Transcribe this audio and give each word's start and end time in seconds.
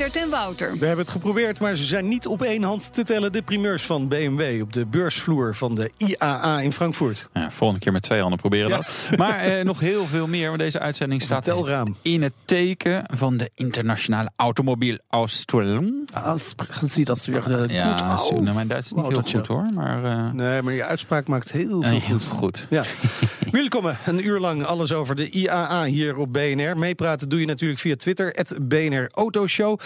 Meindert 0.00 0.24
en 0.24 0.30
Wouter. 0.30 0.72
We 0.78 0.86
hebben 0.86 1.04
het 1.04 1.14
geprobeerd, 1.14 1.58
maar 1.58 1.76
ze 1.76 1.84
zijn 1.84 2.08
niet 2.08 2.26
op 2.26 2.42
één 2.42 2.62
hand 2.62 2.94
te 2.94 3.02
tellen. 3.02 3.32
De 3.32 3.42
primeurs 3.42 3.82
van 3.82 4.08
BMW 4.08 4.62
op 4.62 4.72
de 4.72 4.86
beursvloer 4.86 5.54
van 5.54 5.74
de 5.74 5.90
IAA 5.96 6.60
in 6.60 6.72
Frankfurt. 6.72 7.28
Ja, 7.32 7.50
volgende 7.50 7.82
keer 7.84 7.92
met 7.92 8.02
twee 8.02 8.20
handen 8.20 8.38
proberen 8.38 8.70
dat. 8.70 9.08
Maar 9.16 9.38
eh, 9.38 9.64
nog 9.64 9.80
heel 9.80 10.06
veel 10.06 10.26
meer, 10.26 10.46
want 10.46 10.58
deze 10.58 10.78
uitzending 10.78 11.22
staat 11.22 11.42
telraam. 11.42 11.96
in 12.02 12.22
het 12.22 12.32
teken 12.44 13.02
van 13.14 13.36
de 13.36 13.50
internationale 13.54 14.30
automobielausstellung. 14.36 16.08
Ah, 16.12 16.36
ziet 16.84 17.06
dat 17.06 17.24
weer 17.24 17.48
uh, 17.48 17.68
Ja, 17.68 18.16
goed 18.16 18.30
uit. 18.32 18.42
nou, 18.42 18.54
mijn 18.54 18.68
Duits 18.68 18.86
is 18.86 18.92
niet 18.92 19.06
heel 19.06 19.22
goed 19.22 19.46
hoor, 19.46 19.66
maar... 19.74 20.04
eh, 20.04 20.32
Nee, 20.32 20.62
maar 20.62 20.72
je 20.72 20.84
uitspraak 20.84 21.28
maakt 21.28 21.52
heel 21.52 21.82
veel 21.82 21.98
heel 22.00 22.00
goed. 22.18 22.26
goed. 22.26 22.66
Ja. 22.70 22.84
Welkom, 23.50 23.84
een 24.06 24.26
uur 24.26 24.38
lang 24.38 24.64
alles 24.64 24.92
over 24.92 25.16
de 25.16 25.30
IAA 25.30 25.84
hier 25.84 26.16
op 26.16 26.32
BNR. 26.32 26.78
Meepraten 26.78 27.28
doe 27.28 27.40
je 27.40 27.46
natuurlijk 27.46 27.80
via 27.80 27.96
Twitter, 27.96 28.28
het 28.36 28.58
BNR 28.68 29.08
Autoshow. 29.12 29.78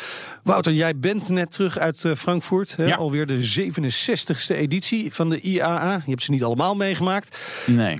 Wouter, 0.42 0.72
jij 0.72 0.96
bent 0.96 1.28
net 1.28 1.50
terug 1.50 1.78
uit 1.78 2.04
eh, 2.04 2.12
Frankfurt. 2.14 2.76
Hè? 2.76 2.84
Ja. 2.84 2.96
Alweer 2.96 3.26
de 3.26 3.70
67ste 3.72 4.56
editie 4.56 5.14
van 5.14 5.30
de 5.30 5.40
IAA. 5.40 6.02
Je 6.04 6.10
hebt 6.10 6.22
ze 6.22 6.30
niet 6.30 6.44
allemaal 6.44 6.74
meegemaakt. 6.74 7.38
Nee. 7.66 7.98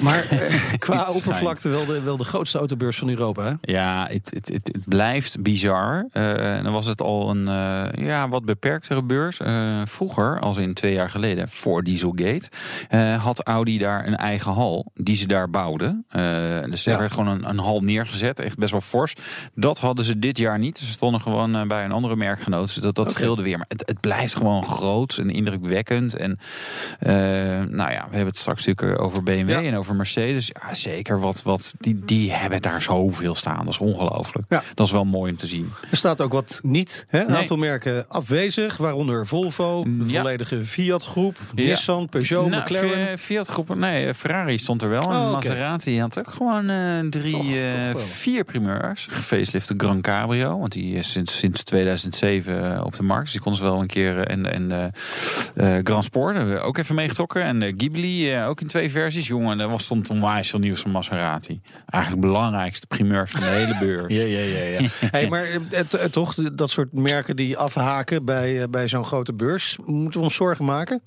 Maar 0.00 0.24
eh, 0.30 0.54
qua 0.78 1.08
oppervlakte 1.08 1.68
wel 1.68 1.86
de, 1.86 2.00
wel 2.00 2.16
de 2.16 2.24
grootste 2.24 2.58
autobeurs 2.58 2.98
van 2.98 3.08
Europa. 3.08 3.44
Hè? 3.44 3.72
Ja, 3.72 4.06
het, 4.10 4.30
het, 4.34 4.48
het, 4.48 4.70
het 4.72 4.88
blijft 4.88 5.42
bizar. 5.42 6.06
Eh, 6.12 6.62
dan 6.62 6.72
was 6.72 6.86
het 6.86 7.00
al 7.00 7.30
een 7.30 7.48
eh, 7.48 8.06
ja, 8.06 8.28
wat 8.28 8.44
beperktere 8.44 9.02
beurs. 9.02 9.40
Vroeger, 9.84 10.40
als 10.40 10.56
in 10.56 10.74
twee 10.74 10.92
jaar 10.92 11.10
geleden, 11.10 11.48
voor 11.48 11.84
Dieselgate, 11.84 12.48
had 13.18 13.42
Audi 13.42 13.78
daar 13.78 14.06
een 14.06 14.16
eigen 14.16 14.52
hal 14.52 14.90
die 14.94 15.16
ze 15.16 15.26
daar 15.26 15.50
bouwden. 15.50 16.04
Dus 16.70 16.86
er 16.86 16.92
Ja. 16.92 16.98
werd 16.98 17.12
gewoon 17.12 17.28
een, 17.28 17.48
een 17.48 17.58
hal 17.58 17.80
neergezet, 17.80 18.40
echt 18.40 18.58
best 18.58 18.70
wel 18.70 18.80
fors. 18.80 19.14
Dat 19.54 19.78
hadden 19.78 20.04
ze 20.04 20.18
dit 20.18 20.38
jaar 20.38 20.58
niet. 20.58 20.78
Ze 20.78 20.84
stonden 20.84 21.20
gewoon 21.20 21.68
bij 21.68 21.84
een 21.84 21.92
andere 21.92 22.16
merkgenoot. 22.16 22.66
Dus 22.66 22.74
dat, 22.74 22.94
dat 22.94 23.10
scheelde 23.10 23.42
weer. 23.42 23.56
Maar 23.56 23.66
het, 23.68 23.82
het 23.86 24.00
blijft 24.00 24.36
gewoon 24.36 24.64
groot 24.64 25.16
en 25.18 25.30
indrukwekkend. 25.30 26.16
En 26.16 26.38
nou 27.70 27.92
ja, 27.92 28.00
we 28.08 28.16
hebben 28.16 28.26
het 28.26 28.38
straks 28.38 28.66
natuurlijk 28.66 29.00
over 29.00 29.22
BMW 29.22 29.50
Ja. 29.50 29.62
en 29.62 29.76
over 29.76 29.87
Mercedes. 29.94 30.50
Ja, 30.62 30.74
zeker. 30.74 31.20
Wat, 31.20 31.42
wat, 31.42 31.74
die, 31.78 32.04
die 32.04 32.32
hebben 32.32 32.62
daar 32.62 32.82
zoveel 32.82 33.34
staan. 33.34 33.64
Dat 33.64 33.72
is 33.72 33.78
ongelooflijk. 33.78 34.46
Ja. 34.48 34.62
Dat 34.74 34.86
is 34.86 34.92
wel 34.92 35.04
mooi 35.04 35.30
om 35.30 35.36
te 35.36 35.46
zien. 35.46 35.72
Er 35.90 35.96
staat 35.96 36.20
ook 36.20 36.32
wat 36.32 36.60
niet. 36.62 37.06
Hè? 37.08 37.20
Een 37.20 37.26
Nee. 37.26 37.36
aantal 37.36 37.56
merken 37.56 38.08
afwezig, 38.08 38.76
waaronder 38.76 39.26
Volvo, 39.26 39.84
de 39.84 40.04
Ja. 40.06 40.20
volledige 40.20 40.64
Fiat-groep, 40.64 41.36
Ja. 41.54 41.64
Nissan, 41.64 42.08
Peugeot, 42.08 42.48
Nou, 42.50 42.62
McLaren. 42.62 43.18
Fi- 43.18 43.24
Fiat 43.24 43.46
groepen, 43.48 43.78
nee, 43.78 44.14
Ferrari 44.14 44.58
stond 44.58 44.82
er 44.82 44.88
wel. 44.88 45.02
En 45.02 45.08
Oh, 45.08 45.22
oké. 45.22 45.30
Maserati 45.30 46.00
had 46.00 46.18
ook 46.18 46.30
gewoon 46.30 46.68
eh, 46.70 46.98
drie, 47.10 47.32
Toch- 47.32 47.52
eh, 47.54 47.90
toch 47.90 48.00
vier 48.02 48.44
primeurs. 48.44 49.06
Gefacelifte 49.10 49.74
Gran 49.76 50.00
Cabrio, 50.00 50.58
want 50.58 50.72
die 50.72 50.94
is 50.94 51.10
sinds, 51.12 51.38
sinds 51.38 51.62
2007 51.62 52.84
op 52.84 52.96
de 52.96 53.02
markt. 53.02 53.22
Dus 53.22 53.32
die 53.32 53.40
konden 53.40 53.60
ze 53.60 53.66
wel 53.66 53.80
een 53.80 53.86
keer. 53.86 54.18
eh, 54.18 54.32
En, 54.34 54.52
en 54.52 54.92
eh, 55.56 55.76
eh, 55.76 55.84
Grand 55.84 56.04
Sport 56.04 56.36
hebben 56.36 56.54
we 56.54 56.60
ook 56.60 56.78
even 56.78 56.94
meegetrokken. 56.94 57.42
En 57.42 57.62
eh, 57.62 57.72
Ghibli 57.76 58.32
eh, 58.34 58.48
ook 58.48 58.60
in 58.60 58.66
twee 58.66 58.90
versies. 58.90 59.26
Jongen, 59.26 59.58
was 59.68 59.84
stond 59.84 60.10
onwijs 60.10 60.50
veel 60.50 60.58
nieuws 60.58 60.80
van 60.80 60.90
Maserati. 60.90 61.60
Eigenlijk 61.86 62.22
de 62.22 62.28
belangrijkste 62.28 62.86
primeurs 62.86 63.30
van 63.30 63.40
de 63.40 63.46
hele 63.46 63.78
beurs. 63.78 64.14
Ja, 64.18 64.24
ja, 64.24 64.38
ja. 64.38 64.78
ja. 64.78 64.88
hey, 65.10 65.28
maar 65.28 65.44
eh, 65.44 65.60
het, 65.70 66.12
toch, 66.12 66.34
dat 66.34 66.70
soort 66.70 66.92
merken 66.92 67.36
die 67.36 67.56
afhaken 67.56 68.24
bij, 68.24 68.62
eh, 68.62 68.68
bij 68.68 68.88
zo'n 68.88 69.04
grote 69.04 69.32
beurs. 69.32 69.78
Moeten 69.84 70.20
we 70.20 70.26
ons 70.26 70.34
zorgen 70.34 70.64
maken 70.64 71.02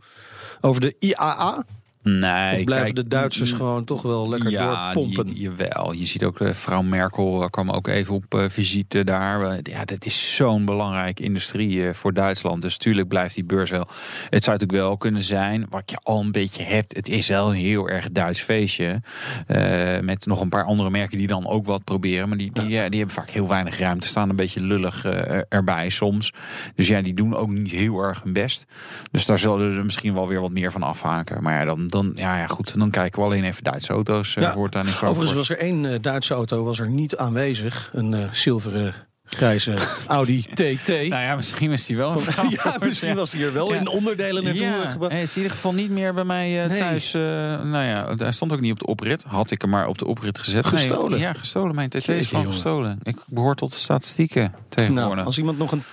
over 0.62 0.82
de 0.82 0.96
IAA? 1.00 1.64
Nee, 2.04 2.58
Of 2.58 2.64
blijven 2.64 2.94
kijk, 2.94 2.96
de 2.96 3.08
Duitsers 3.08 3.52
gewoon 3.52 3.84
toch 3.86 4.02
wel 4.02 4.30
lekker 4.30 4.50
ja, 4.52 4.94
doorpompen? 4.94 5.26
Die, 5.26 5.40
jawel. 5.40 5.92
Je 5.94 6.06
ziet 6.06 6.24
ook 6.24 6.38
de 6.38 6.54
vrouw 6.54 6.82
Merkel 6.82 7.44
eh, 7.44 7.50
kwam 7.50 7.70
ook 7.70 7.88
even 7.88 8.14
op 8.14 8.34
eh, 8.34 8.46
visite 8.50 9.04
daar. 9.04 9.42
Eh, 9.42 9.58
ja, 9.64 9.86
dat 9.86 10.06
is 10.06 10.36
zo'n 10.36 10.66
belangrijke 10.66 11.24
industrie 11.24 11.88
eh, 11.88 11.94
voor 11.94 12.14
Duitsland. 12.14 12.62
Dus 12.62 12.78
tuurlijk 12.78 13.08
blijft 13.08 13.36
die 13.36 13.44
beurs 13.44 13.70
wel. 13.70 13.88
Het 14.30 14.44
zou 14.44 14.58
natuurlijk 14.58 14.72
wel 14.88 14.98
kunnen 14.98 15.24
zijn, 15.24 15.66
wat 15.70 15.92
je 15.92 15.98
al 16.04 16.20
een 16.20 16.32
beetje 16.32 16.64
hebt. 16.64 16.96
Het 16.96 17.10
is 17.10 17.28
wel 17.28 17.50
een 17.50 17.56
heel 17.60 17.90
erg 17.90 18.12
Duits 18.12 18.42
feestje. 18.42 19.02
eh, 19.48 20.00
met 20.00 20.26
nog 20.26 20.42
een 20.42 20.50
paar 20.50 20.64
andere 20.64 20.90
merken 20.90 21.18
die 21.18 21.28
dan 21.28 21.48
ook 21.48 21.66
wat 21.66 21.84
proberen. 21.84 22.28
Maar 22.30 22.38
die, 22.38 22.52
die, 22.52 22.68
ja, 22.68 22.90
die 22.90 22.98
hebben 22.98 23.16
vaak 23.16 23.30
heel 23.30 23.48
weinig 23.48 23.80
ruimte. 23.80 24.08
Staan 24.08 24.30
een 24.30 24.36
beetje 24.36 24.62
lullig 24.62 25.06
eh, 25.06 25.42
erbij 25.50 25.90
soms. 25.90 26.34
Dus 26.76 26.88
ja, 26.88 27.02
die 27.02 27.14
doen 27.14 27.36
ook 27.36 27.50
niet 27.50 27.72
heel 27.72 28.00
erg 28.00 28.24
hun 28.24 28.34
best. 28.34 28.66
Dus 29.12 29.26
daar 29.26 29.40
zullen 29.40 29.78
er 29.78 29.84
misschien 29.86 30.14
wel 30.14 30.28
weer 30.28 30.42
wat 30.42 30.52
meer 30.52 30.72
van 30.72 30.84
afhaken. 30.84 31.44
Maar 31.44 31.60
ja, 31.60 31.66
dan, 31.66 31.88
dan, 31.92 32.12
ja, 32.16 32.38
ja, 32.38 32.48
goed, 32.48 32.78
dan 32.80 32.90
kijken 32.90 33.20
we 33.20 33.26
alleen 33.26 33.44
even 33.44 33.64
Duitse 33.64 33.94
auto's 33.94 34.36
eh 34.36 34.44
Ja. 34.44 34.54
voortaan 34.54 34.86
in 34.86 34.92
Frankfurt. 34.92 35.12
Overigens 35.28 35.48
was 35.48 35.58
er 35.58 35.64
één 35.66 35.86
eh, 35.94 35.98
Duitse 36.02 36.34
auto 36.34 36.64
was 36.64 36.80
er 36.80 36.90
niet 36.90 37.18
aanwezig. 37.18 37.90
Een 37.94 38.14
eh, 38.14 38.20
zilveren, 38.32 38.94
grijze 39.26 39.74
Audi 40.08 40.42
TT. 40.54 40.88
Nou 40.88 41.08
ja, 41.10 41.36
misschien 41.36 41.72
is 41.72 41.86
die 41.86 41.98
wel 41.98 42.12
een 42.38 42.50
ja, 42.50 42.76
misschien 42.80 43.16
was 43.16 43.32
hij 43.32 43.42
er 43.44 43.54
wel 43.54 43.74
Ja. 43.74 43.80
in 43.80 43.88
onderdelen 43.88 44.44
naartoe 44.44 44.62
Ja, 44.66 44.90
gebracht. 44.90 45.12
hij 45.12 45.22
is 45.22 45.32
in 45.32 45.38
ieder 45.42 45.52
geval 45.56 45.74
niet 45.74 45.90
meer 45.90 46.14
bij 46.14 46.24
mij 46.24 46.68
Nee. 46.68 46.78
thuis. 46.78 47.14
eh, 47.14 47.22
nou 47.22 47.84
ja, 47.86 48.14
hij 48.18 48.32
stond 48.32 48.52
ook 48.54 48.60
niet 48.62 48.72
op 48.72 48.80
de 48.80 48.86
oprit. 48.86 49.24
Had 49.28 49.52
ik 49.52 49.62
hem 49.62 49.70
maar 49.70 49.88
op 49.88 49.98
de 49.98 50.06
oprit 50.06 50.40
gezet. 50.40 50.72
Nee, 50.72 50.82
Gestolen? 50.82 51.20
ja, 51.20 51.34
gestolen. 51.34 51.76
Mijn 51.76 51.90
TT 51.90 51.94
Jeetje, 51.94 52.16
is 52.16 52.28
gewoon 52.28 52.46
gestolen. 52.46 53.00
Ik 53.04 53.18
behoor 53.28 53.56
tot 53.56 53.72
de 53.72 53.80
statistieken 53.80 54.54
tegenwoordig. 54.70 55.14
Nou, 55.16 55.26
als 55.26 55.38
iemand 55.38 55.58
nog 55.58 55.72
een 55.72 55.84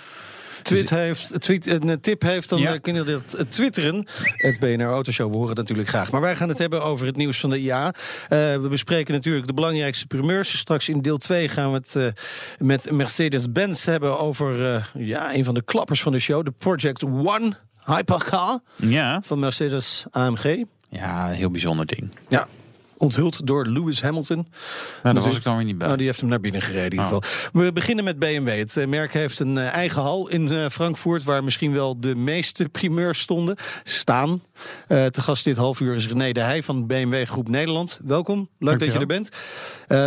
tweet 0.68 0.90
heeft, 0.90 1.40
tweet, 1.40 1.66
een 1.66 2.00
tip 2.00 2.22
heeft, 2.22 2.48
dan 2.48 2.58
Ja. 2.60 2.72
eh, 2.74 2.80
kunnen 2.80 3.04
we 3.04 3.10
dat 3.10 3.34
eh, 3.34 3.44
twitteren. 3.46 4.06
Het 4.36 4.58
BNR 4.58 4.82
Autoshow, 4.86 5.28
we 5.30 5.34
horen 5.36 5.48
het 5.48 5.58
natuurlijk 5.58 5.88
graag. 5.88 6.10
Maar 6.10 6.20
wij 6.20 6.36
gaan 6.36 6.48
het 6.48 6.58
hebben 6.58 6.82
over 6.82 7.06
het 7.06 7.16
nieuws 7.16 7.40
van 7.40 7.50
de 7.50 7.58
IA. 7.58 7.86
Eh, 7.86 8.38
we 8.38 8.66
bespreken 8.70 9.14
natuurlijk 9.14 9.46
de 9.46 9.52
belangrijkste 9.52 10.06
primeurs. 10.06 10.58
Straks 10.58 10.88
in 10.88 11.00
deel 11.02 11.18
2 11.18 11.48
gaan 11.48 11.72
we 11.72 11.76
het 11.76 12.14
met 12.58 12.90
Mercedes-Benz 12.90 13.84
hebben 13.84 14.18
over 14.18 14.82
ja, 14.94 15.34
een 15.34 15.44
van 15.44 15.54
de 15.54 15.62
klappers 15.62 16.02
van 16.02 16.12
de 16.12 16.18
show. 16.18 16.44
De 16.44 16.52
Project 16.58 17.04
One 17.04 17.52
Hypercar 17.84 18.60
ja. 18.76 19.20
van 19.24 19.38
Mercedes 19.38 20.04
AMG. 20.10 20.64
ja, 20.88 21.28
een 21.28 21.34
heel 21.34 21.50
bijzonder 21.50 21.86
ding. 21.86 22.10
Ja, 22.28 22.46
onthuld 22.98 23.46
door 23.46 23.66
Lewis 23.66 24.02
Hamilton. 24.02 24.46
Nou, 25.02 25.14
daar 25.14 25.24
was 25.24 25.36
ik 25.36 25.42
dan 25.42 25.56
weer 25.56 25.64
niet 25.64 25.78
bij. 25.78 25.86
Nou, 25.86 25.98
die 25.98 26.06
heeft 26.06 26.20
hem 26.20 26.28
naar 26.28 26.40
binnen 26.40 26.62
gereden 26.62 26.84
in 26.84 26.90
ieder 26.90 27.16
Oh. 27.16 27.22
geval. 27.22 27.62
We 27.62 27.72
beginnen 27.72 28.04
met 28.04 28.18
BMW. 28.18 28.48
Het 28.58 28.76
eh, 28.76 28.86
merk 28.86 29.12
heeft 29.12 29.40
een 29.40 29.58
eh, 29.58 29.74
eigen 29.74 30.02
hal 30.02 30.28
in 30.28 30.52
eh, 30.52 30.68
Frankfurt... 30.68 31.22
waar 31.22 31.44
misschien 31.44 31.72
wel 31.72 32.00
de 32.00 32.14
meeste 32.14 32.68
primeurs 32.68 33.20
stonden, 33.20 33.56
staan. 33.82 34.42
Eh 34.86 35.06
te 35.06 35.20
gast 35.20 35.44
dit 35.44 35.56
half 35.56 35.80
uur 35.80 35.94
is 35.94 36.08
René 36.08 36.32
de 36.32 36.40
Heij 36.40 36.62
van 36.62 36.86
BMW 36.86 37.26
Groep 37.26 37.48
Nederland. 37.48 38.00
Welkom, 38.04 38.48
leuk 38.58 38.78
dat 38.78 38.92
je 38.92 38.98
er 38.98 39.06
bent. 39.06 39.30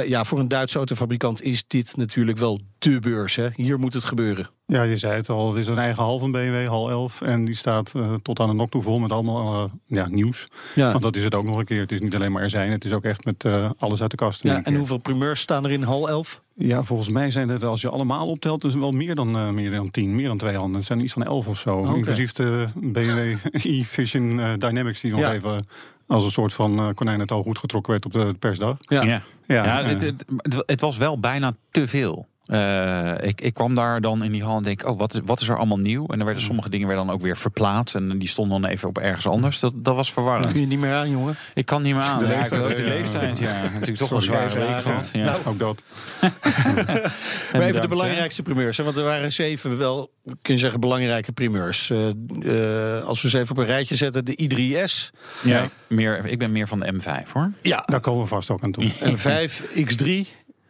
Ja, 0.08 0.24
voor 0.24 0.40
een 0.40 0.48
Duitse 0.48 0.78
autofabrikant 0.78 1.42
is 1.42 1.64
dit 1.68 1.98
natuurlijk 1.98 2.38
wel 2.38 2.60
de 2.82 3.00
beurs. 3.00 3.36
Hè? 3.36 3.48
Hier 3.56 3.80
moet 3.80 3.94
het 3.94 4.04
gebeuren. 4.04 4.50
Ja, 4.66 4.82
je 4.84 4.98
zei 4.98 5.14
het 5.16 5.30
al, 5.30 5.48
het 5.50 5.58
is 5.58 5.68
een 5.68 5.78
eigen 5.78 6.04
hal 6.04 6.20
van 6.20 6.32
BMW, 6.32 6.68
hal 6.68 6.90
11. 6.90 7.22
En 7.22 7.46
die 7.46 7.56
staat 7.56 7.92
eh, 7.96 8.14
tot 8.22 8.40
aan 8.40 8.48
de 8.48 8.54
nok 8.54 8.70
toe 8.72 8.82
vol 8.82 9.00
met 9.00 9.12
allemaal 9.12 9.64
eh, 9.64 9.72
ja, 9.86 10.08
nieuws. 10.10 10.48
Ja. 10.76 10.92
Want 10.92 11.04
dat 11.04 11.16
is 11.16 11.24
het 11.24 11.36
ook 11.36 11.44
nog 11.44 11.58
een 11.58 11.66
keer. 11.66 11.80
Het 11.80 11.92
is 11.92 12.00
niet 12.02 12.16
alleen 12.16 12.32
maar 12.32 12.42
er 12.44 12.50
zijn, 12.50 12.72
het 12.72 12.86
is 12.86 12.92
ook 12.94 13.04
echt 13.04 13.26
met 13.26 13.44
eh, 13.46 13.70
alles 13.78 14.02
uit 14.02 14.12
de 14.12 14.18
kast. 14.18 14.44
Ja, 14.44 14.56
en 14.56 14.64
keer. 14.64 14.78
hoeveel 14.78 14.98
primeurs 14.98 15.40
staan 15.42 15.66
er 15.66 15.72
in 15.72 15.84
hal 15.84 16.10
11? 16.10 16.42
Ja, 16.56 16.84
volgens 16.84 17.10
mij 17.10 17.32
zijn 17.32 17.50
het, 17.50 17.64
als 17.64 17.82
je 17.82 17.90
allemaal 17.90 18.28
optelt, 18.28 18.62
dus 18.62 18.76
wel 18.76 18.92
meer 18.92 19.16
dan, 19.16 19.36
eh, 19.38 19.50
meer 19.50 19.72
dan 19.72 19.92
tien, 19.92 20.16
meer 20.16 20.28
dan 20.28 20.38
twee 20.38 20.56
handen. 20.56 20.76
Het 20.78 20.86
zijn 20.86 21.00
iets 21.00 21.14
van 21.14 21.24
elf 21.24 21.48
of 21.48 21.58
zo. 21.60 21.94
Inclusief 21.94 22.32
de 22.32 22.68
BMW 22.76 23.36
e-Vision 23.64 24.42
Dynamics, 24.58 25.02
die 25.02 25.12
nog 25.12 25.20
Ja. 25.20 25.34
even 25.34 25.66
als 26.08 26.24
een 26.24 26.32
soort 26.32 26.54
van 26.54 26.80
eh, 26.80 26.90
konijn 26.94 27.20
het 27.20 27.32
al 27.32 27.44
goed 27.44 27.58
getrokken 27.60 27.92
werd 27.92 28.06
op 28.06 28.12
de 28.14 28.36
persdag. 28.40 28.78
Ja. 28.80 29.04
Ja, 29.04 29.22
Ja, 29.48 29.84
het, 29.84 30.02
het- 30.02 30.26
het 30.66 30.82
was 30.82 30.98
wel 30.98 31.20
bijna 31.20 31.54
te 31.72 31.88
veel. 31.88 32.28
Eh, 32.52 33.14
ik, 33.28 33.42
ik 33.42 33.54
kwam 33.54 33.76
daar 33.76 34.02
dan 34.02 34.24
in 34.24 34.32
die 34.32 34.44
hal 34.44 34.58
en 34.58 34.64
denk, 34.64 34.88
oh, 34.88 34.98
wat 35.00 35.14
is, 35.14 35.20
wat 35.26 35.42
is 35.42 35.48
er 35.48 35.58
allemaal 35.58 35.80
nieuw? 35.80 36.06
En 36.08 36.20
er 36.20 36.26
werden 36.26 36.44
sommige 36.44 36.70
dingen 36.70 36.88
werden 36.88 37.06
dan 37.06 37.16
ook 37.16 37.22
weer 37.22 37.38
verplaatst. 37.38 37.96
En 37.96 38.20
die 38.20 38.28
stonden 38.28 38.62
dan 38.62 38.72
even 38.72 38.90
op 38.90 38.98
ergens 38.98 39.28
anders. 39.28 39.60
Dat, 39.60 39.74
dat 39.76 39.96
was 39.96 40.14
verwarrend. 40.14 40.52
Kun 40.52 40.62
je 40.62 40.68
niet 40.68 40.80
meer 40.80 40.94
aan, 40.94 41.10
jongen? 41.10 41.36
Ik 41.54 41.66
kan 41.66 41.82
niet 41.82 41.94
meer 41.96 42.04
aan. 42.04 42.20
De 42.20 42.26
Ja, 42.26 42.38
leeftijd, 42.38 42.76
de 42.76 42.84
ja. 42.84 42.90
leeftijd. 42.90 43.38
Ja, 43.38 43.62
natuurlijk 43.74 43.98
toch 43.98 44.10
wel 44.10 44.18
een 44.18 44.24
Sorry, 44.24 44.50
zware 44.50 44.66
ja, 44.66 44.74
week 44.74 44.82
gehad. 44.82 45.10
Ja. 45.14 45.24
Nou, 45.24 45.38
Ook 45.46 45.60
dat. 45.60 45.84
Maar 47.54 47.62
even 47.62 47.82
de 47.82 47.88
belangrijkste 47.88 48.42
primeurs. 48.42 48.78
hè, 48.78 48.84
Want 48.84 48.98
er 48.98 49.04
waren 49.04 49.32
zeven 49.32 49.78
wel, 49.78 50.12
kun 50.42 50.54
je 50.54 50.60
zeggen, 50.60 50.80
belangrijke 50.80 51.32
primeurs. 51.32 51.90
Eh, 51.90 52.08
eh, 52.10 53.06
als 53.06 53.22
we 53.22 53.30
ze 53.30 53.40
even 53.40 53.52
op 53.52 53.58
een 53.58 53.66
rijtje 53.66 53.96
zetten. 53.96 54.26
De 54.26 54.50
i3S. 54.50 55.10
Ja, 55.44 55.68
meer, 55.88 56.26
ik 56.26 56.40
ben 56.40 56.52
meer 56.52 56.68
van 56.68 56.80
de 56.80 56.94
M5 56.94 57.32
hoor. 57.34 57.52
Ja. 57.62 57.84
Daar 57.86 58.00
komen 58.00 58.22
we 58.22 58.28
vast 58.28 58.50
ook 58.50 58.64
aan 58.64 58.72
toe. 58.72 58.92
En 59.00 59.20
5 59.20 59.64
X3. 59.76 60.06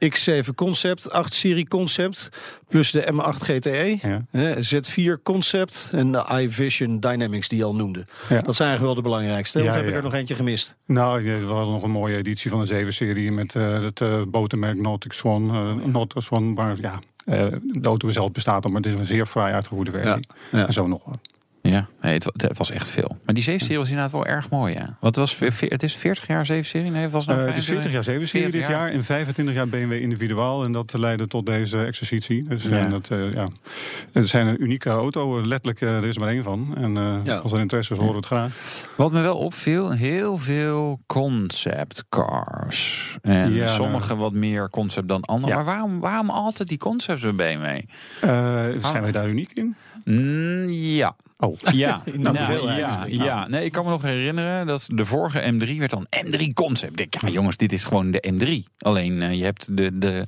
X7 0.05 0.47
Concept, 0.55 1.09
8-serie 1.25 1.67
Concept, 1.67 2.29
plus 2.67 2.91
de 2.91 3.07
M8 3.13 3.37
GTE, 3.43 3.97
Ja. 4.01 4.25
hè, 4.31 4.53
Z4 4.63 5.21
Concept 5.23 5.89
en 5.93 6.11
de 6.11 6.25
iVision 6.41 6.99
Dynamics 6.99 7.47
die 7.47 7.57
je 7.57 7.63
al 7.63 7.75
noemde. 7.75 8.05
Ja. 8.29 8.41
Dat 8.41 8.55
zijn 8.55 8.69
eigenlijk 8.69 8.81
wel 8.81 8.93
de 8.95 9.01
belangrijkste. 9.01 9.59
Of 9.59 9.65
Ja, 9.65 9.71
heb 9.73 9.87
ik 9.87 9.93
er 9.95 10.03
nog 10.03 10.13
eentje 10.13 10.35
gemist? 10.35 10.75
Nou, 10.85 11.23
je 11.23 11.45
had 11.45 11.67
nog 11.67 11.83
een 11.83 11.91
mooie 11.91 12.17
editie 12.17 12.49
van 12.51 12.65
de 12.65 12.85
7-serie 12.85 13.31
met 13.31 13.55
eh, 13.55 13.83
het 13.83 14.01
eh, 14.01 14.21
botenmerk 14.27 14.79
Nautic 14.81 15.13
Swan. 15.13 15.49
eh 15.49 15.85
Nautic 15.85 16.21
Swan, 16.21 16.53
maar 16.53 16.75
ja, 16.81 16.99
eh, 17.25 17.45
de 17.63 17.87
auto 17.87 18.11
zelf 18.11 18.31
bestaat 18.31 18.63
al, 18.65 18.71
maar 18.71 18.81
het 18.81 18.93
is 18.93 18.99
een 18.99 19.05
zeer 19.05 19.25
fraai 19.25 19.53
uitgevoerde 19.53 19.91
versie. 19.91 20.27
En 20.51 20.73
zo 20.73 20.87
nog 20.87 21.03
wat. 21.05 21.17
Ja, 21.63 21.87
nee, 22.01 22.13
het, 22.13 22.23
wa- 22.23 22.31
het 22.47 22.57
was 22.57 22.71
echt 22.71 22.89
veel. 22.89 23.17
Maar 23.25 23.35
die 23.35 23.43
7-serie 23.43 23.77
was 23.77 23.87
inderdaad 23.89 24.11
wel 24.11 24.25
erg 24.25 24.49
mooi, 24.49 24.73
ja. 24.73 24.97
Wat 24.99 25.15
was, 25.15 25.35
ve- 25.35 25.51
ve- 25.51 25.65
het 25.69 25.83
is 25.83 25.95
40 25.95 26.27
jaar 26.27 26.45
7-serie? 26.51 26.91
Nee, 26.91 27.01
het 27.01 27.11
was 27.11 27.25
nog 27.25 27.37
Eh, 27.37 27.45
het 27.45 27.57
is 27.57 27.65
40 27.65 27.91
jaar 27.91 28.03
7-serie 28.03 28.27
40 28.27 28.51
dit 28.51 28.67
jaar 28.69 28.91
en 28.91 29.03
25 29.03 29.55
jaar 29.55 29.67
BMW 29.67 29.91
individuaal. 29.91 30.63
En 30.63 30.71
dat 30.71 30.93
leidde 30.93 31.27
tot 31.27 31.45
deze 31.45 31.83
exercitie. 31.85 32.43
Dus 32.47 32.63
Ja. 32.63 32.69
en 32.77 32.89
dat, 32.89 33.09
eh, 33.09 33.33
ja. 33.33 33.47
Het 34.11 34.27
zijn 34.27 34.47
een 34.47 34.63
unieke 34.63 34.89
auto. 34.89 35.45
Letterlijk, 35.45 35.81
eh, 35.81 35.95
er 35.95 36.05
is 36.05 36.17
maar 36.17 36.29
één 36.29 36.43
van. 36.43 36.73
En 36.77 36.97
eh, 36.97 37.15
Ja. 37.23 37.35
als 37.37 37.51
er 37.51 37.59
interesse 37.59 37.93
is, 37.93 37.99
horen 37.99 38.13
we 38.13 38.19
het 38.19 38.27
graag. 38.27 38.55
Wat 38.97 39.11
me 39.11 39.21
wel 39.21 39.37
opviel, 39.37 39.91
heel 39.91 40.37
veel 40.37 40.99
concept 41.05 42.03
cars. 42.09 43.17
En 43.21 43.53
Ja, 43.53 43.67
sommige 43.67 44.15
wat 44.15 44.33
meer 44.33 44.69
concept 44.69 45.07
dan 45.07 45.21
andere. 45.21 45.51
Ja. 45.51 45.55
Maar 45.55 45.65
waarom, 45.65 45.99
waarom 45.99 46.29
altijd 46.29 46.67
die 46.67 46.77
concepts 46.77 47.21
bij 47.21 47.33
BMW? 47.33 47.65
Eh, 48.21 48.81
zijn 48.89 49.01
wij 49.01 49.11
daar 49.11 49.29
uniek 49.29 49.51
in? 49.53 49.75
Mm, 50.03 50.69
ja. 50.69 51.15
Oh. 51.41 51.57
Ja, 51.73 52.01
de 52.05 52.17
nou, 52.19 52.37
hoeveelheid. 52.37 52.79
ja, 52.79 52.95
Nou. 52.97 53.23
ja, 53.23 53.47
nee, 53.47 53.65
ik 53.65 53.71
kan 53.71 53.83
me 53.83 53.89
nog 53.89 54.01
herinneren 54.01 54.67
dat 54.67 54.87
de 54.93 55.05
vorige 55.05 55.53
M3 55.53 55.77
werd 55.77 55.91
dan 55.91 56.07
M3 56.25 56.53
Concept. 56.53 56.99
Ik 56.99 57.11
denk, 57.11 57.23
ja 57.25 57.29
jongens, 57.33 57.57
dit 57.57 57.71
is 57.71 57.83
gewoon 57.83 58.11
de 58.11 58.33
M3. 58.33 58.73
Alleen 58.77 59.21
eh, 59.21 59.33
je 59.37 59.43
hebt 59.43 59.77
de, 59.77 59.97
de, 59.97 60.25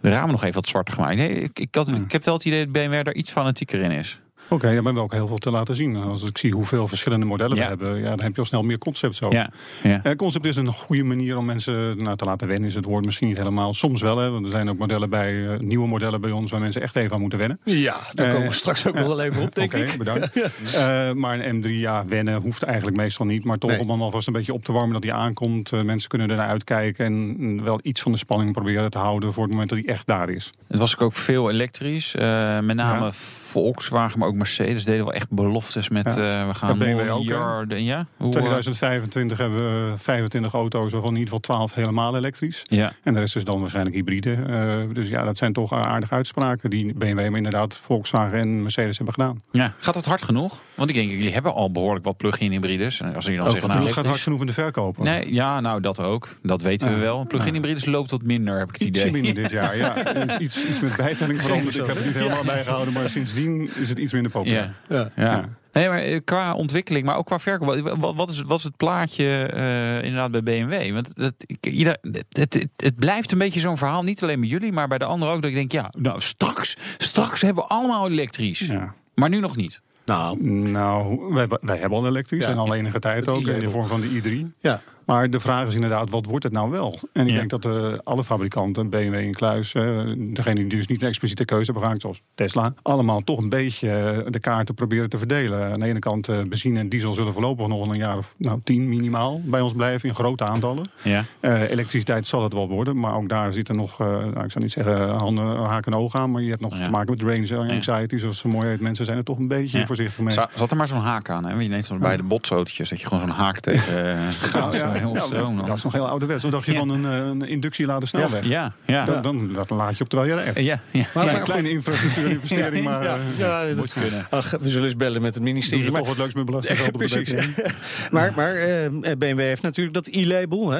de 0.00 0.08
ramen 0.08 0.30
nog 0.30 0.42
even 0.42 0.54
wat 0.54 0.68
zwarter 0.68 0.94
gemaakt. 0.94 1.16
Nee, 1.16 1.30
ik, 1.30 1.58
ik, 1.58 1.74
had, 1.74 1.88
ik 1.88 2.12
heb 2.12 2.24
wel 2.24 2.34
het 2.34 2.44
idee 2.44 2.64
dat 2.64 2.72
BMW 2.72 3.04
daar 3.04 3.14
iets 3.14 3.30
fanatieker 3.30 3.80
in 3.80 3.90
is. 3.90 4.20
Oké, 4.48 4.62
daar 4.64 4.74
hebben 4.74 4.94
we 4.94 5.00
ook 5.00 5.12
heel 5.12 5.26
veel 5.26 5.38
te 5.38 5.50
laten 5.50 5.74
zien. 5.74 5.96
Als 5.96 6.22
ik 6.22 6.38
zie 6.38 6.52
hoeveel 6.52 6.88
verschillende 6.88 7.26
modellen 7.26 7.56
Ja. 7.56 7.62
we 7.62 7.68
hebben, 7.68 7.98
ja, 8.00 8.08
dan 8.08 8.20
heb 8.20 8.34
je 8.34 8.40
al 8.40 8.46
snel 8.46 8.62
meer 8.62 8.78
concepts 8.78 9.22
ook. 9.22 9.32
Ja, 9.32 9.50
ja. 9.82 10.00
Eh, 10.02 10.16
concept 10.16 10.44
is 10.46 10.56
een 10.56 10.66
goede 10.66 11.02
manier 11.04 11.36
om 11.36 11.44
mensen 11.44 12.02
nou, 12.02 12.16
te 12.16 12.24
laten 12.24 12.48
wennen, 12.48 12.68
is 12.68 12.74
het 12.74 12.84
woord 12.84 13.04
misschien 13.04 13.28
niet 13.28 13.36
helemaal. 13.36 13.74
Soms 13.74 14.02
wel, 14.02 14.18
hè, 14.18 14.30
want 14.30 14.44
er 14.44 14.50
zijn 14.50 14.68
ook 14.70 14.78
modellen 14.78 15.10
bij, 15.10 15.46
eh, 15.48 15.58
nieuwe 15.58 15.88
modellen 15.88 16.20
bij 16.20 16.30
ons 16.30 16.50
waar 16.50 16.60
mensen 16.60 16.82
echt 16.82 16.96
even 16.96 17.12
aan 17.14 17.20
moeten 17.20 17.38
wennen. 17.38 17.60
Ja, 17.64 17.96
daar 18.12 18.26
Eh, 18.26 18.32
komen 18.32 18.48
we 18.48 18.54
straks 18.54 18.86
ook 18.86 18.94
nog 18.94 19.06
wel 19.06 19.20
even 19.22 19.42
op, 19.42 19.54
denk 19.54 19.72
Oké, 19.74 19.82
ik. 19.84 19.98
bedankt. 19.98 20.30
Eh, 20.74 21.12
maar 21.12 21.40
een 21.40 21.56
M3, 21.62 21.68
ja, 21.80 22.04
wennen 22.06 22.34
hoeft 22.40 22.62
eigenlijk 22.62 22.96
meestal 22.96 23.26
niet. 23.26 23.44
Maar 23.44 23.58
toch 23.58 23.70
Nee. 23.70 23.80
om 23.80 23.90
hem 23.90 24.02
alvast 24.02 24.26
een 24.26 24.32
beetje 24.32 24.52
op 24.52 24.64
te 24.64 24.72
warmen 24.72 24.92
dat 24.92 25.02
hij 25.02 25.12
aankomt. 25.12 25.72
Eh, 25.72 25.80
mensen 25.82 26.08
kunnen 26.08 26.30
ernaar 26.30 26.48
uitkijken 26.48 27.04
en 27.04 27.12
mm, 27.36 27.62
wel 27.62 27.80
iets 27.82 28.00
van 28.02 28.12
de 28.12 28.18
spanning 28.18 28.52
proberen 28.52 28.90
te 28.90 28.98
houden 28.98 29.32
voor 29.32 29.42
het 29.42 29.52
moment 29.52 29.70
dat 29.70 29.78
hij 29.78 29.88
echt 29.88 30.06
daar 30.06 30.28
is. 30.30 30.50
Het 30.66 30.78
was 30.78 30.98
ook 30.98 31.12
veel 31.12 31.50
elektrisch. 31.50 32.14
eh, 32.14 32.60
met 32.60 32.76
name 32.76 33.04
Ja. 33.04 33.12
Volkswagen, 33.12 34.18
maar 34.18 34.28
ook 34.28 34.31
Mercedes 34.34 34.84
deden 34.84 35.04
wel 35.04 35.14
echt 35.14 35.30
beloftes 35.30 35.88
met... 35.88 36.14
Ja. 36.14 36.40
eh, 36.40 36.48
we 36.48 36.54
gaan 36.54 36.68
Dat 36.68 36.78
BMW 36.78 37.10
ook, 37.10 37.18
miljarden... 37.18 37.84
Ja? 37.84 38.06
Hoe, 38.16 38.26
eh, 38.26 38.32
2025 38.32 39.38
hebben 39.38 39.58
we 39.58 39.98
25 39.98 40.52
auto's, 40.52 40.92
waarvan 40.92 41.10
in 41.10 41.18
ieder 41.18 41.34
geval 41.34 41.56
12 41.56 41.74
helemaal 41.74 42.16
elektrisch. 42.16 42.62
ja. 42.64 42.92
En 43.02 43.14
de 43.14 43.20
rest 43.20 43.36
is 43.36 43.44
dan 43.44 43.60
waarschijnlijk 43.60 43.96
hybride. 43.96 44.32
Eh, 44.32 44.94
dus 44.94 45.08
ja, 45.08 45.24
dat 45.24 45.36
zijn 45.36 45.52
toch 45.52 45.72
aardige 45.72 46.14
uitspraken 46.14 46.70
die 46.70 46.94
BMW, 46.94 47.16
maar 47.28 47.36
inderdaad 47.36 47.76
Volkswagen 47.76 48.38
en 48.38 48.62
Mercedes 48.62 48.96
hebben 48.96 49.14
gedaan. 49.14 49.42
ja. 49.50 49.74
Gaat 49.78 49.94
het 49.94 50.04
hard 50.04 50.22
genoeg? 50.22 50.60
Want 50.74 50.88
ik 50.88 50.94
denk, 50.94 51.10
jullie 51.10 51.32
hebben 51.32 51.54
al 51.54 51.70
behoorlijk 51.70 52.04
wat 52.04 52.16
plug-in 52.16 52.50
hybrides. 52.50 53.02
Als 53.02 53.24
jullie 53.24 53.38
dan 53.38 53.46
Ook 53.46 53.52
zeggen, 53.52 53.60
wat 53.60 53.70
nou, 53.70 53.84
het 53.84 53.94
gaat 53.96 54.06
hard 54.06 54.20
genoeg 54.20 54.40
in 54.40 54.46
de 54.46 54.52
verkoop. 54.52 54.96
hoor. 54.96 55.04
Nee, 55.04 55.34
ja, 55.34 55.60
nou 55.60 55.80
dat 55.80 56.00
ook. 56.00 56.28
Dat 56.42 56.62
weten 56.62 56.90
we 56.92 56.96
wel. 56.96 57.24
Plug-in 57.26 57.54
hybrides 57.54 57.84
loopt 57.84 58.10
wat 58.10 58.22
minder, 58.22 58.58
heb 58.58 58.68
ik 58.68 58.74
het 58.74 58.82
Ietsje 58.82 59.08
idee. 59.08 59.22
minder 59.22 59.42
dit 59.42 59.52
jaar, 59.52 59.76
ja. 59.76 59.94
Iets, 60.38 60.66
iets 60.66 60.80
met 60.80 60.96
bijtelling 60.96 61.42
veranderd. 61.42 61.78
Ik 61.78 61.86
heb 61.86 61.96
het 61.96 62.04
niet 62.04 62.14
helemaal 62.14 62.44
bijgehouden, 62.44 62.92
maar 62.94 63.08
sindsdien 63.08 63.70
is 63.80 63.88
het 63.88 63.98
iets 63.98 64.12
minder 64.12 64.30
populair. 64.32 64.74
Ja. 64.88 64.96
Ja. 64.96 65.10
Ja. 65.16 65.32
Ja. 65.32 65.48
Nee, 65.72 65.88
maar 65.88 65.98
eh, 65.98 66.20
qua 66.24 66.54
ontwikkeling, 66.54 67.06
maar 67.06 67.16
ook 67.16 67.26
qua 67.26 67.38
verkoop. 67.38 67.98
Wat, 68.16 68.30
is, 68.30 68.42
wat 68.42 68.58
is 68.58 68.64
het 68.64 68.76
plaatje 68.76 69.46
eh, 69.46 70.04
inderdaad 70.04 70.30
bij 70.30 70.42
BMW? 70.42 70.92
Want 70.92 71.12
ieder, 71.60 71.96
het, 72.00 72.24
het, 72.28 72.54
het, 72.54 72.68
het 72.76 72.96
blijft 72.96 73.32
een 73.32 73.38
beetje 73.38 73.60
zo'n 73.60 73.78
verhaal. 73.78 74.02
Niet 74.02 74.22
alleen 74.22 74.40
bij 74.40 74.48
jullie, 74.48 74.72
maar 74.72 74.88
bij 74.88 74.98
de 74.98 75.04
anderen 75.04 75.34
ook. 75.34 75.42
Dat 75.42 75.50
ik 75.50 75.56
denk, 75.56 75.72
ja, 75.72 75.90
nou 75.98 76.20
straks, 76.20 76.76
straks 76.98 77.40
hebben 77.40 77.62
we 77.62 77.70
allemaal 77.70 78.08
elektrisch. 78.10 78.58
Ja. 78.58 78.94
Maar 79.14 79.28
nu 79.28 79.40
nog 79.40 79.56
niet. 79.56 79.80
Nou, 80.04 80.42
Nou, 80.48 81.18
wij, 81.34 81.46
wij 81.60 81.76
hebben 81.78 81.98
al 81.98 82.06
elektrisch 82.06 82.44
Ja. 82.44 82.50
en 82.50 82.58
al 82.58 82.74
enige 82.74 82.98
tijd 82.98 83.28
ook 83.28 83.46
in 83.46 83.60
de 83.60 83.70
vorm 83.70 83.86
van 83.86 84.00
de 84.00 84.20
i3. 84.22 84.52
ja. 84.60 84.80
Maar 85.06 85.30
de 85.30 85.40
vraag 85.40 85.66
is 85.66 85.74
inderdaad, 85.74 86.10
wat 86.10 86.26
wordt 86.26 86.44
het 86.44 86.52
nou 86.52 86.70
wel? 86.70 86.98
En 87.12 87.26
ik 87.26 87.32
Ja. 87.32 87.36
denk 87.38 87.50
dat 87.50 87.64
eh, 87.64 87.92
alle 88.04 88.24
fabrikanten, 88.24 88.90
BMW 88.90 89.14
en 89.14 89.32
Kluis, 89.32 89.74
eh 89.74 89.82
degene 90.16 90.54
die 90.54 90.66
dus 90.66 90.86
niet 90.86 91.02
een 91.02 91.08
expliciete 91.08 91.44
keuze 91.44 91.64
hebben 91.64 91.82
gemaakt, 91.82 92.00
zoals 92.00 92.22
Tesla, 92.34 92.74
allemaal 92.82 93.20
toch 93.20 93.38
een 93.38 93.48
beetje 93.48 93.88
eh, 93.90 94.26
de 94.30 94.38
kaarten 94.40 94.74
proberen 94.74 95.08
te 95.08 95.18
verdelen. 95.18 95.72
Aan 95.72 95.80
de 95.80 95.86
ene 95.86 95.98
kant 95.98 96.26
benzine 96.26 96.78
en 96.78 96.88
diesel 96.88 97.14
zullen 97.14 97.32
voorlopig 97.32 97.66
nog 97.66 97.88
een 97.88 97.96
jaar 97.96 98.16
of 98.18 98.34
nou, 98.38 98.60
tien 98.64 98.88
minimaal 98.88 99.40
bij 99.44 99.60
ons 99.60 99.72
blijven 99.72 100.08
in 100.08 100.14
grote 100.14 100.44
aantallen. 100.44 100.84
Ja. 101.02 101.24
Elektriciteit 101.68 102.26
zal 102.26 102.42
het 102.42 102.52
wel 102.52 102.68
worden, 102.68 102.98
maar 102.98 103.14
ook 103.14 103.28
daar 103.28 103.52
zitten 103.52 103.76
nog, 103.76 103.98
nou, 103.98 104.44
ik 104.44 104.50
zou 104.50 104.64
niet 104.64 104.72
zeggen 104.72 105.08
handen, 105.08 105.44
haken 105.56 105.92
en 105.92 105.98
ogen 105.98 106.20
aan, 106.20 106.30
maar 106.30 106.42
je 106.42 106.48
hebt 106.50 106.60
nog 106.60 106.78
Ja. 106.78 106.84
te 106.84 106.90
maken 106.90 107.10
met 107.10 107.22
range 107.22 107.72
anxiety, 107.72 108.16
zoals 108.16 108.42
het 108.42 108.52
zo 108.52 108.58
mooi 108.58 108.68
heet. 108.68 108.80
Mensen 108.80 109.04
zijn 109.04 109.16
er 109.18 109.24
toch 109.24 109.38
een 109.38 109.48
beetje 109.48 109.86
voorzichtig 109.86 110.18
mee. 110.18 110.32
Za- 110.32 110.50
Zat 110.54 110.70
er 110.70 110.76
maar 110.76 110.88
zo'n 110.88 111.00
haak 111.00 111.30
aan, 111.30 111.44
hè? 111.44 111.54
Je 111.60 111.68
neemt 111.68 111.86
zo'n 111.86 111.98
bij 111.98 112.16
de 112.16 112.22
botsautootjes 112.22 112.88
dat 112.88 113.00
je 113.00 113.06
gewoon 113.06 113.22
zo'n 113.26 113.36
haak 113.36 113.60
tegen 113.60 114.18
Nou, 114.52 114.72
ja, 115.08 115.28
dan. 115.28 115.56
dat 115.56 115.76
is 115.76 115.82
nog 115.82 115.92
heel 115.92 116.08
ouderwets. 116.08 116.42
Wat 116.42 116.52
dacht 116.52 116.66
je 116.66 116.72
Ja. 116.72 116.78
van 116.78 116.88
een, 116.88 117.04
eh, 117.04 117.16
een 117.26 117.42
inductieladen 117.48 118.08
snelweg? 118.08 118.44
Ja, 118.46 118.72
ja. 118.86 119.04
Dan, 119.04 119.22
dan, 119.22 119.52
dat 119.52 119.70
laat 119.70 119.96
je 119.98 120.02
op 120.04 120.08
terwijl 120.10 120.30
je 120.30 120.42
rijdt. 120.42 120.58
Ja, 120.60 120.80
ja. 120.90 121.00
Maar- 121.14 121.22
Kleine, 121.24 121.42
kleine 121.42 121.70
infrastructuurinvestering, 121.70 122.84
maar 122.88 123.02
ja, 123.04 123.16
eh, 123.16 123.38
ja, 123.38 123.64
dat- 123.66 123.76
Moet 123.76 123.92
kunnen. 123.92 124.26
Ach, 124.30 124.50
we 124.60 124.68
zullen 124.68 124.84
eens 124.86 124.96
bellen 124.96 125.22
met 125.22 125.34
het 125.34 125.42
doen 125.42 125.52
ministerie. 125.52 125.84
ze 125.84 125.90
Maar- 125.90 126.00
toch 126.00 126.08
wat 126.08 126.18
leuks 126.18 126.34
met 126.34 126.44
belastinggeld 126.44 126.88
op 126.92 126.96
Precies. 126.96 127.34
Maar 128.10 128.32
maar 128.36 128.54
eh, 128.54 128.90
BMW 129.18 129.38
heeft 129.40 129.62
natuurlijk 129.62 129.94
dat 129.94 130.06
e-label. 130.06 130.74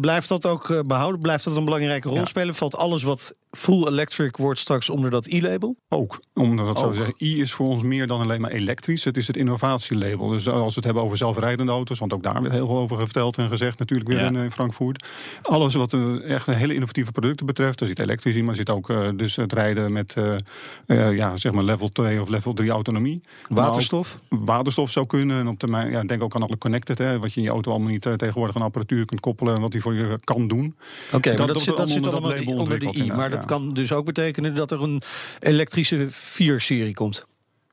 Blijft 0.00 0.28
dat 0.28 0.46
ook 0.46 0.70
eh, 0.70 0.78
behouden? 0.86 1.20
Blijft 1.20 1.44
dat 1.44 1.56
een 1.56 1.64
belangrijke 1.64 2.08
rol 2.08 2.16
Ja. 2.18 2.24
spelen? 2.24 2.54
Valt 2.54 2.76
alles 2.76 3.02
wat 3.02 3.34
full 3.50 3.86
electric 3.86 4.36
wordt 4.36 4.60
straks 4.60 4.90
onder 4.90 5.10
dat 5.10 5.26
e-label? 5.26 5.76
Ook, 5.88 6.20
omdat 6.34 6.66
dat 6.66 6.78
zo 6.78 6.86
Ook. 6.86 6.94
zeggen. 6.94 7.14
I 7.18 7.40
is 7.40 7.52
voor 7.52 7.68
ons 7.68 7.82
meer 7.82 8.06
dan 8.06 8.20
alleen 8.20 8.40
maar 8.40 8.50
elektrisch. 8.50 9.04
Het 9.04 9.16
is 9.16 9.26
het 9.26 9.36
innovatielabel. 9.36 10.28
Dus 10.28 10.48
als 10.48 10.68
we 10.68 10.74
het 10.74 10.84
hebben 10.84 11.02
over 11.02 11.16
zelfrijdende 11.16 11.72
auto's, 11.72 11.98
want 11.98 12.12
ook 12.12 12.22
daar 12.22 12.42
werd 12.42 12.54
heel 12.54 12.66
veel 12.66 12.76
over 12.76 12.96
verteld 12.98 13.23
en 13.32 13.48
gezegd, 13.48 13.78
natuurlijk 13.78 14.08
weer 14.08 14.18
Ja. 14.20 14.26
in, 14.26 14.36
eh, 14.36 14.50
Frankfurt. 14.50 15.06
Alles 15.42 15.74
wat 15.74 15.92
eh, 15.92 16.30
echt 16.30 16.46
een 16.46 16.54
hele 16.54 16.74
innovatieve 16.74 17.12
producten 17.12 17.46
betreft, 17.46 17.80
er 17.80 17.86
zit 17.86 17.98
elektrisch 17.98 18.34
in, 18.34 18.40
maar 18.40 18.50
er 18.50 18.56
zit 18.56 18.70
ook 18.70 18.90
eh, 18.90 19.08
dus 19.16 19.36
het 19.36 19.52
rijden 19.52 19.92
met 19.92 20.14
eh, 20.16 20.34
eh, 20.86 21.16
ja, 21.16 21.36
zeg 21.36 21.52
maar 21.52 21.64
level 21.64 21.88
2 21.92 22.20
of 22.20 22.28
level 22.28 22.52
3 22.54 22.70
autonomie. 22.70 23.20
Waterstof? 23.48 24.18
waterstof 24.28 24.90
zou 24.90 25.06
kunnen. 25.06 25.38
En 25.38 25.48
op 25.48 25.58
termijn, 25.58 25.90
ja, 25.90 26.02
denk 26.02 26.22
ook 26.22 26.34
aan 26.34 26.42
alle 26.42 26.58
connected, 26.58 26.98
hè, 26.98 27.18
wat 27.18 27.32
je 27.32 27.40
in 27.40 27.46
je 27.46 27.52
auto 27.52 27.70
allemaal 27.70 27.90
niet 27.90 28.06
eh, 28.06 28.12
tegenwoordig 28.12 28.56
aan 28.56 28.62
apparatuur 28.62 29.04
kunt 29.04 29.20
koppelen 29.20 29.54
en 29.54 29.60
wat 29.60 29.72
die 29.72 29.80
voor 29.80 29.94
je 29.94 30.18
kan 30.24 30.48
doen. 30.48 30.76
Oké, 31.12 31.34
dat 31.34 31.46
dat, 31.48 31.56
zit, 31.60 31.66
dat 31.66 31.76
allemaal 31.76 31.86
zit 31.86 31.96
onder 31.96 32.10
dat 32.12 32.20
allemaal 32.20 32.38
label 32.38 32.56
onder 32.56 32.78
de 32.78 32.98
i. 32.98 33.12
Maar 33.12 33.30
dat 33.30 33.44
kan 33.44 33.68
dus 33.74 33.92
ook 33.92 34.04
betekenen 34.04 34.54
dat 34.54 34.70
er 34.70 34.82
een 34.82 35.02
elektrische 35.40 36.08
4-serie 36.10 36.94
komt. 36.94 37.26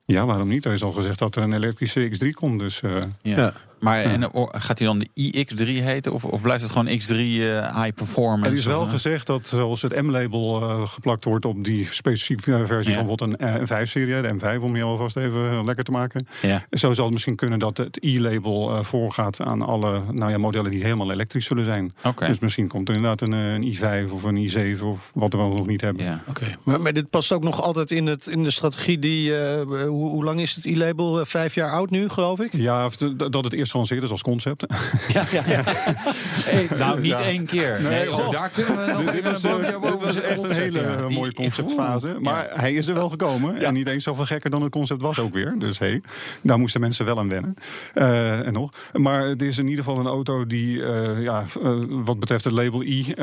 Ja, 0.05 0.25
waarom 0.25 0.47
niet? 0.47 0.65
Er 0.65 0.71
is 0.71 0.83
al 0.83 0.91
gezegd 0.91 1.19
dat 1.19 1.35
er 1.35 1.43
een 1.43 1.53
elektrische 1.53 2.11
X3 2.15 2.29
komt. 2.29 2.59
Dus 2.59 2.81
eh, 2.81 2.91
Ja. 3.21 3.37
Ja. 3.37 3.53
Maar 3.81 4.01
en, 4.03 4.31
oh, 4.33 4.49
gaat 4.51 4.77
hij 4.79 4.87
dan 4.87 4.99
de 4.99 5.07
iX3 5.33 5.63
heten? 5.83 6.13
Of, 6.13 6.25
of 6.25 6.41
blijft 6.41 6.63
het 6.63 6.71
gewoon 6.71 6.87
X3 6.87 7.09
eh, 7.15 7.81
high 7.83 7.93
performance? 7.95 8.49
er 8.51 8.57
is 8.57 8.65
wel 8.65 8.83
eh? 8.83 8.89
gezegd 8.89 9.27
dat 9.27 9.47
zoals 9.47 9.81
het 9.81 10.01
M-label 10.01 10.61
eh, 10.61 10.87
geplakt 10.87 11.23
wordt 11.25 11.45
op 11.45 11.63
die 11.63 11.87
specifieke 11.91 12.65
versie 12.65 12.91
Ja. 12.91 12.97
van 12.97 13.07
bijvoorbeeld 13.07 13.41
een, 13.41 13.47
eh, 13.47 13.55
een 13.59 13.67
5-serie, 13.87 14.21
de 14.21 14.33
M5 14.33 14.61
om 14.61 14.75
je 14.75 14.83
alvast 14.83 15.17
even 15.17 15.49
eh, 15.51 15.63
lekker 15.63 15.83
te 15.83 15.91
maken. 15.91 16.27
Ja. 16.41 16.65
Zo 16.71 16.93
zal 16.93 17.03
het 17.03 17.13
misschien 17.13 17.35
kunnen 17.35 17.59
dat 17.59 17.77
het 17.77 17.97
i-label 18.03 18.71
eh, 18.75 18.83
voorgaat 18.83 19.41
aan 19.41 19.61
alle 19.61 20.01
nou 20.11 20.31
ja, 20.31 20.37
modellen 20.37 20.71
die 20.71 20.83
helemaal 20.83 21.11
elektrisch 21.11 21.45
zullen 21.45 21.65
zijn. 21.65 21.93
Oké. 22.03 22.27
Dus 22.27 22.39
misschien 22.39 22.67
komt 22.67 22.89
er 22.89 22.95
inderdaad 22.95 23.21
een, 23.21 23.33
eh, 23.33 23.53
een 23.53 23.63
i5 24.07 24.11
of 24.11 24.23
een 24.23 24.49
i7 24.77 24.83
of 24.83 25.11
wat 25.13 25.31
we 25.33 25.37
nog 25.37 25.67
niet 25.67 25.81
hebben. 25.81 26.03
Ja. 26.05 26.23
Oké, 26.27 26.45
maar, 26.63 26.81
maar 26.81 26.93
dit 26.93 27.09
past 27.09 27.31
ook 27.31 27.43
nog 27.43 27.61
altijd 27.61 27.91
in, 27.91 28.05
het, 28.05 28.27
in 28.27 28.43
de 28.43 28.51
strategie 28.51 28.99
die... 28.99 29.37
eh, 29.39 29.61
hoe, 29.65 30.09
hoe 30.09 30.23
lang 30.23 30.39
is 30.41 30.55
het 30.55 30.65
e-label? 30.65 31.19
Eh, 31.19 31.25
Vijf 31.25 31.55
jaar 31.55 31.71
oud 31.71 31.89
nu, 31.89 32.09
geloof 32.09 32.39
ik? 32.39 32.53
Ja, 32.53 32.89
dat 33.29 33.43
het 33.43 33.53
eerst 33.53 33.70
gelanceerd 33.71 34.03
is 34.03 34.11
als 34.11 34.21
concept. 34.21 34.65
Ja, 35.13 35.25
ja, 35.31 35.41
ja. 35.47 35.61
Hey, 35.65 36.67
nou, 36.77 37.01
niet 37.01 37.19
één 37.19 37.45
keer. 37.45 37.81
Nee, 37.81 38.01
Nee, 38.05 38.31
daar 38.31 38.49
kunnen 38.49 38.85
we 38.85 38.91
nog 38.91 39.11
Dit 39.11 39.23
was, 39.23 39.43
een 39.43 39.63
eh, 39.63 39.81
dit 39.81 40.01
was 40.01 40.21
echt 40.21 40.43
een 40.43 40.51
hele 40.51 40.79
eh, 40.79 41.07
mooie 41.07 41.33
conceptfase. 41.33 42.17
Maar 42.21 42.49
hij 42.53 42.73
is 42.73 42.87
er 42.87 42.93
wel 42.93 43.09
gekomen. 43.09 43.61
En 43.61 43.73
niet 43.73 43.87
eens 43.87 44.03
zoveel 44.03 44.25
gekker 44.25 44.49
dan 44.49 44.61
het 44.61 44.71
concept 44.71 45.01
was 45.01 45.19
ook 45.19 45.33
weer. 45.33 45.53
Dus 45.57 45.79
hey, 45.79 46.01
daar 46.41 46.59
moesten 46.59 46.81
mensen 46.81 47.05
wel 47.05 47.19
aan 47.19 47.29
wennen. 47.29 47.55
Eh, 47.93 48.47
en 48.47 48.53
nog. 48.53 48.71
Maar 48.93 49.25
het 49.25 49.41
is 49.41 49.57
in 49.57 49.67
ieder 49.67 49.83
geval 49.83 49.99
een 49.99 50.07
auto 50.07 50.47
die, 50.47 50.77
ja, 51.19 51.45
wat 51.89 52.19
betreft 52.19 52.43
het 52.43 52.53
label 52.53 52.83
I, 52.83 53.13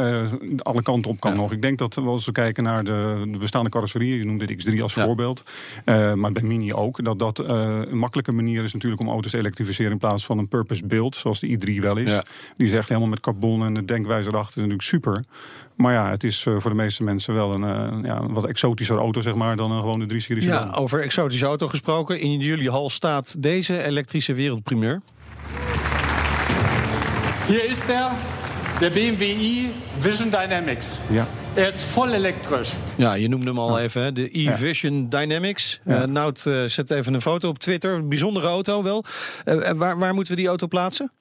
alle 0.58 0.82
kanten 0.82 1.10
op 1.10 1.20
kan 1.20 1.36
nog. 1.36 1.52
Ik 1.52 1.62
denk 1.62 1.78
dat 1.78 1.94
we 1.94 2.00
als 2.00 2.26
we 2.26 2.32
kijken 2.32 2.62
naar 2.62 2.84
de, 2.84 3.22
de 3.28 3.38
bestaande 3.38 3.70
carrosserieën, 3.70 4.18
je 4.18 4.24
noemde 4.24 4.46
dit 4.46 4.66
X3 4.66 4.82
als 4.82 4.92
voorbeeld. 4.92 5.42
maar 6.14 6.32
bij 6.32 6.42
Mini 6.42 6.72
ook. 6.72 7.04
Dat 7.04 7.18
dat 7.18 7.38
een 7.38 7.98
makkelijke 7.98 8.32
manier 8.32 8.62
is 8.62 8.72
natuurlijk 8.72 9.00
om 9.00 9.08
auto's 9.08 9.30
te 9.30 9.38
elektrificeren 9.38 9.92
in 9.92 9.98
plaats 9.98 10.24
van 10.24 10.37
van 10.38 10.46
een 10.46 10.48
purpose 10.58 10.86
build, 10.86 11.16
zoals 11.16 11.40
de 11.40 11.58
i3 11.58 11.80
wel 11.82 11.96
is. 11.96 12.10
Ja. 12.10 12.24
Die 12.56 12.66
is 12.66 12.72
echt 12.72 12.88
helemaal 12.88 13.08
met 13.08 13.20
carbon 13.20 13.64
en 13.64 13.74
de 13.74 13.84
denkwijze 13.84 14.28
erachter 14.28 14.50
is 14.50 14.56
natuurlijk 14.68 14.82
super. 14.82 15.24
Maar 15.76 15.92
ja, 15.92 16.10
het 16.10 16.24
is 16.24 16.46
eh, 16.46 16.54
voor 16.58 16.70
de 16.70 16.76
meeste 16.76 17.02
mensen 17.02 17.34
wel 17.34 17.54
een, 17.54 17.64
eh, 17.64 18.04
ja, 18.04 18.20
een 18.20 18.32
wat 18.32 18.44
exotischer 18.44 18.96
auto, 18.96 19.20
zeg 19.20 19.34
maar, 19.34 19.56
dan 19.56 19.70
een 19.70 19.80
gewone 19.80 20.06
3-serie 20.06 20.42
Ja, 20.42 20.58
sedan. 20.58 20.74
over 20.74 21.00
exotische 21.00 21.46
auto 21.46 21.68
gesproken. 21.68 22.20
In 22.20 22.38
jullie 22.40 22.70
hal 22.70 22.90
staat 22.90 23.42
deze 23.42 23.82
elektrische 23.84 24.34
wereldprimeur. 24.34 25.00
Hier 27.46 27.64
ist 27.70 27.88
er, 27.88 28.10
der 28.80 28.90
BMW 28.90 29.22
i 29.22 29.70
Vision 29.98 30.30
Dynamics. 30.30 30.86
Ja. 31.10 31.26
Er 31.54 31.68
ist 31.68 31.80
voll 31.80 32.12
elektrisch. 32.12 32.72
Ja, 32.96 33.14
je 33.14 33.28
noemde 33.28 33.46
hem 33.46 33.58
al 33.58 33.78
even, 33.78 34.02
hè, 34.02 34.12
de 34.12 34.28
e-Vision 34.38 35.08
Dynamics. 35.08 35.80
Ja. 35.84 36.02
Eh, 36.02 36.06
Nout 36.08 36.46
eh, 36.46 36.64
zet 36.64 36.90
even 36.90 37.14
een 37.14 37.20
foto 37.20 37.48
op 37.48 37.58
Twitter. 37.58 38.06
Bijzondere 38.06 38.46
auto 38.46 38.82
wel. 38.82 39.04
Eh, 39.44 39.70
waar, 39.70 39.98
waar 39.98 40.14
moeten 40.14 40.34
we 40.34 40.40
die 40.40 40.48
auto 40.48 40.66
plaatsen? 40.66 41.12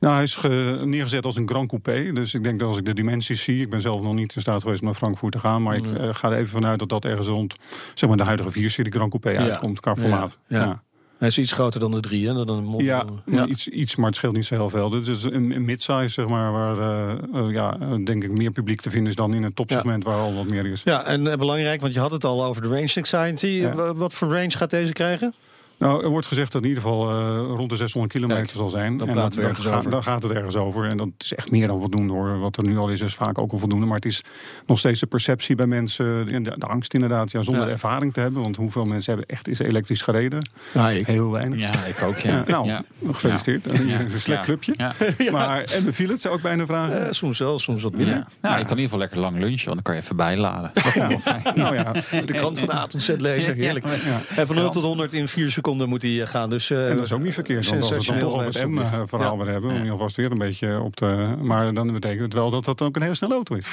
Nou, 0.00 0.14
hij 0.14 0.22
is 0.22 0.34
ge- 0.36 0.82
neergezet 0.84 1.24
als 1.24 1.36
een 1.36 1.48
Grand 1.48 1.68
Coupé. 1.68 2.12
Dus 2.12 2.34
ik 2.34 2.42
denk 2.44 2.58
dat 2.58 2.68
als 2.68 2.78
ik 2.78 2.84
de 2.84 2.94
dimensies 2.94 3.42
zie... 3.42 3.60
Ik 3.60 3.70
ben 3.70 3.80
zelf 3.80 4.02
nog 4.02 4.14
niet 4.14 4.34
in 4.34 4.40
staat 4.40 4.62
geweest 4.62 4.80
om 4.80 4.86
naar 4.86 4.94
Frankfurt 4.96 5.32
te 5.32 5.38
gaan... 5.38 5.62
maar 5.62 5.76
ik 5.76 5.84
ga 6.10 6.28
er 6.30 6.36
even 6.36 6.48
vanuit 6.48 6.78
dat 6.78 6.88
dat 6.88 7.04
ergens 7.04 7.26
rond 7.26 7.54
zeg 7.94 8.08
maar, 8.08 8.18
de 8.18 8.24
huidige 8.24 8.50
4-serie 8.50 8.92
Grand 8.92 9.10
Coupé 9.10 9.38
uitkomt 9.38 9.80
qua 9.80 9.96
formaat. 9.96 10.38
Ja, 10.46 10.58
ja. 10.62 10.82
Hij 11.20 11.28
is 11.28 11.38
iets 11.38 11.52
groter 11.52 11.80
dan 11.80 11.90
de 11.90 12.00
drie, 12.00 12.26
hè? 12.26 12.34
Dan 12.34 12.48
een 12.48 12.64
mond. 12.64 12.82
Ja, 12.82 13.04
Iets, 13.46 13.68
iets, 13.68 13.96
maar 13.96 14.06
het 14.06 14.16
scheelt 14.16 14.34
niet 14.34 14.44
zo 14.44 14.54
heel 14.54 14.70
veel. 14.70 14.90
Dit 14.90 15.06
is 15.06 15.22
een, 15.22 15.50
een 15.50 15.64
midsize, 15.64 16.08
zeg 16.08 16.28
maar, 16.28 16.52
waar 16.52 16.78
eh, 16.78 17.10
eh, 17.34 17.50
ja, 17.50 17.76
eh, 17.80 18.04
denk 18.04 18.24
ik 18.24 18.30
meer 18.30 18.50
publiek 18.50 18.80
te 18.80 18.90
vinden 18.90 19.08
is 19.08 19.16
dan 19.16 19.34
in 19.34 19.42
het 19.42 19.56
topsegment 19.56 20.04
waar 20.04 20.16
al 20.16 20.34
wat 20.34 20.46
meer 20.46 20.66
is. 20.66 20.82
Ja, 20.82 21.04
en 21.04 21.38
belangrijk, 21.38 21.80
want 21.80 21.94
je 21.94 22.00
had 22.00 22.10
het 22.10 22.24
al 22.24 22.44
over 22.44 22.62
de 22.62 22.68
Range 22.68 22.92
Anxiety. 22.94 23.46
Ja. 23.46 23.94
Wat 23.94 24.12
voor 24.12 24.28
range 24.28 24.50
gaat 24.50 24.70
deze 24.70 24.92
krijgen? 24.92 25.34
Nou, 25.80 26.02
er 26.04 26.08
wordt 26.08 26.26
gezegd 26.26 26.52
dat 26.52 26.62
in 26.62 26.68
ieder 26.68 26.82
geval 26.82 27.10
eh, 27.10 27.36
rond 27.56 27.70
de 27.70 27.76
600 27.76 28.12
kilometer 28.12 28.42
Kijk, 28.44 28.56
zal 28.56 28.68
zijn. 28.68 28.96
dan 28.96 29.08
en 29.08 29.14
dat, 29.14 29.34
we 29.34 29.42
ergens 29.42 29.66
gaat- 29.66 29.78
over. 29.78 29.90
dan 29.90 30.02
gaat 30.02 30.22
het 30.22 30.32
ergens 30.32 30.56
over. 30.56 30.88
En 30.88 30.96
dat 30.96 31.08
is 31.18 31.34
echt 31.34 31.50
meer 31.50 31.66
dan 31.66 31.78
voldoende 31.80 32.12
hoor. 32.12 32.38
Wat 32.38 32.56
er 32.56 32.64
nu 32.64 32.78
al 32.78 32.88
is, 32.88 33.00
is 33.00 33.14
vaak 33.14 33.38
ook 33.38 33.52
al 33.52 33.58
voldoende. 33.58 33.86
Maar 33.86 33.94
het 33.96 34.04
is 34.04 34.22
nog 34.66 34.78
steeds 34.78 35.00
de 35.00 35.06
perceptie 35.06 35.54
bij 35.56 35.66
mensen, 35.66 36.28
en 36.30 36.42
de, 36.42 36.52
de 36.58 36.66
angst 36.66 36.94
inderdaad, 36.94 37.30
ja, 37.30 37.42
zonder 37.42 37.64
Ja. 37.66 37.70
ervaring 37.70 38.12
te 38.12 38.20
hebben. 38.20 38.42
Want 38.42 38.56
hoeveel 38.56 38.84
mensen 38.84 39.12
hebben 39.14 39.30
echt 39.36 39.48
is 39.48 39.58
elektrisch 39.58 40.02
gereden? 40.02 40.48
Ja, 40.74 40.90
ik. 40.90 41.06
Heel 41.06 41.30
weinig. 41.30 41.58
Ja, 41.60 41.84
ik 41.84 42.02
ook. 42.02 42.16
Ja. 42.18 42.30
Ja, 42.30 42.44
nou, 42.46 42.66
ja. 42.66 42.82
gefeliciteerd. 43.06 43.64
Ja. 43.64 44.00
Een 44.00 44.10
slecht 44.10 44.26
Ja. 44.26 44.40
clubje. 44.42 44.74
Ja. 44.76 44.92
Maar, 45.32 45.62
en 45.64 45.84
beviel 45.84 46.08
het, 46.08 46.20
zou 46.20 46.36
ik 46.36 46.42
bijna 46.42 46.66
vragen. 46.66 47.06
Eh, 47.06 47.12
soms 47.12 47.38
wel, 47.38 47.58
soms 47.58 47.82
wat 47.82 47.92
minder. 47.94 48.14
Ja. 48.14 48.26
Nou, 48.40 48.58
je 48.58 48.64
kan 48.64 48.76
in 48.76 48.82
ieder 48.82 48.82
geval 48.82 48.98
lekker 48.98 49.18
lang 49.18 49.38
lunchen, 49.38 49.68
want 49.68 49.74
dan 49.74 49.82
kan 49.82 49.94
je 49.94 50.00
even 50.00 50.16
bijladen. 50.16 50.70
Dat 50.74 50.94
wel 50.94 51.18
fijn. 51.18 51.42
Nou 51.54 51.74
ja, 51.74 51.92
De 52.26 52.32
krant 52.32 52.58
van 52.58 52.68
de 52.68 52.74
A 52.74 52.86
tot 52.86 53.02
Z 53.02 53.08
lezen, 53.18 53.54
heerlijk. 53.54 53.86
Ja. 53.86 54.20
En 54.36 54.46
van 54.46 54.56
0 54.56 54.70
tot 54.70 54.82
100 54.82 55.12
in 55.12 55.28
4 55.28 55.50
seconden 55.50 55.68
moet 55.76 56.02
hij 56.02 56.20
eh, 56.22 56.28
gaan. 56.28 56.50
Dus, 56.50 56.70
eh, 56.70 56.88
En 56.90 56.96
dat 56.96 57.04
is 57.04 57.12
ook 57.12 57.22
niet 57.22 57.34
verkeerd. 57.34 57.68
Want 57.68 57.80
als 57.80 57.90
we 57.90 57.96
het 57.96 58.06
dan 58.06 58.18
toch 58.18 58.32
over 58.32 58.44
het 58.60 58.68
M-verhaal 58.68 59.36
Ja. 59.38 59.44
weer 59.44 59.52
hebben, 59.52 59.70
om 59.70 59.84
je 59.84 59.90
alvast 59.90 60.16
weer 60.16 60.30
een 60.30 60.38
beetje 60.38 60.80
op 60.80 60.96
te. 60.96 61.34
Maar 61.42 61.74
dan 61.74 61.92
betekent 61.92 62.22
het 62.22 62.34
wel 62.34 62.50
dat 62.50 62.64
dat 62.64 62.82
ook 62.82 62.96
een 62.96 63.02
heel 63.02 63.14
snelle 63.14 63.34
auto 63.34 63.54
is. 63.54 63.66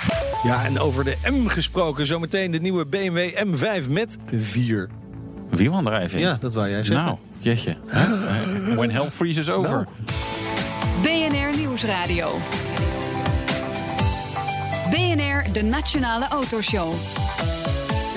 Ja, 0.43 0.65
en 0.65 0.79
over 0.79 1.03
de 1.03 1.15
M 1.31 1.47
gesproken. 1.47 2.05
Zometeen 2.05 2.51
de 2.51 2.59
nieuwe 2.59 2.85
BMW 2.85 3.29
M5 3.45 3.89
met 3.89 4.17
4. 4.31 4.89
Wielaandrijving. 5.49 6.23
Ja, 6.23 6.37
dat 6.39 6.53
wou 6.53 6.69
jij 6.69 6.83
zeggen. 6.83 7.05
Nou, 7.05 7.17
jeetje. 7.37 7.77
When 8.75 8.91
hell 8.91 9.09
freezes 9.09 9.49
over. 9.49 9.87
BNR 11.01 11.57
Nieuwsradio. 11.57 12.31
BNR, 14.89 15.43
de 15.53 15.63
Nationale 15.63 16.27
Autoshow. 16.27 16.93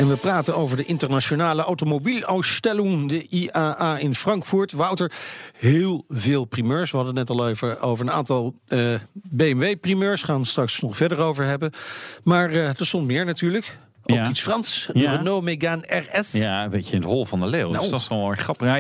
En 0.01 0.09
we 0.09 0.17
praten 0.17 0.57
over 0.57 0.77
de 0.77 0.85
internationale 0.85 1.63
automobielausstelling, 1.63 3.09
de 3.09 3.27
IAA 3.29 3.99
in 3.99 4.15
Frankfurt. 4.15 4.73
Wouter, 4.73 5.13
heel 5.53 6.05
veel 6.09 6.45
primeurs. 6.45 6.91
We 6.91 6.97
hadden 6.97 7.17
het 7.17 7.29
net 7.29 7.39
al 7.39 7.49
even 7.49 7.81
over 7.81 8.07
een 8.07 8.13
aantal 8.13 8.55
eh, 8.67 8.95
BMW-primeurs. 9.13 10.23
Gaan 10.23 10.41
we 10.41 10.47
straks 10.47 10.81
nog 10.81 10.97
verder 10.97 11.19
over 11.19 11.45
hebben. 11.45 11.73
Maar 12.23 12.51
eh, 12.51 12.69
er 12.69 12.87
stond 12.87 13.07
meer 13.07 13.25
natuurlijk. 13.25 13.79
Ook 14.11 14.17
Ja. 14.17 14.29
iets 14.29 14.41
Frans. 14.43 14.89
De 14.93 14.99
Ja. 14.99 15.17
Renault 15.17 15.43
Megane 15.43 15.83
RS. 16.13 16.33
Ja, 16.33 16.65
een 16.65 16.71
beetje 16.71 16.93
in 16.95 17.01
het 17.01 17.11
hol 17.11 17.25
van 17.25 17.41
de 17.41 17.47
leeuw. 17.47 17.69
Nou. 17.71 17.81
Dus 17.81 17.91
dat 17.91 18.01
is 18.01 18.09
wel 18.09 18.27
weer 18.29 18.37
grappig. 18.37 18.67
Ja, 18.67 18.77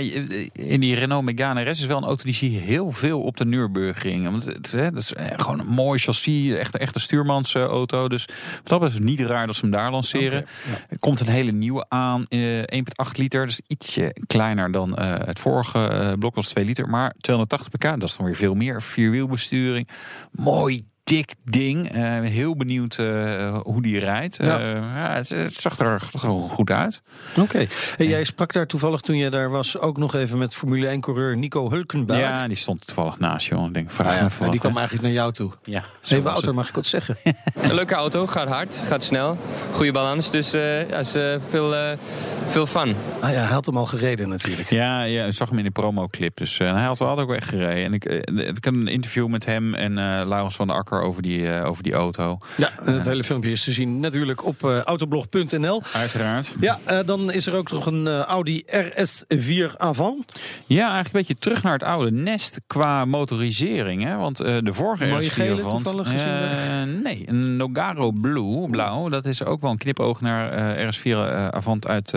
in 0.53 0.81
die 0.81 0.95
Renault 0.95 1.25
Megane 1.25 1.71
RS 1.71 1.81
is 1.81 1.87
wel 1.87 1.97
een 1.97 2.05
auto 2.05 2.25
die 2.25 2.35
zie 2.35 2.53
je 2.53 2.59
heel 2.59 2.91
veel 2.91 3.21
op 3.23 3.37
de 3.37 3.45
Nürburgring. 3.45 4.31
Want 4.31 4.45
het, 4.45 4.71
hè, 4.73 4.91
dat 4.91 5.03
is 5.03 5.13
eh, 5.15 5.27
gewoon 5.37 5.61
een 5.61 5.67
mooi 5.67 5.99
chassis, 5.99 6.53
echt, 6.57 6.77
echt 6.77 6.95
een 6.95 7.01
stuurmansauto. 7.01 8.09
Dus 8.09 8.27
wat 8.65 8.81
dat 8.81 8.93
is 8.93 8.99
niet 8.99 9.21
raar 9.21 9.47
dat 9.47 9.55
ze 9.55 9.61
hem 9.61 9.71
daar 9.71 9.91
lanceren. 9.91 10.47
Er 10.89 10.99
komt 10.99 11.21
een 11.21 11.27
hele 11.29 11.53
nieuwe 11.53 11.85
aan, 11.89 12.25
eh, 12.29 12.63
1,8 12.67 13.17
liter. 13.17 13.47
Dus 13.47 13.61
ietsje 13.67 14.17
kleiner 14.27 14.73
dan 14.73 14.97
eh, 14.97 15.15
het 15.27 15.39
vorige 15.39 15.89
eh, 15.89 16.13
blok 16.19 16.35
was 16.35 16.49
2 16.49 16.65
liter. 16.65 16.89
Maar 16.89 17.15
280 17.21 17.69
pk, 17.69 18.01
dat 18.01 18.09
is 18.09 18.17
dan 18.17 18.27
weer 18.27 18.37
veel 18.37 18.55
meer. 18.55 18.83
Vierwielbesturing, 18.83 19.89
mooi 20.33 20.85
dik 21.11 21.35
ding. 21.45 21.93
Eh, 21.93 22.21
heel 22.21 22.57
benieuwd 22.57 22.99
eh, 22.99 23.59
hoe 23.63 23.83
die 23.83 23.99
rijdt. 23.99 24.37
Ja. 24.37 24.59
Eh, 24.59 24.75
ja, 24.75 25.15
het, 25.15 25.29
het 25.29 25.55
zag 25.55 25.79
er 25.79 26.03
wel 26.23 26.41
goed 26.41 26.71
uit. 26.71 27.03
Oké. 27.37 27.67
Hey, 27.97 28.07
jij 28.07 28.25
sprak 28.25 28.53
daar 28.53 28.67
toevallig 28.67 29.01
toen 29.01 29.17
jij 29.17 29.31
daar 29.31 29.51
was 29.51 29.79
ook 29.79 29.97
nog 29.97 30.15
even 30.15 30.39
met 30.39 30.55
Formule 30.55 30.97
1-coureur 30.97 31.37
Nico 31.37 31.71
Hulkenberg. 31.71 32.21
Ja, 32.21 32.47
die 32.47 32.57
stond 32.57 32.87
toevallig 32.87 33.19
naast 33.19 33.47
je. 33.47 33.55
Ik 33.55 33.75
denk, 33.75 33.91
vraag 33.91 34.19
ja, 34.19 34.25
even 34.25 34.43
wat, 34.43 34.51
die 34.51 34.61
kwam 34.61 34.77
eigenlijk 34.77 35.07
naar 35.07 35.17
jou 35.17 35.33
toe. 35.33 35.51
Ja, 35.65 35.83
Wouter, 36.23 36.47
het. 36.47 36.55
mag 36.55 36.69
ik 36.69 36.75
wat 36.75 36.87
zeggen? 36.87 37.17
Een 37.63 37.75
leuke 37.75 37.95
auto, 37.95 38.27
gaat 38.27 38.49
hard, 38.49 38.83
gaat 38.85 39.03
snel. 39.03 39.39
Goede 39.73 39.93
balans, 39.93 40.31
dus 40.31 40.53
eh 40.53 40.89
ja, 40.89 40.99
is, 40.99 41.15
eh, 41.15 41.37
veel, 41.49 41.77
eh, 41.77 41.97
veel 42.47 42.67
fun. 42.67 42.97
Ah 43.21 43.31
ja, 43.31 43.37
hij 43.37 43.53
had 43.53 43.67
hem 43.67 43.77
al 43.77 43.87
gereden 43.87 44.29
natuurlijk. 44.29 44.71
Ja, 44.71 45.03
ja, 45.03 45.25
ik 45.25 45.33
zag 45.33 45.49
hem 45.49 45.59
in 45.59 45.65
de 45.65 45.71
promoclip. 45.71 46.37
Dus 46.37 46.59
eh, 46.59 46.71
hij 46.71 46.85
had 46.85 46.99
wel 46.99 47.19
ook 47.19 47.27
wel 47.27 47.37
echt 47.37 47.49
gereden. 47.49 47.85
En 47.85 47.93
ik, 47.93 48.05
ik 48.05 48.65
had 48.65 48.75
een 48.75 48.89
interview 48.89 49.27
met 49.27 49.45
hem 49.45 49.75
en 49.75 49.99
eh 49.99 50.27
Laurens 50.27 50.57
van 50.57 50.67
der 50.67 50.77
Akker 50.77 51.00
over 51.03 51.23
die, 51.23 51.49
eh, 51.53 51.67
over 51.67 51.83
die 51.83 51.93
auto. 51.93 52.39
Ja, 52.57 52.71
en 52.85 52.93
het 52.95 53.05
hele 53.05 53.25
filmpje 53.25 53.51
is 53.51 53.65
te 53.65 53.73
zien 53.73 54.01
natuurlijk 54.01 54.45
op 54.45 54.65
eh, 54.65 54.79
autoblog.nl. 54.79 55.83
Uiteraard. 55.95 56.55
Ja, 56.61 56.79
eh, 56.85 56.99
dan 57.07 57.33
is 57.33 57.47
er 57.47 57.55
ook 57.55 57.71
nog 57.71 57.87
een 57.87 58.09
Audi 58.09 58.63
RS4 58.67 59.77
Avant. 59.77 60.41
Ja, 60.67 60.79
eigenlijk 60.93 61.07
een 61.07 61.13
beetje 61.21 61.35
terug 61.35 61.63
naar 61.63 61.73
het 61.73 61.83
oude 61.83 62.11
nest 62.11 62.61
qua 62.67 63.05
motorisering. 63.05 64.05
Hè? 64.05 64.17
Want 64.17 64.41
eh, 64.41 64.57
de 64.63 64.73
vorige 64.73 65.07
Mooie 65.07 65.29
RS4 65.31 65.33
gele 65.33 65.61
van- 65.61 65.71
toevallig 65.71 66.09
gezien 66.09 66.29
Eh, 66.29 67.03
nee, 67.03 67.23
een 67.27 67.57
Nogaro 67.57 68.11
Blue, 68.11 68.69
blauw. 68.71 69.09
Dat 69.09 69.25
is 69.25 69.45
ook 69.45 69.61
wel 69.61 69.71
een 69.71 69.79
knipoog 69.79 70.21
naar 70.21 70.51
eh, 70.77 70.89
RS4 70.89 71.03
eh, 71.05 71.49
Avant 71.49 71.89
uit... 71.89 72.13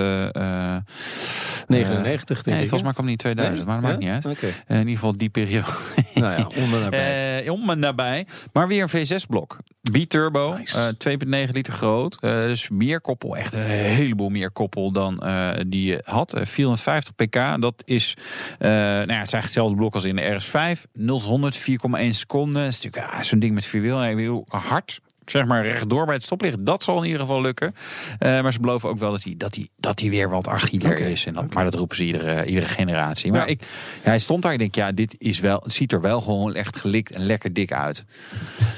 eh, 1.67 1.81
eh, 1.81 1.87
99 1.87 2.43
denk 2.43 2.45
nee, 2.45 2.55
ik, 2.55 2.69
volgens 2.69 2.83
mij 2.83 2.93
kwam 2.93 3.07
in 3.07 3.17
2000, 3.17 3.67
maar 3.67 3.81
dat 3.81 3.89
maakt 3.89 3.99
niet 3.99 4.09
uit. 4.09 4.25
Eh, 4.25 4.49
in 4.67 4.77
ieder 4.77 4.93
geval 4.93 5.17
die 5.17 5.29
periode. 5.29 5.67
Nou 6.13 6.37
ja, 6.39 6.47
onder 6.61 6.79
nabij. 6.79 7.21
Eh, 7.43 7.51
om 7.51 7.69
en 7.69 7.79
nabij. 7.79 8.27
Maar 8.53 8.67
weer 8.67 8.87
een 8.91 9.07
V6-blok. 9.07 9.57
B-turbo, 9.91 10.55
Nice. 10.57 10.77
eh, 10.77 11.45
2,9 11.47 11.53
liter 11.53 11.73
groot. 11.73 12.17
Eh, 12.19 12.31
dus 12.31 12.69
meer 12.69 13.01
koppel, 13.01 13.37
echt 13.37 13.53
een 13.53 13.59
heleboel 13.61 14.29
meer 14.29 14.51
koppel 14.51 14.91
dan 14.91 15.19
eh, 15.23 15.49
die 15.67 15.85
je 15.85 16.01
had. 16.05 16.33
Eh, 16.33 16.45
450 16.45 17.15
pk, 17.15 17.61
dat 17.61 17.83
is, 17.85 18.17
eh, 18.59 18.69
nou 18.69 18.79
ja, 18.79 18.97
het 18.97 19.07
is 19.07 19.07
eigenlijk 19.07 19.43
hetzelfde 19.43 19.75
blok 19.75 19.93
als 19.93 20.03
in 20.03 20.15
de 20.15 20.39
RS5. 20.41 20.85
0 20.93 21.17
tot 21.19 21.27
100, 21.27 21.57
4,1 21.57 22.13
seconden. 22.13 22.63
Dat 22.63 22.71
is 22.71 22.81
natuurlijk 22.81 23.13
ah, 23.13 23.21
zo'n 23.21 23.39
ding 23.39 23.53
met 23.53 23.65
vierwiel. 23.65 24.45
Hard, 24.47 24.99
zeg 25.25 25.45
maar 25.45 25.63
rechtdoor 25.65 26.05
bij 26.05 26.13
het 26.15 26.23
stoplicht. 26.23 26.65
Dat 26.65 26.83
zal 26.83 26.97
in 26.97 27.03
ieder 27.03 27.19
geval 27.19 27.41
lukken. 27.41 27.73
Eh, 28.19 28.41
maar 28.41 28.53
ze 28.53 28.59
beloven 28.59 28.89
ook 28.89 28.97
wel 28.97 29.11
dat 29.11 29.23
hij, 29.23 29.33
dat 29.37 29.55
hij, 29.55 29.67
dat 29.75 29.99
hij 29.99 30.09
weer 30.09 30.29
wat 30.29 30.47
agieler 30.47 30.99
is. 30.99 31.25
En 31.25 31.33
dat, 31.33 31.53
Maar 31.53 31.63
dat 31.63 31.73
roepen 31.75 31.95
ze 31.95 32.03
iedere, 32.03 32.45
iedere 32.45 32.65
generatie. 32.65 33.31
Maar 33.31 33.39
Ja. 33.39 33.45
ik, 33.45 33.61
hij 34.01 34.19
stond 34.19 34.41
daar. 34.43 34.53
Ik 34.53 34.59
denk, 34.59 34.75
ja, 34.75 34.91
dit 34.91 35.15
is 35.17 35.39
wel, 35.39 35.59
het 35.63 35.73
ziet 35.73 35.91
er 35.91 36.01
wel 36.01 36.21
gewoon 36.21 36.53
echt 36.55 36.77
gelikt 36.77 37.15
en 37.15 37.25
lekker 37.25 37.53
dik 37.53 37.71
uit. 37.73 38.05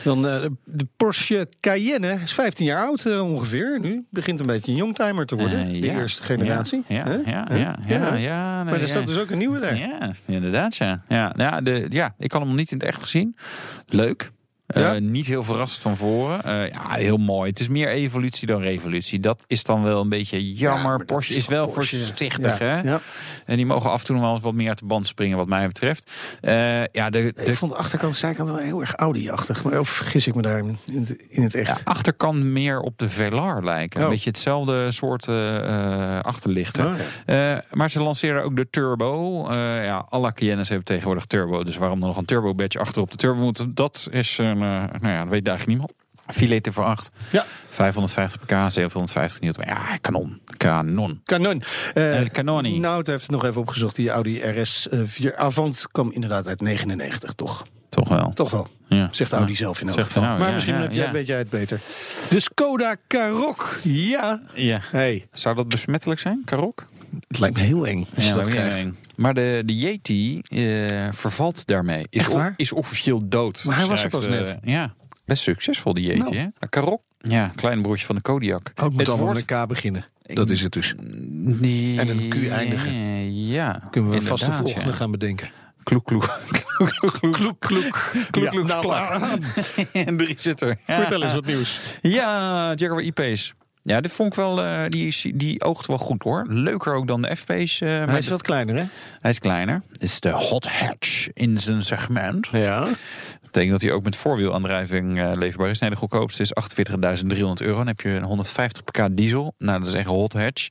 Dan 0.04 0.28
eh, 0.28 0.46
de 0.64 0.88
Porsche 0.98 1.48
Cayenne 1.60 2.20
is 2.24 2.34
15 2.34 2.66
jaar 2.66 2.86
oud 2.86 3.06
eh, 3.06 3.22
ongeveer. 3.32 3.80
Nu 3.80 4.06
begint 4.10 4.40
een 4.40 4.46
beetje 4.46 4.72
een 4.72 4.78
youngtimer 4.78 5.26
te 5.26 5.36
worden. 5.36 5.68
De 5.68 5.88
ja. 5.88 5.94
eerste 5.94 6.24
generatie. 6.24 6.84
Ja, 6.88 7.20
ja, 7.26 7.48
ja, 7.52 7.76
ja, 7.88 8.16
ja, 8.16 8.64
Maar 8.64 8.82
er 8.82 8.88
staat 8.88 9.06
dus 9.06 9.18
ook 9.18 9.30
een 9.30 9.38
nieuwe 9.38 9.60
daar. 9.60 9.78
Ja, 9.78 10.12
inderdaad, 10.26 10.76
ja. 10.76 11.04
Ja, 11.08 11.34
ja, 11.36 11.62
de, 11.62 11.86
ja, 11.90 12.16
ik 12.18 12.32
had 12.32 12.40
hem 12.42 12.50
nog 12.50 12.60
niet 12.60 12.72
in 12.72 12.78
het 12.78 12.88
echt 12.88 13.02
gezien. 13.02 13.36
Leuk. 13.88 14.32
Eh, 14.68 14.92
niet 14.98 15.28
heel 15.28 15.44
verrast 15.44 15.82
van 15.82 15.98
voren. 15.98 16.44
Eh, 16.44 16.70
ja, 16.70 16.90
heel 16.90 17.18
mooi. 17.18 17.50
Het 17.50 17.60
is 17.60 17.68
meer 17.68 17.90
evolutie 17.90 18.48
dan 18.48 18.62
revolutie. 18.62 19.20
Dat 19.20 19.44
is 19.48 19.64
dan 19.64 19.84
wel 19.84 20.02
een 20.02 20.10
beetje 20.10 20.54
jammer. 20.54 21.06
Porsche 21.06 21.34
is 21.34 21.48
wel 21.48 21.68
Porsche? 21.68 21.98
voorzichtig, 21.98 22.60
Ja, 22.60 22.66
hè? 22.66 22.80
ja. 22.82 23.00
En 23.46 23.56
die 23.56 23.66
mogen 23.66 23.92
af 23.92 24.00
en 24.00 24.06
toe 24.06 24.16
nog 24.16 24.24
wel 24.26 24.34
eens 24.34 24.44
wat 24.44 24.54
meer 24.54 24.68
uit 24.68 24.80
de 24.80 24.86
band 24.86 25.08
springen, 25.08 25.38
wat 25.38 25.48
mij 25.48 25.68
betreft. 25.68 26.12
Eh, 26.42 26.84
ja, 26.86 27.10
de, 27.10 27.34
de 27.36 27.44
Ik 27.46 27.56
vond 27.56 27.72
de 27.72 27.78
achterkant 27.78 28.16
zijkant 28.16 28.48
wel 28.50 28.58
heel 28.58 28.82
erg 28.82 28.94
Audi-achtig. 28.94 29.64
Maar 29.64 29.80
of 29.80 29.90
vergis 29.90 30.28
ik 30.28 30.36
me 30.36 30.42
daar 30.42 30.58
in 30.60 30.78
het, 30.86 31.16
in 31.30 31.44
het 31.44 31.56
echt? 31.56 31.86
achterkant 31.86 32.44
meer 32.44 32.80
op 32.80 32.98
de 32.98 33.10
Velar 33.10 33.64
lijken. 33.64 34.00
Oh. 34.00 34.06
Een 34.06 34.12
beetje 34.12 34.30
hetzelfde 34.30 34.92
soort 34.92 35.28
achterlichten. 36.26 36.86
Oh, 36.86 37.58
maar 37.72 37.90
ze 37.90 38.02
lanceren 38.02 38.44
ook 38.44 38.56
de 38.56 38.70
Turbo. 38.70 39.46
Ja, 39.58 40.06
alle 40.10 40.34
Cayennes 40.34 40.68
hebben 40.68 40.86
tegenwoordig 40.86 41.26
Turbo. 41.26 41.64
Dus 41.64 41.78
waarom 41.78 42.02
er 42.02 42.08
nog 42.08 42.18
een 42.18 42.26
Turbo 42.26 42.52
badge 42.52 42.80
achter 42.80 43.02
op 43.02 43.12
de 43.12 43.18
Turbo 43.18 43.42
moet, 43.42 43.66
dat 43.76 44.08
is, 44.12 44.38
een, 44.38 44.62
nou 45.00 45.14
ja, 45.14 45.20
dat 45.20 45.30
weet 45.30 45.48
eigenlijk 45.48 45.68
niemand. 45.68 45.92
Filet 46.28 46.68
voor 46.72 46.84
8. 46.84 47.12
Ja. 47.32 47.46
550 47.70 48.42
pk, 48.42 48.72
750 48.72 49.40
newton. 49.40 49.64
Ja, 49.68 49.98
kanon. 50.02 50.42
Canon. 50.58 51.22
Canon. 51.26 51.64
Eh, 51.94 52.20
El 52.20 52.30
Canoni. 52.30 52.80
Nou, 52.80 52.98
het 52.98 53.08
heeft 53.08 53.22
het 53.22 53.32
nog 53.32 53.46
even 53.46 53.62
opgezocht. 53.62 53.96
Die 53.96 54.10
Audi 54.10 54.42
RS4 54.42 55.36
Avant 55.36 55.88
kwam 55.92 56.12
inderdaad 56.12 56.48
uit 56.48 56.62
99, 56.62 57.34
toch? 57.34 57.66
Toch 57.96 58.10
wel. 58.10 58.30
Toch 58.30 58.50
wel. 58.52 58.68
Ja. 58.88 59.08
Zegt 59.12 59.32
Audi 59.32 59.56
zelf 59.56 59.82
in 59.82 59.88
elk 59.88 59.96
Zegt 59.96 60.08
geval. 60.08 60.24
nou, 60.24 60.38
maar 60.38 60.48
ja, 60.48 60.54
misschien 60.54 60.76
ja, 60.76 60.82
heb 60.82 60.94
jij, 60.94 61.06
ja. 61.06 61.12
weet 61.12 61.28
jij 61.28 61.38
het 61.38 61.50
beter. 61.50 61.80
De 62.30 62.40
Skoda 62.40 62.96
Karoq. 62.96 63.82
Ja. 63.84 64.42
Ja. 64.54 64.80
Hey, 64.92 65.26
Zou 65.32 65.56
dat 65.56 65.68
besmettelijk 65.68 66.20
zijn, 66.20 66.42
Karok? 66.46 66.86
het 67.28 67.40
lijkt 67.40 67.58
me 67.58 67.64
heel 67.64 67.88
eng 67.88 68.06
als 68.16 68.28
je 68.28 68.34
dat 68.34 68.46
lijkt 68.46 68.60
me 68.62 68.66
krijgt. 68.68 68.86
eng. 68.86 68.98
Maar 69.16 69.34
de, 69.34 69.62
de 69.66 69.78
Yeti 69.78 70.40
eh, 70.40 71.08
vervalt 71.12 71.68
daarmee. 71.68 72.06
Is, 72.10 72.28
waar? 72.28 72.54
is 72.58 72.72
officieel 72.72 73.30
dood. 73.30 73.64
Maar 73.64 73.78
hij 73.78 73.86
was 73.86 74.04
er 74.04 74.10
pas 74.10 74.24
eh, 74.24 74.30
net. 74.30 74.58
Ja, 74.64 74.94
best 75.26 75.44
succesvol 75.44 75.94
die 75.94 76.06
Yeti. 76.06 76.18
Nou. 76.20 76.36
hè? 76.36 76.42
Maar 76.60 76.70
Karok, 76.70 77.02
ja, 77.18 77.52
klein 77.56 77.82
broertje 77.82 78.06
van 78.06 78.16
de 78.16 78.22
Kodiak. 78.22 78.72
Oh, 78.76 78.84
het 78.84 78.94
moet 78.94 79.08
allemaal 79.10 79.26
wordt- 79.26 79.50
met 79.50 79.64
K 79.64 79.68
beginnen. 79.68 80.06
Dat 80.34 80.50
is 80.50 80.62
het 80.62 80.72
dus. 80.72 80.94
Die- 81.00 82.00
En 82.00 82.10
een 82.10 82.30
Q 82.30 82.50
eindigen. 82.50 83.36
Ja, 83.46 83.88
Kunnen 83.92 84.12
we 84.12 84.22
vast 84.22 84.46
de 84.46 84.52
volgende 84.52 84.90
ja. 84.90 84.96
gaan 84.96 85.12
bedenken. 85.12 85.50
Kloek, 85.86 86.06
kloek. 86.06 86.40
Kloek, 86.78 86.90
kloek, 87.20 87.20
kloek. 87.20 87.60
Kloek, 87.60 88.16
kloek, 88.32 88.54
Ja, 88.54 88.62
nou, 88.62 88.80
klak. 88.82 89.22
En 90.08 90.18
drie 90.18 90.34
zit 90.38 90.62
er. 90.62 90.78
Ja. 90.86 90.96
Vertel 90.96 91.24
eens 91.24 91.34
wat 91.34 91.46
nieuws. 91.46 91.80
Ja, 92.02 92.74
Jaguar 92.76 93.02
I-Pace. 93.02 93.54
Ja, 93.82 94.02
dit 94.02 94.12
vond 94.12 94.30
ik 94.30 94.36
wel, 94.36 94.62
eh, 94.64 94.82
die, 94.90 95.08
is- 95.08 95.26
die 95.34 95.62
oogt 95.64 95.88
wel 95.88 95.98
goed 95.98 96.24
hoor. 96.24 96.46
Leuker 96.48 96.94
ook 96.94 97.08
dan 97.08 97.22
de 97.22 97.36
F-Pace. 97.36 97.86
eh, 97.86 97.98
maar 97.98 98.08
Hij 98.08 98.18
is 98.18 98.28
wat 98.30 98.42
kleiner, 98.42 98.76
hè? 98.76 98.84
hij 99.22 99.32
is 99.32 99.40
kleiner. 99.40 99.82
Het 99.92 100.04
is 100.04 100.20
de 100.20 100.30
hot 100.30 100.68
hatch 100.68 101.28
in 101.34 101.60
zijn 101.60 101.84
segment. 101.86 102.48
Ja. 102.52 102.80
Dat 102.80 102.96
betekent 103.42 103.72
dat 103.72 103.82
hij 103.82 103.92
ook 103.92 104.04
met 104.04 104.16
voorwielaandrijving 104.16 105.20
eh, 105.22 105.32
leverbaar 105.34 105.70
is. 105.70 105.80
Nee, 105.80 105.90
de 105.90 105.96
goedkoopste 105.96 106.42
is 106.42 106.52
48.300 106.54 107.62
euro. 107.62 107.76
Dan 107.78 107.88
heb 107.88 108.02
je 108.02 108.10
een 108.10 108.24
150 108.24 108.84
pk 108.84 109.08
diesel. 109.12 109.54
Nou, 109.58 109.80
dat 109.80 109.88
is 109.88 109.94
echt 109.94 110.06
een 110.08 110.12
hot 110.14 110.34
hatch. 110.34 110.68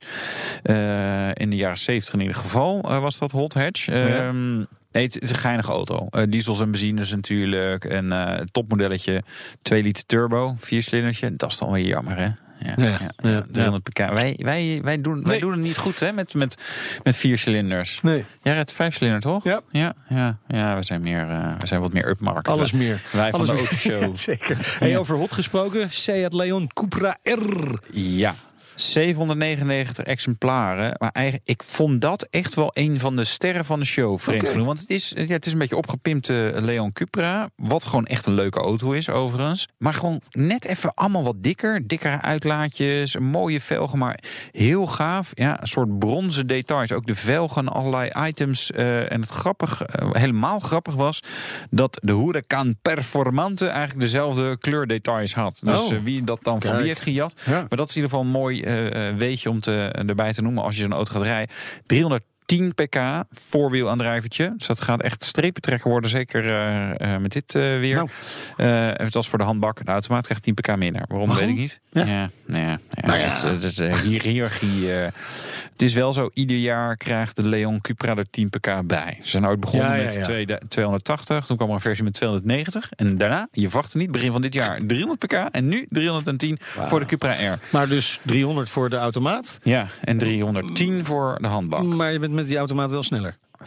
Eh, 0.63 1.27
in 1.33 1.49
de 1.49 1.55
jaren 1.55 1.77
70 1.77 2.13
in 2.13 2.19
ieder 2.19 2.35
geval 2.35 2.81
eh, 2.83 2.99
was 2.99 3.17
dat 3.17 3.31
hot 3.31 3.53
hatch. 3.53 3.87
Ehm, 3.87 4.63
Nee, 4.95 5.03
het 5.03 5.21
is 5.21 5.29
een 5.29 5.35
geinige 5.35 5.71
auto. 5.71 6.07
Eh, 6.09 6.23
diesels 6.29 6.59
en 6.59 6.71
benzines 6.71 7.11
natuurlijk. 7.11 7.85
En 7.85 8.11
het 8.11 8.53
topmodelletje 8.53 9.23
2 9.61 9.83
liter 9.83 10.05
turbo, 10.05 10.55
viercilindertje. 10.59 11.35
Dat 11.35 11.51
is 11.51 11.57
dan 11.57 11.71
weer 11.71 11.85
jammer, 11.85 12.17
hè? 12.17 12.23
Ja, 12.59 12.73
Ja, 12.77 12.83
ja, 12.85 12.99
ja, 13.17 13.29
ja, 13.29 13.43
300 13.51 13.83
pk. 13.83 13.97
Wij, 13.97 14.39
wij, 14.41 14.79
wij, 14.83 15.01
doen, 15.01 15.21
wij 15.23 15.31
Nee. 15.31 15.39
doen 15.39 15.51
het 15.51 15.59
niet 15.59 15.77
goed 15.77 15.99
hè, 15.99 16.11
met, 16.11 16.33
met, 16.33 16.57
met 17.03 17.15
vier 17.15 17.37
cilinders. 17.37 18.01
Nee. 18.01 18.25
Jij 18.43 18.53
rijdt 18.53 18.73
vijfcilinder, 18.73 19.21
toch? 19.21 19.43
Ja. 19.43 19.61
Ja, 19.71 19.93
ja, 20.09 20.37
ja 20.47 20.75
we, 20.75 20.83
zijn 20.83 21.01
meer, 21.01 21.29
eh, 21.29 21.53
we 21.59 21.67
zijn 21.67 21.81
wat 21.81 21.93
meer 21.93 22.07
upmarket. 22.09 22.47
Alles 22.47 22.71
meer. 22.71 23.01
Wij 23.11 23.31
van 23.31 23.45
de 23.45 23.51
autoshow. 23.51 24.15
Zeker. 24.29 24.75
Hey, 24.79 24.97
over 24.97 25.15
hot 25.17 25.31
gesproken. 25.33 25.89
Seat 25.91 26.33
Leon 26.33 26.69
Cupra 26.73 27.17
R. 27.23 27.79
Ja. 27.91 28.33
799 28.75 30.05
exemplaren. 30.05 30.95
Maar 30.99 31.09
eigenlijk, 31.11 31.47
ik 31.49 31.63
vond 31.63 32.01
dat 32.01 32.27
echt 32.29 32.53
wel 32.53 32.69
een 32.73 32.99
van 32.99 33.15
de 33.15 33.23
sterren 33.23 33.65
van 33.65 33.79
de 33.79 33.85
show, 33.85 34.19
vreemd 34.19 34.41
Oké. 34.41 34.51
genoeg. 34.51 34.65
Want 34.65 34.79
het 34.79 34.89
is, 34.89 35.13
ja, 35.15 35.25
het 35.33 35.45
is 35.45 35.51
een 35.51 35.57
beetje 35.57 35.77
opgepimpte 35.77 36.51
Leon 36.55 36.93
Cupra. 36.93 37.49
Wat 37.55 37.85
gewoon 37.85 38.05
echt 38.05 38.25
een 38.25 38.33
leuke 38.33 38.59
auto 38.59 38.91
is, 38.91 39.09
overigens. 39.09 39.67
Maar 39.77 39.93
gewoon 39.93 40.21
net 40.31 40.65
even 40.65 40.93
allemaal 40.93 41.23
wat 41.23 41.43
dikker. 41.43 41.87
Dikkere 41.87 42.21
uitlaatjes, 42.21 43.13
een 43.13 43.23
mooie 43.23 43.61
velgen, 43.61 43.97
maar 43.97 44.19
heel 44.51 44.87
gaaf. 44.87 45.31
Ja, 45.33 45.61
een 45.61 45.67
soort 45.67 45.99
bronzen 45.99 46.47
details. 46.47 46.91
Ook 46.91 47.05
de 47.05 47.15
velgen, 47.15 47.67
allerlei 47.67 48.11
items. 48.27 48.71
eh, 48.71 49.11
en 49.11 49.21
het 49.21 49.29
grappig, 49.29 49.81
eh, 49.81 50.09
helemaal 50.11 50.59
grappig 50.59 50.93
was... 50.95 51.19
dat 51.69 51.99
de 52.03 52.13
Huracan 52.15 52.75
Performante 52.81 53.67
eigenlijk 53.67 53.99
dezelfde 53.99 54.57
kleurdetails 54.57 55.33
had. 55.33 55.59
Dus 55.61 55.81
Oh. 55.81 55.91
eh, 55.93 55.99
wie 56.03 56.23
dat 56.23 56.39
dan 56.41 56.53
van 56.53 56.61
Kijk. 56.69 56.77
wie 56.77 56.87
heeft 56.87 57.01
gejat... 57.01 57.33
Ja. 57.45 57.51
Maar 57.51 57.77
dat 57.77 57.89
is 57.89 57.95
in 57.95 58.01
ieder 58.01 58.09
geval 58.17 58.25
een 58.25 58.31
mooi 58.39 58.61
eh, 58.61 58.63
eh, 58.64 58.64
weetje 59.17 59.49
om 59.49 59.59
te, 59.59 59.87
erbij 60.07 60.33
te 60.33 60.41
noemen 60.41 60.63
als 60.63 60.75
je 60.75 60.81
zo'n 60.81 60.93
auto 60.93 61.11
gaat 61.11 61.21
rijden. 61.21 61.55
310 62.45 62.73
pk 62.73 63.23
voorwielaandrijvertje. 63.31 64.53
Dus 64.57 64.67
dat 64.67 64.81
gaat 64.81 65.01
echt 65.01 65.23
strepen 65.23 65.61
trekken 65.61 65.89
worden, 65.89 66.09
zeker 66.09 66.45
eh, 66.45 67.13
eh, 67.15 67.21
met 67.21 67.31
dit 67.31 67.55
eh, 67.55 67.61
weer. 67.61 67.95
Nou. 67.95 68.09
Het 69.03 69.13
was 69.13 69.29
voor 69.29 69.37
de 69.39 69.43
handbak. 69.45 69.85
De 69.85 69.91
automaat 69.91 70.23
krijgt 70.25 70.43
10 70.43 70.53
pk 70.53 70.75
minder. 70.75 71.03
Waarom, 71.07 71.33
weet 71.33 71.49
ik 71.49 71.55
niet. 71.55 71.81
Ja. 71.91 72.05
Ja, 72.05 72.29
nou 72.45 72.63
ja, 72.63 72.79
ja, 72.89 73.07
Nou 73.07 73.19
ja. 73.19 73.23
Het 73.25 73.33
is, 73.33 73.41
het 73.43 73.63
is, 73.63 73.77
eh, 73.77 73.93
hier, 73.93 74.21
hiërarchie. 74.21 74.87
het 74.87 75.81
is 75.81 75.93
wel 75.93 76.13
zo, 76.13 76.29
ieder 76.33 76.57
jaar 76.57 76.95
krijgt 76.95 77.35
de 77.35 77.45
Leon 77.47 77.81
Cupra 77.81 78.15
er 78.15 78.29
10 78.29 78.49
pk 78.49 78.81
bij. 78.87 79.17
Ze 79.21 79.29
zijn 79.29 79.47
ooit 79.47 79.59
begonnen 79.59 79.89
Ja, 79.89 79.95
ja, 79.95 80.03
met 80.03 80.13
ja. 80.15 80.21
tweede- 80.21 80.61
280. 80.67 81.45
Toen 81.45 81.55
kwam 81.57 81.69
er 81.69 81.75
een 81.75 81.81
versie 81.81 82.03
met 82.03 82.13
290. 82.13 82.89
En 82.95 83.17
daarna, 83.17 83.47
je 83.51 83.69
verwachtte 83.69 83.97
niet, 83.97 84.11
begin 84.11 84.31
van 84.31 84.41
dit 84.41 84.53
jaar 84.53 84.79
300 84.87 85.19
pk. 85.19 85.33
En 85.33 85.67
nu 85.67 85.85
310 85.89 86.57
voor 86.61 86.99
de 86.99 87.05
Cupra 87.05 87.31
R. 87.53 87.59
Maar 87.69 87.87
dus 87.87 88.19
300 88.23 88.69
voor 88.69 88.89
de 88.89 88.95
automaat. 88.95 89.59
Ja, 89.63 89.87
en 90.03 90.17
310 90.17 91.05
voor 91.05 91.37
de 91.41 91.47
handbak. 91.47 91.83
Maar 91.83 92.11
je 92.11 92.19
bent 92.19 92.33
met 92.35 92.47
die 92.47 92.57
automaat 92.57 92.91
wel 92.91 93.03
sneller. 93.03 93.37
5,7 93.63 93.65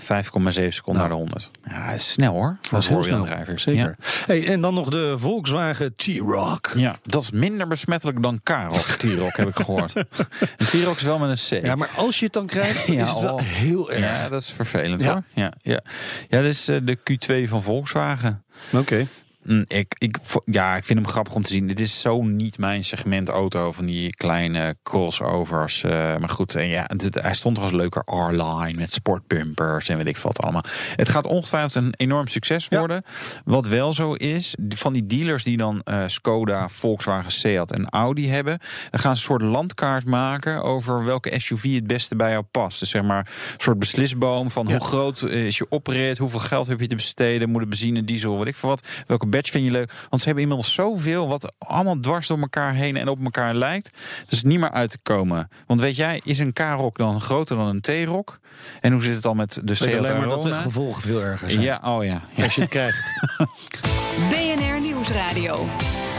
seconden 0.68 1.02
naar 1.02 1.08
de 1.08 1.14
100. 1.14 1.50
Ja, 1.64 1.90
is 1.90 2.10
snel 2.10 2.32
hoor. 2.32 2.56
Voor 2.60 2.70
Dat 2.70 2.80
is 2.80 2.88
heel. 2.88 3.58
Zeker. 3.58 3.96
Hey, 4.26 4.46
en 4.46 4.60
dan 4.60 4.74
nog 4.74 4.88
de 4.88 5.14
Volkswagen 5.18 5.96
T-Rock. 5.96 6.72
Ja. 6.74 6.96
dat 7.02 7.22
is 7.22 7.30
minder 7.30 7.66
besmettelijk 7.66 8.22
dan 8.22 8.40
Karok. 8.42 8.86
T-Rock 9.02 9.36
heb 9.36 9.48
ik 9.48 9.56
gehoord. 9.56 9.94
En 9.94 10.66
T-Rock 10.66 10.96
is 10.96 11.02
wel 11.02 11.18
met 11.18 11.50
een 11.50 11.60
C. 11.60 11.64
Ja, 11.64 11.74
maar 11.74 11.90
als 11.96 12.18
je 12.18 12.24
het 12.24 12.34
dan 12.34 12.46
krijgt, 12.46 12.86
Ja, 12.86 13.04
is 13.04 13.10
het 13.10 13.20
wel 13.20 13.34
oh. 13.34 13.40
heel 13.42 13.92
erg. 13.92 14.22
Ja, 14.22 14.28
dat 14.28 14.42
is 14.42 14.50
vervelend 14.50 15.00
Ja. 15.00 15.12
hoor. 15.12 15.22
Ja, 15.34 15.52
ja. 15.62 15.80
ja, 16.28 16.36
dat 16.40 16.44
is 16.50 16.68
eh, 16.68 16.76
de 16.82 16.98
Q2 16.98 17.48
van 17.48 17.62
Volkswagen. 17.62 18.44
Oké. 18.72 19.06
Ik, 19.66 19.94
ik, 19.98 20.16
vo- 20.22 20.42
ja, 20.44 20.76
ik 20.76 20.84
vind 20.84 20.98
hem 20.98 21.08
grappig 21.08 21.34
om 21.34 21.42
te 21.42 21.52
zien. 21.52 21.66
Dit 21.68 21.80
is 21.80 22.00
zo 22.00 22.22
niet 22.22 22.58
mijn 22.58 22.84
segment 22.84 23.28
auto 23.28 23.72
van 23.72 23.86
die 23.86 24.10
kleine 24.10 24.76
crossovers. 24.82 25.82
Eh, 25.82 25.90
maar 26.16 26.28
goed, 26.28 26.54
en 26.54 26.68
ja, 26.68 26.84
het, 26.86 27.14
hij 27.14 27.34
stond 27.34 27.56
er 27.56 27.62
als 27.62 27.72
leuke 27.72 28.02
R-line 28.06 28.78
met 28.78 28.92
sportbumpers 28.92 29.88
en 29.88 29.96
weet 29.96 30.06
ik 30.06 30.16
wat 30.16 30.42
allemaal. 30.42 30.64
Het 30.96 31.08
gaat 31.08 31.26
ongetwijfeld 31.26 31.74
een 31.74 31.94
enorm 31.96 32.26
succes 32.26 32.66
Ja. 32.70 32.78
worden. 32.78 33.02
Wat 33.44 33.66
wel 33.66 33.94
zo 33.94 34.12
is, 34.12 34.54
van 34.68 34.92
die 34.92 35.06
dealers 35.06 35.44
die 35.44 35.56
dan 35.56 35.80
eh, 35.84 36.02
Skoda, 36.06 36.68
Volkswagen, 36.68 37.32
Seat 37.32 37.72
en 37.72 37.88
Audi 37.88 38.28
hebben, 38.30 38.58
dan 38.90 39.00
gaan 39.00 39.16
ze 39.16 39.20
een 39.22 39.38
soort 39.38 39.42
landkaart 39.52 40.04
maken 40.04 40.62
over 40.62 41.04
welke 41.04 41.40
SUV 41.40 41.74
het 41.74 41.86
beste 41.86 42.16
bij 42.16 42.30
jou 42.30 42.42
past. 42.42 42.78
Dus 42.80 42.90
zeg 42.90 43.02
maar 43.02 43.18
een 43.52 43.54
soort 43.60 43.78
beslisboom 43.78 44.50
van 44.50 44.66
Ja. 44.66 44.72
hoe 44.76 44.86
groot 44.86 45.22
is 45.22 45.58
je 45.58 45.66
oprit, 45.68 46.18
hoeveel 46.18 46.38
geld 46.40 46.66
heb 46.66 46.80
je 46.80 46.86
te 46.86 46.94
besteden, 46.94 47.50
moet 47.50 47.60
het 47.60 47.68
benzine, 47.70 48.04
diesel, 48.04 48.38
weet 48.38 48.46
ik 48.48 48.56
veel 48.56 48.68
wat. 48.68 48.86
Welke 49.06 49.26
badge 49.38 49.52
vind 49.52 49.64
je 49.64 49.70
leuk? 49.70 49.92
Want 50.08 50.22
ze 50.22 50.26
hebben 50.26 50.42
inmiddels 50.42 50.74
zoveel 50.74 51.28
wat 51.28 51.52
allemaal 51.58 52.00
dwars 52.00 52.26
door 52.26 52.38
elkaar 52.38 52.74
heen 52.74 52.96
en 52.96 53.08
op 53.08 53.24
elkaar 53.24 53.54
lijkt. 53.54 53.90
Dus 54.28 54.42
niet 54.42 54.58
meer 54.58 54.70
uit 54.70 54.90
te 54.90 54.98
komen. 55.02 55.48
Want 55.66 55.80
weet 55.80 55.96
jij, 55.96 56.20
is 56.24 56.38
een 56.38 56.52
K-Rock 56.52 56.96
dan 56.96 57.20
groter 57.20 57.56
dan 57.56 57.66
een 57.66 57.80
T-Rock? 57.80 58.38
En 58.80 58.92
hoe 58.92 59.02
zit 59.02 59.14
het 59.14 59.22
dan 59.22 59.36
met 59.36 59.54
de 59.54 59.60
Weet 59.64 59.76
Seat 59.76 59.98
alleen 59.98 60.16
maar 60.16 60.28
dat 60.28 60.42
de 60.42 60.48
Arona? 60.48 60.62
gevolgen 60.62 61.02
veel 61.02 61.22
erger 61.22 61.50
zijn. 61.50 61.62
Ja, 61.62 61.80
oh 61.84 62.04
ja. 62.04 62.22
ja. 62.34 62.44
Als 62.44 62.54
je 62.54 62.60
het 62.60 62.70
krijgt. 62.70 63.12
BNR 64.30 64.80
Nieuwsradio. 64.80 65.66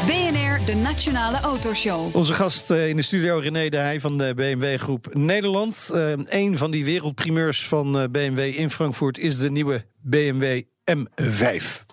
BNR, 0.06 0.66
de 0.66 0.76
Nationale 0.76 1.40
Autoshow. 1.40 2.16
Onze 2.16 2.34
gast 2.34 2.72
eh, 2.72 2.90
in 2.90 2.96
de 2.96 3.02
studio, 3.02 3.38
René 3.38 3.70
de 3.70 3.78
Heij 3.78 4.00
van 4.00 4.18
de 4.18 4.34
BMW 4.36 4.80
Groep 4.80 5.14
Nederland. 5.14 5.90
Eh, 5.94 6.12
een 6.26 6.58
van 6.58 6.72
die 6.72 6.86
wereldprimeurs 6.86 7.68
van 7.68 8.00
eh, 8.00 8.04
BMW 8.12 8.40
in 8.40 8.70
Frankfurt 8.70 9.18
is 9.18 9.38
de 9.38 9.52
nieuwe 9.52 9.86
BMW 10.02 10.62
M5. 10.92 11.86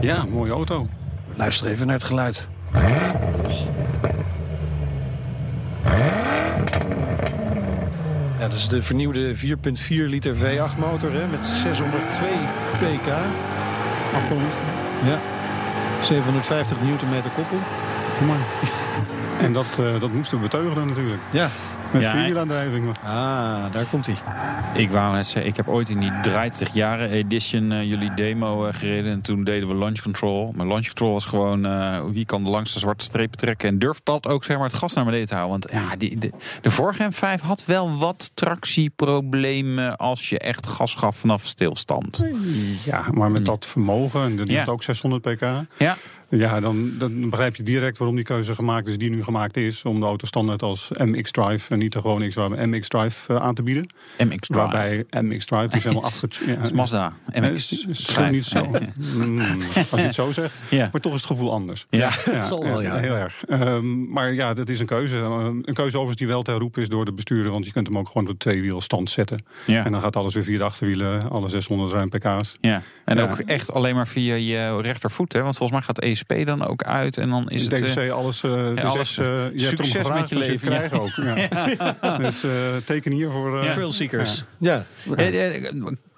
Ja, 0.00 0.24
mooie 0.30 0.52
auto. 0.52 0.86
Luister 1.34 1.66
even 1.66 1.86
naar 1.86 1.94
het 1.94 2.04
geluid. 2.04 2.48
Ja, 8.38 8.44
dat 8.48 8.52
is 8.52 8.68
de 8.68 8.82
vernieuwde 8.82 9.36
4.4 9.36 9.40
liter 9.88 10.36
V8 10.36 10.78
motor 10.78 11.12
hè, 11.12 11.26
met 11.26 11.44
602 11.44 12.28
pk. 12.78 13.08
Afgerond. 14.14 14.52
Ja. 15.04 15.18
750 16.02 16.80
newtonmeter 16.82 17.30
koppel. 17.30 17.58
Kom 18.18 18.26
maar. 18.26 18.36
En 19.40 19.52
dat, 19.52 19.78
eh, 19.78 20.00
dat 20.00 20.12
moesten 20.12 20.36
we 20.36 20.42
beteugelen 20.42 20.86
natuurlijk. 20.88 21.22
Ja. 21.30 21.48
Met 21.92 22.02
Ja, 22.02 22.10
vierwielaandrijving. 22.12 22.98
Ah, 23.04 23.72
daar 23.72 23.84
komt 23.90 24.06
hij. 24.06 24.14
Ik 24.82 24.90
wou 24.90 25.14
net 25.14 25.26
zeggen, 25.26 25.50
ik 25.50 25.56
heb 25.56 25.68
ooit 25.68 25.88
in 25.88 25.98
die 26.00 26.12
30 26.22 26.74
jaren 26.74 27.10
edition 27.10 27.72
eh, 27.72 27.82
jullie 27.88 28.14
demo 28.14 28.66
eh, 28.66 28.74
gereden. 28.74 29.12
En 29.12 29.20
toen 29.20 29.44
deden 29.44 29.68
we 29.68 29.74
launch 29.74 30.00
control. 30.02 30.52
Maar 30.56 30.66
launch 30.66 30.84
control 30.86 31.12
was 31.12 31.24
gewoon 31.24 31.66
eh, 31.66 32.00
wie 32.10 32.24
kan 32.24 32.44
de 32.44 32.50
langste 32.50 32.78
zwarte 32.78 33.04
strepen 33.04 33.38
trekken. 33.38 33.68
En 33.68 33.78
durft 33.78 34.00
dat 34.04 34.26
ook 34.26 34.44
zeg 34.44 34.56
maar, 34.56 34.66
het 34.66 34.74
gas 34.74 34.94
naar 34.94 35.04
beneden 35.04 35.26
te 35.26 35.34
houden. 35.34 35.60
Want 35.70 35.82
ja, 35.84 35.96
die, 35.96 36.18
de, 36.18 36.32
de 36.60 36.70
vorige 36.70 37.08
M5 37.12 37.42
had 37.42 37.64
wel 37.64 37.98
wat 37.98 38.30
tractieproblemen 38.34 39.96
als 39.96 40.28
je 40.28 40.38
echt 40.38 40.66
gas 40.66 40.94
gaf 40.94 41.16
vanaf 41.16 41.44
stilstand. 41.44 42.24
Ja, 42.84 43.04
maar 43.12 43.30
met 43.30 43.44
dat 43.44 43.66
vermogen, 43.66 44.22
en 44.22 44.36
dat 44.36 44.48
Ja. 44.48 44.58
doet 44.64 44.74
ook 44.74 44.82
600 44.82 45.22
pk. 45.22 45.40
Ja, 45.78 45.96
Ja, 46.30 46.60
dan, 46.60 46.92
dan 46.98 47.30
begrijp 47.30 47.56
je 47.56 47.62
direct 47.62 47.98
waarom 47.98 48.16
die 48.16 48.24
keuze 48.24 48.54
gemaakt 48.54 48.88
is 48.88 48.98
die 48.98 49.10
nu 49.10 49.22
gemaakt 49.24 49.56
is. 49.56 49.84
Om 49.84 50.00
de 50.00 50.06
auto 50.06 50.26
standaard 50.26 50.62
als 50.62 50.88
MX 51.04 51.30
Drive 51.30 51.72
en 51.72 51.78
niet 51.78 51.92
de 51.92 52.00
gewone 52.00 52.28
X-Drive, 52.28 52.66
MX 52.66 52.88
Drive 52.88 53.34
eh, 53.34 53.42
aan 53.42 53.54
te 53.54 53.62
bieden. 53.62 53.90
MX 54.18 54.36
Drive. 54.46 54.60
Waarbij 54.60 55.04
MX 55.10 55.44
Drive, 55.46 55.68
die 55.68 55.76
is 55.78 55.82
helemaal 55.82 56.04
achter. 56.04 56.28
Ja, 56.46 56.54
Dat 56.54 56.64
is 56.66 56.72
Mazda. 56.72 57.12
MX 57.32 57.52
is, 57.72 57.84
is 57.88 58.04
Drive. 58.04 58.30
niet 58.30 58.44
zo. 58.44 58.66
Mm, 59.14 59.38
als 59.90 60.00
je 60.00 60.06
het 60.06 60.14
zo 60.14 60.32
zegt. 60.32 60.54
Ja. 60.70 60.88
Maar 60.92 61.00
toch 61.00 61.12
is 61.14 61.20
het 61.20 61.30
gevoel 61.30 61.52
anders. 61.52 61.86
Ja. 61.90 62.08
het 62.12 62.44
zal 62.44 62.64
wel, 62.64 62.82
ja. 62.82 62.96
Heel 62.96 63.14
erg. 63.14 63.44
Ehm, 63.48 64.10
maar 64.12 64.32
ja, 64.34 64.54
dat 64.54 64.68
is 64.68 64.80
een 64.80 64.86
keuze. 64.86 65.16
Een 65.16 65.62
keuze 65.64 65.82
overigens 65.96 66.16
die 66.16 66.26
wel 66.26 66.42
te 66.42 66.50
herroepen 66.50 66.82
is 66.82 66.88
door 66.88 67.04
de 67.04 67.12
bestuurder. 67.12 67.52
Want 67.52 67.66
je 67.66 67.72
kunt 67.72 67.86
hem 67.86 67.98
ook 67.98 68.06
gewoon 68.08 68.22
op 68.22 68.32
de 68.32 68.38
tweewielstand 68.50 69.10
zetten. 69.10 69.44
Ja. 69.66 69.84
En 69.84 69.92
dan 69.92 70.00
gaat 70.00 70.16
alles 70.16 70.34
weer 70.34 70.44
via 70.44 70.56
de 70.56 70.62
achterwielen. 70.64 71.30
Alle 71.30 71.48
600 71.48 71.92
ruim 71.92 72.08
pk's. 72.08 72.56
Ja, 72.60 72.82
en 73.04 73.16
Ja. 73.16 73.22
ook 73.30 73.38
echt 73.38 73.72
alleen 73.72 73.94
maar 73.94 74.08
via 74.08 74.34
je 74.34 74.80
rechtervoet. 74.80 75.32
Hè? 75.32 75.42
Want 75.42 75.56
volgens 75.56 75.78
mij 75.78 75.86
gaat 75.86 75.98
Dan 76.26 76.66
ook 76.66 76.82
uit. 76.82 77.16
En 77.16 77.28
dan 77.28 77.50
is 77.50 77.62
het. 77.62 77.70
DCC, 77.70 77.96
eh, 77.96 78.12
alles. 78.12 78.42
eh 78.42 78.50
de 78.74 78.82
alles, 78.82 79.14
zes, 79.14 79.26
je 79.52 79.52
succes 79.58 79.92
gevraagd, 79.96 80.20
met 80.20 80.28
je 80.28 80.34
dus 80.34 80.46
leven, 80.46 80.68
krijg 80.68 80.92
ook. 80.92 81.10
Ja. 81.10 82.16
dus 82.24 82.44
eh, 82.44 82.50
teken 82.86 83.12
hier 83.12 83.30
voor... 83.30 83.62
eh, 83.62 83.70
Trail 83.72 83.92
seekers. 83.92 84.44
Ja. 84.58 84.84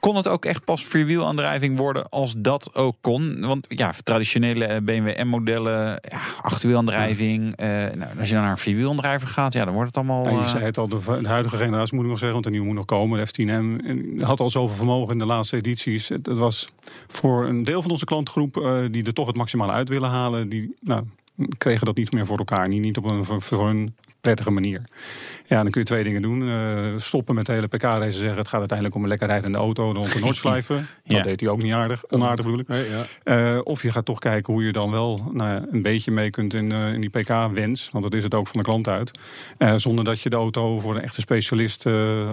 Kon 0.01 0.17
het 0.17 0.29
ook 0.29 0.45
echt 0.45 0.65
pas 0.65 0.85
vierwielaandrijving 0.85 1.79
worden 1.79 2.09
als 2.09 2.35
dat 2.39 2.75
ook 2.75 2.97
kon? 3.01 3.41
Want 3.41 3.67
ja, 3.69 3.93
traditionele 4.05 4.65
eh, 4.65 4.83
BMW 4.83 5.23
M-modellen, 5.23 6.01
ja, 6.09 6.21
achterwielaandrijving. 6.43 7.57
eh, 7.57 7.69
nou, 7.69 8.19
als 8.19 8.29
je 8.29 8.35
dan 8.35 8.43
naar 8.43 8.53
een 8.53 8.59
vierwielaandrijver 8.59 9.29
gaat, 9.29 9.53
ja, 9.53 9.65
dan 9.65 9.75
wordt 9.75 9.89
het 9.89 9.97
allemaal. 9.97 10.25
Ja, 10.25 10.31
je 10.31 10.37
eh, 10.37 10.47
zei 10.47 10.65
het 10.65 10.79
al, 10.79 10.89
de, 10.89 10.99
de 11.23 11.29
huidige 11.29 11.57
generatie 11.57 11.95
moet 11.95 12.05
ik 12.05 12.11
nog 12.11 12.19
zeggen, 12.19 12.33
want 12.33 12.45
de 12.45 12.51
nieuwe 12.51 12.67
moet 12.67 12.77
nog 12.77 12.85
komen. 12.85 13.19
De 13.19 13.27
F10M 13.27 13.87
en 13.87 14.23
had 14.23 14.41
al 14.41 14.51
zoveel 14.51 14.77
vermogen 14.77 15.13
in 15.13 15.19
de 15.19 15.25
laatste 15.25 15.57
edities. 15.57 16.09
Het, 16.09 16.27
het 16.27 16.37
was 16.37 16.73
voor 17.07 17.47
een 17.47 17.65
deel 17.65 17.83
van 17.83 17.91
onze 17.91 18.05
klantgroep 18.05 18.55
die 18.91 19.05
er 19.05 19.13
toch 19.13 19.27
het 19.27 19.37
maximale 19.37 19.73
uit 19.73 19.89
willen 19.89 20.09
halen, 20.09 20.49
die 20.49 20.75
nou, 20.81 21.03
kregen 21.59 21.87
dat 21.87 21.97
niet 21.97 22.13
meer 22.13 22.27
voor 22.27 22.39
elkaar. 22.39 22.69
Niet, 22.69 22.83
niet 22.83 22.97
op 22.97 23.05
een 23.05 23.25
voor 23.25 23.69
een 23.69 23.95
prettige 24.21 24.51
manier. 24.51 24.83
Ja, 25.51 25.63
dan 25.63 25.71
kun 25.71 25.81
je 25.81 25.87
twee 25.87 26.05
dingen 26.05 26.23
doen. 26.23 26.49
Eh, 26.49 26.87
stoppen 26.97 27.35
met 27.35 27.47
de 27.47 27.53
hele 27.53 27.67
PK-race 27.67 28.19
zeggen 28.19 28.39
het 28.39 28.49
gaat 28.49 28.59
uiteindelijk 28.59 28.97
om 28.97 29.03
een 29.03 29.09
lekker 29.09 29.27
rijdende 29.27 29.59
auto 29.59 29.93
rond 29.93 30.13
de 30.13 30.19
Noordslijven. 30.19 30.87
Ja. 31.05 31.17
Dat 31.17 31.25
deed 31.25 31.41
hij 31.41 31.49
ook 31.49 31.63
niet 31.63 31.73
aardig, 31.73 32.05
onaardig 32.09 32.45
bedoel 32.45 32.61
ik. 32.61 32.69
Nee, 32.69 32.85
ja. 32.91 33.05
Eh, 33.23 33.59
of 33.65 33.83
je 33.83 33.91
gaat 33.91 34.05
toch 34.05 34.19
kijken 34.19 34.53
hoe 34.53 34.65
je 34.65 34.73
dan 34.73 34.91
wel 34.91 35.31
nou, 35.33 35.67
een 35.71 35.83
beetje 35.83 36.11
mee 36.11 36.31
kunt 36.31 36.55
in, 36.55 36.73
eh, 36.73 36.93
in 36.93 37.01
die 37.01 37.11
PK-wens. 37.11 37.89
Want 37.93 38.05
dat 38.05 38.15
is 38.15 38.23
het 38.23 38.35
ook 38.35 38.47
van 38.47 38.59
de 38.59 38.65
klant 38.65 38.89
uit. 38.89 39.11
Zonder 39.77 40.05
dat 40.05 40.21
je 40.21 40.31
de 40.31 40.37
auto 40.37 40.81
voor 40.81 40.95
een 40.95 41.03
echte 41.03 41.21
specialist 41.21 41.87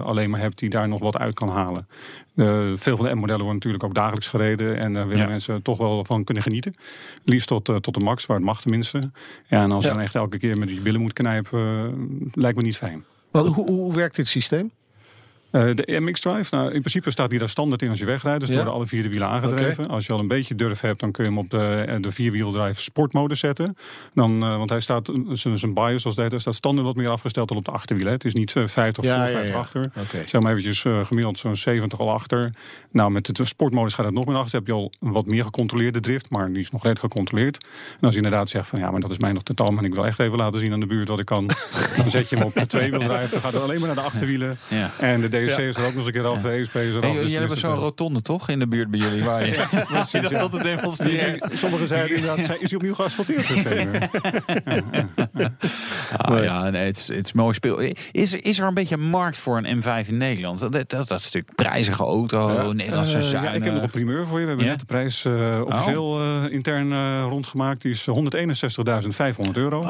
alleen 0.04 0.30
maar 0.30 0.40
hebt 0.40 0.58
die 0.58 0.68
daar 0.70 0.88
nog 0.88 1.00
wat 1.00 1.18
uit 1.18 1.34
kan 1.34 1.48
halen. 1.48 1.88
Veel 2.76 2.96
van 2.96 3.04
de 3.06 3.14
M-modellen 3.14 3.44
worden 3.44 3.54
natuurlijk 3.54 3.84
ook 3.84 3.94
dagelijks 3.94 4.26
gereden. 4.26 4.78
En 4.78 4.92
daar 4.92 5.06
willen 5.08 5.24
Ja. 5.24 5.30
mensen 5.30 5.62
toch 5.62 5.78
wel 5.78 6.04
van 6.04 6.24
kunnen 6.24 6.42
genieten. 6.42 6.74
Liefst 7.24 7.48
tot, 7.48 7.64
tot 7.64 7.94
de 7.94 8.00
max, 8.00 8.26
waar 8.26 8.36
het 8.36 8.46
mag 8.46 8.60
tenminste. 8.60 9.10
Ja, 9.46 9.62
en 9.62 9.70
als 9.72 9.84
je 9.84 9.90
dan 9.90 10.00
echt 10.00 10.14
elke 10.14 10.38
keer 10.38 10.58
met 10.58 10.70
je 10.70 10.80
billen 10.80 11.00
moet 11.00 11.12
knijpen, 11.12 12.30
lijkt 12.32 12.56
me 12.56 12.62
niet 12.62 12.76
fijn. 12.76 13.04
Wat, 13.30 13.46
hoe, 13.46 13.66
hoe 13.66 13.94
werkt 13.94 14.16
dit 14.16 14.26
systeem? 14.26 14.70
Eh, 15.50 15.62
de 15.74 16.00
MX 16.00 16.20
Drive, 16.20 16.54
nou, 16.54 16.66
in 16.66 16.80
principe 16.80 17.10
staat 17.10 17.30
die 17.30 17.38
daar 17.38 17.48
standaard 17.48 17.82
in 17.82 17.88
als 17.90 17.98
je 17.98 18.04
wegrijdt. 18.04 18.40
Dus 18.40 18.48
Ja. 18.48 18.54
worden 18.54 18.72
alle 18.72 18.86
vier 18.86 19.02
de 19.02 19.08
wielen 19.08 19.28
aangedreven. 19.28 19.88
Als 19.88 20.06
je 20.06 20.12
al 20.12 20.18
een 20.18 20.28
beetje 20.28 20.54
durf 20.54 20.80
hebt, 20.80 21.00
dan 21.00 21.12
kun 21.12 21.24
je 21.24 21.30
hem 21.30 21.38
op 21.38 21.50
de, 21.50 21.84
eh, 21.88 21.96
de 22.00 22.10
vierwieldrive 22.12 22.80
sportmodus 22.80 23.38
zetten. 23.38 23.76
Dan, 24.14 24.42
eh, 24.42 24.56
want 24.56 24.70
hij 24.70 24.80
staat, 24.80 25.10
zijn 25.32 25.74
bias 25.74 26.04
als 26.04 26.14
dat, 26.14 26.40
staat 26.40 26.54
standaard 26.54 26.86
wat 26.86 26.96
meer 26.96 27.08
afgesteld 27.08 27.48
dan 27.48 27.56
op 27.56 27.64
de 27.64 27.70
achterwielen. 27.70 28.12
Het 28.12 28.24
is 28.24 28.34
niet 28.34 28.56
eh, 28.56 28.66
50 28.66 29.04
Ja, 29.04 29.14
voor, 29.14 29.24
ja, 29.24 29.30
50 29.30 29.52
ja. 29.52 29.58
achter. 29.60 29.90
Oké. 29.96 30.22
Zeg 30.26 30.40
maar 30.40 30.50
eventjes 30.50 30.80
gemiddeld 31.06 31.38
zo'n 31.38 31.56
70 31.56 32.00
al 32.00 32.10
achter. 32.10 32.50
Nou, 32.90 33.10
met 33.10 33.36
de 33.36 33.44
sportmodus 33.44 33.94
gaat 33.94 34.04
het 34.04 34.14
nog 34.14 34.26
meer 34.26 34.36
achter. 34.36 34.58
Heb 34.58 34.66
je 34.66 34.72
al 34.72 34.92
een 35.00 35.12
wat 35.12 35.26
meer 35.26 35.44
gecontroleerde 35.44 36.00
drift, 36.00 36.30
maar 36.30 36.52
die 36.52 36.62
is 36.62 36.70
nog 36.70 36.82
redelijk 36.82 37.12
gecontroleerd. 37.12 37.64
En 37.92 38.00
als 38.00 38.10
je 38.10 38.20
inderdaad 38.20 38.48
zegt 38.48 38.68
van 38.68 38.78
ja, 38.78 38.90
maar 38.90 39.00
dat 39.00 39.10
is 39.10 39.18
mij 39.18 39.32
nog 39.32 39.42
te 39.42 39.54
tam 39.54 39.78
en 39.78 39.84
ik 39.84 39.94
wil 39.94 40.06
echt 40.06 40.18
even 40.18 40.38
laten 40.38 40.60
zien 40.60 40.72
aan 40.72 40.80
de 40.80 40.86
buurt 40.86 41.08
wat 41.08 41.18
ik 41.18 41.26
kan. 41.26 41.46
dan 41.96 42.10
zet 42.10 42.28
je 42.28 42.36
hem 42.36 42.44
op 42.44 42.54
de 42.54 42.66
tweewieldrive. 42.66 43.30
Dan 43.30 43.40
gaat 43.40 43.52
het 43.52 43.62
alleen 43.62 43.78
maar 43.78 43.86
naar 43.86 43.96
de 43.96 44.02
achterwielen. 44.10 44.58
Ja. 44.68 44.90
En 44.98 45.20
de 45.20 45.28
DSC 45.48 45.58
is 45.58 45.76
er 45.76 45.80
ook 45.82 45.86
nog 45.88 45.96
eens 45.96 46.06
een 46.06 46.12
keer 46.12 46.26
af, 46.26 46.42
de 46.42 46.48
ESP 46.50 46.74
is 46.74 46.94
er 46.94 47.00
Hey, 47.00 47.10
af. 47.10 47.16
jullie 47.16 47.20
dus 47.20 47.30
dan 47.32 47.38
hebben 47.40 47.58
zo'n 47.58 47.74
rotonde 47.74 48.22
toch 48.22 48.48
in 48.48 48.58
de 48.58 48.66
buurt 48.68 48.90
bij 48.90 49.00
jullie? 49.00 49.24
Waar 49.24 49.46
je, 49.46 49.52
je 50.12 50.20
dat 50.28 50.34
altijd 50.34 50.62
demonstreert. 50.62 51.46
Sommigen 51.52 51.88
zeiden 51.88 52.16
inderdaad, 52.16 52.38
is 52.38 52.70
hij 52.70 52.74
opnieuw 52.74 52.94
geasfalteerd? 52.94 53.46
Ah, 56.16 56.42
ja, 56.44 56.70
nee, 56.70 56.84
het, 56.86 56.96
is, 56.96 57.08
het 57.08 57.26
is 57.26 57.32
mooi 57.32 57.54
speel. 57.54 57.78
Is, 58.12 58.32
er- 58.32 58.44
is 58.44 58.58
er 58.58 58.66
een 58.66 58.74
beetje 58.74 58.94
een 58.94 59.08
markt 59.08 59.38
voor 59.38 59.56
een 59.64 59.82
M5 59.82 60.08
in 60.08 60.16
Nederland? 60.16 60.58
Dat, 60.58 60.72
dat, 60.72 60.88
dat 60.90 61.10
is 61.10 61.24
natuurlijk 61.24 61.54
prijzige 61.54 62.02
auto, 62.02 62.72
Nederlandse 62.72 63.22
zuinig. 63.22 63.50
ja, 63.50 63.56
ik 63.56 63.64
heb 63.64 63.72
nog 63.74 63.82
een 63.82 63.90
primeur 63.90 64.26
voor 64.26 64.36
je. 64.38 64.42
We 64.42 64.48
hebben 64.48 64.64
Ja? 64.66 64.70
net 64.70 64.80
de 64.80 64.86
prijs 64.86 65.24
eh, 65.24 65.60
officieel 65.64 66.20
eh, 66.20 66.52
intern 66.52 66.92
eh, 66.92 67.24
rondgemaakt. 67.28 67.82
Die 67.82 67.92
is 67.92 68.06
161.500 68.10 69.50
euro. 69.52 69.82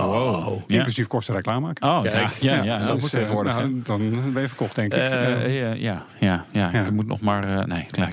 Ja. 0.67 0.77
Inclusief 0.77 1.07
kosten 1.07 1.35
reclame 1.35 1.61
maken. 1.61 1.89
Oh, 1.89 2.01
ja, 2.05 2.11
Kijk. 2.11 2.33
ja, 2.41 2.55
ja, 2.55 2.63
Ja, 2.65 2.79
dat 2.79 2.93
dus, 2.93 3.01
moet 3.01 3.13
eh, 3.15 3.19
tegenwoordig. 3.21 3.55
nou, 3.57 3.81
dan 3.85 4.33
ben 4.33 4.43
je 4.43 4.49
verkocht, 4.49 4.75
denk 4.75 4.95
ik. 4.95 5.01
Eh, 5.45 5.75
Ja. 5.81 6.05
ja, 6.21 6.45
ja, 6.53 6.69
ja. 6.73 6.85
Ik 6.85 6.91
moet 6.91 7.07
nog 7.07 7.21
maar. 7.21 7.59
eh, 7.59 7.65
nee, 7.65 7.87
klaar. 7.91 8.11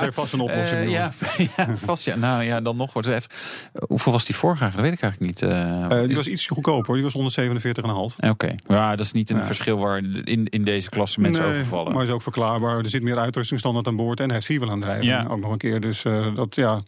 Heeft 0.00 0.14
vast 0.14 0.32
een 0.32 0.40
oplossing. 0.40 0.80
Eh, 0.80 0.90
ja, 0.90 1.10
ja, 1.56 1.76
vast 1.76 2.04
ja. 2.04 2.16
Nou 2.16 2.42
ja, 2.44 2.60
dan 2.60 2.76
nog 2.76 2.92
wordt 2.92 3.08
het 3.08 3.16
echt. 3.16 3.34
Eh, 3.72 3.82
hoeveel 3.88 4.12
was 4.12 4.24
die 4.24 4.34
vorige 4.36 4.62
eigenlijk? 4.62 4.90
Dat 5.00 5.00
weet 5.00 5.10
ik 5.10 5.20
eigenlijk 5.20 5.50
niet. 5.50 5.90
eh. 5.90 5.98
Eh, 5.98 6.00
die 6.00 6.10
Is- 6.10 6.16
was 6.16 6.26
iets 6.26 6.46
goedkoper. 6.46 6.86
hoor. 6.86 6.94
Die 6.94 7.04
was 7.04 7.12
147,5. 7.12 8.16
Eh, 8.18 8.30
Oké, 8.30 8.54
ja, 8.66 8.90
dat 8.96 9.04
is 9.06 9.12
niet 9.12 9.30
een 9.30 9.36
Ja. 9.36 9.44
verschil 9.44 9.78
waar 9.78 9.98
in, 10.24 10.46
in 10.48 10.64
deze 10.64 10.88
klasse 10.88 11.20
mensen 11.20 11.42
Nee, 11.42 11.52
overvallen. 11.52 11.92
Maar 11.92 12.02
is 12.02 12.10
ook 12.10 12.22
verklaarbaar. 12.22 12.78
Er 12.78 12.88
zit 12.88 13.02
meer 13.02 13.18
uitrustingstandaard 13.18 13.86
aan 13.86 13.96
boord. 13.96 14.18
En 14.18 14.24
hij 14.24 14.34
heeft 14.34 14.46
vierwielaandrijving 14.46 15.06
Ja. 15.06 15.26
ook 15.30 15.40
nog 15.40 15.50
een 15.52 15.58
keer. 15.58 15.80
Dus 15.80 16.04
eh, 16.04 16.34
dat, 16.34 16.54
ja, 16.54 16.80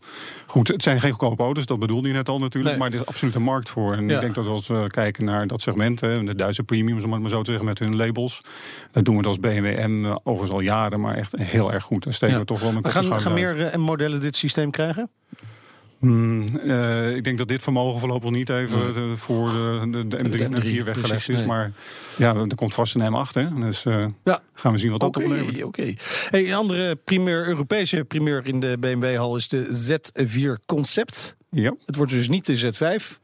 goed. 0.47 0.69
Het 0.69 0.83
zijn 0.83 1.01
geen 1.01 1.11
goedkope 1.11 1.43
auto's. 1.43 1.67
Dat 1.67 1.79
bedoelde 1.79 2.09
je 2.09 2.15
net 2.15 2.29
al 2.29 2.39
natuurlijk. 2.39 2.71
Nee. 2.77 2.83
Maar 2.83 2.93
er 2.93 3.01
is 3.03 3.07
absoluut 3.07 3.35
een 3.35 3.43
markt 3.43 3.69
voor. 3.69 3.93
En 3.97 4.09
Ja. 4.09 4.15
ik 4.15 4.21
denk 4.21 4.35
dat 4.35 4.47
als 4.47 4.67
we 4.67 4.87
kijken 4.89 5.25
naar 5.25 5.47
dat 5.47 5.63
segment. 5.63 6.01
Hè, 6.01 6.25
de 6.25 6.35
Duitse 6.35 6.63
premiums, 6.63 7.05
om 7.05 7.13
het 7.13 7.21
maar 7.21 7.31
zo 7.31 7.43
te 7.43 7.51
zeggen, 7.51 7.65
met 7.69 7.79
hun 7.79 7.97
labels. 7.97 8.41
Doen 9.05 9.15
we 9.15 9.19
het 9.19 9.27
als 9.27 9.39
BMW 9.41 9.87
M 9.87 10.05
eh, 10.05 10.17
overigens 10.23 10.51
al 10.51 10.61
jaren. 10.61 11.01
Maar 11.01 11.15
echt 11.17 11.39
heel 11.39 11.73
erg 11.73 11.85
goed. 11.85 12.05
Daar 12.05 12.13
steken 12.15 12.35
Ja. 12.35 12.41
we 12.41 12.47
toch 12.47 12.61
wel 12.61 12.69
een 12.69 12.75
kopje 12.83 12.91
gaan, 13.03 13.21
gaan 13.21 13.33
meer 13.35 13.67
eh, 13.67 13.75
M-modellen 13.77 14.21
dit 14.21 14.37
systeem 14.37 14.71
krijgen? 14.71 15.11
Hmm, 15.99 16.59
eh, 16.59 17.17
ik 17.17 17.25
denk 17.25 17.39
dat 17.39 17.49
dit 17.49 17.63
vermogen 17.63 18.01
voorlopig 18.01 18.31
niet 18.31 18.49
even 18.49 18.95
de- 18.95 19.17
voor 19.17 19.49
de, 19.49 19.89
de, 19.91 20.07
de 20.07 20.17
M3 20.19 20.41
en 20.43 20.51
M3, 20.51 20.65
M4 20.65 20.85
weggelegd 20.85 21.01
precies, 21.09 21.29
is. 21.29 21.37
nee. 21.37 21.47
Maar 21.47 21.73
ja, 22.17 22.35
er 22.35 22.55
komt 22.55 22.75
vast 22.75 22.95
een 22.95 23.13
M8. 23.13 23.33
Hè? 23.33 23.55
Dus 23.61 23.83
Ja. 24.25 24.41
gaan 24.55 24.73
we 24.73 24.79
zien 24.79 24.91
wat 24.91 25.01
dat 25.01 25.17
oplevert. 25.17 25.63
oké. 25.65 25.93
Hey, 26.31 26.47
een 26.49 26.55
andere 26.55 26.97
primeur, 26.97 27.47
Europese 27.49 28.05
primeur 28.05 28.47
in 28.47 28.61
de 28.61 28.77
BMW-hal 28.81 29.37
is 29.37 29.49
de 29.49 29.67
Z4 29.73 30.65
Concept. 30.67 31.37
Ja. 31.51 31.75
Het 31.87 31.97
wordt 31.97 32.13
dus 32.13 32.29
niet 32.29 32.47
de 32.47 32.59
Z5. 32.73 33.19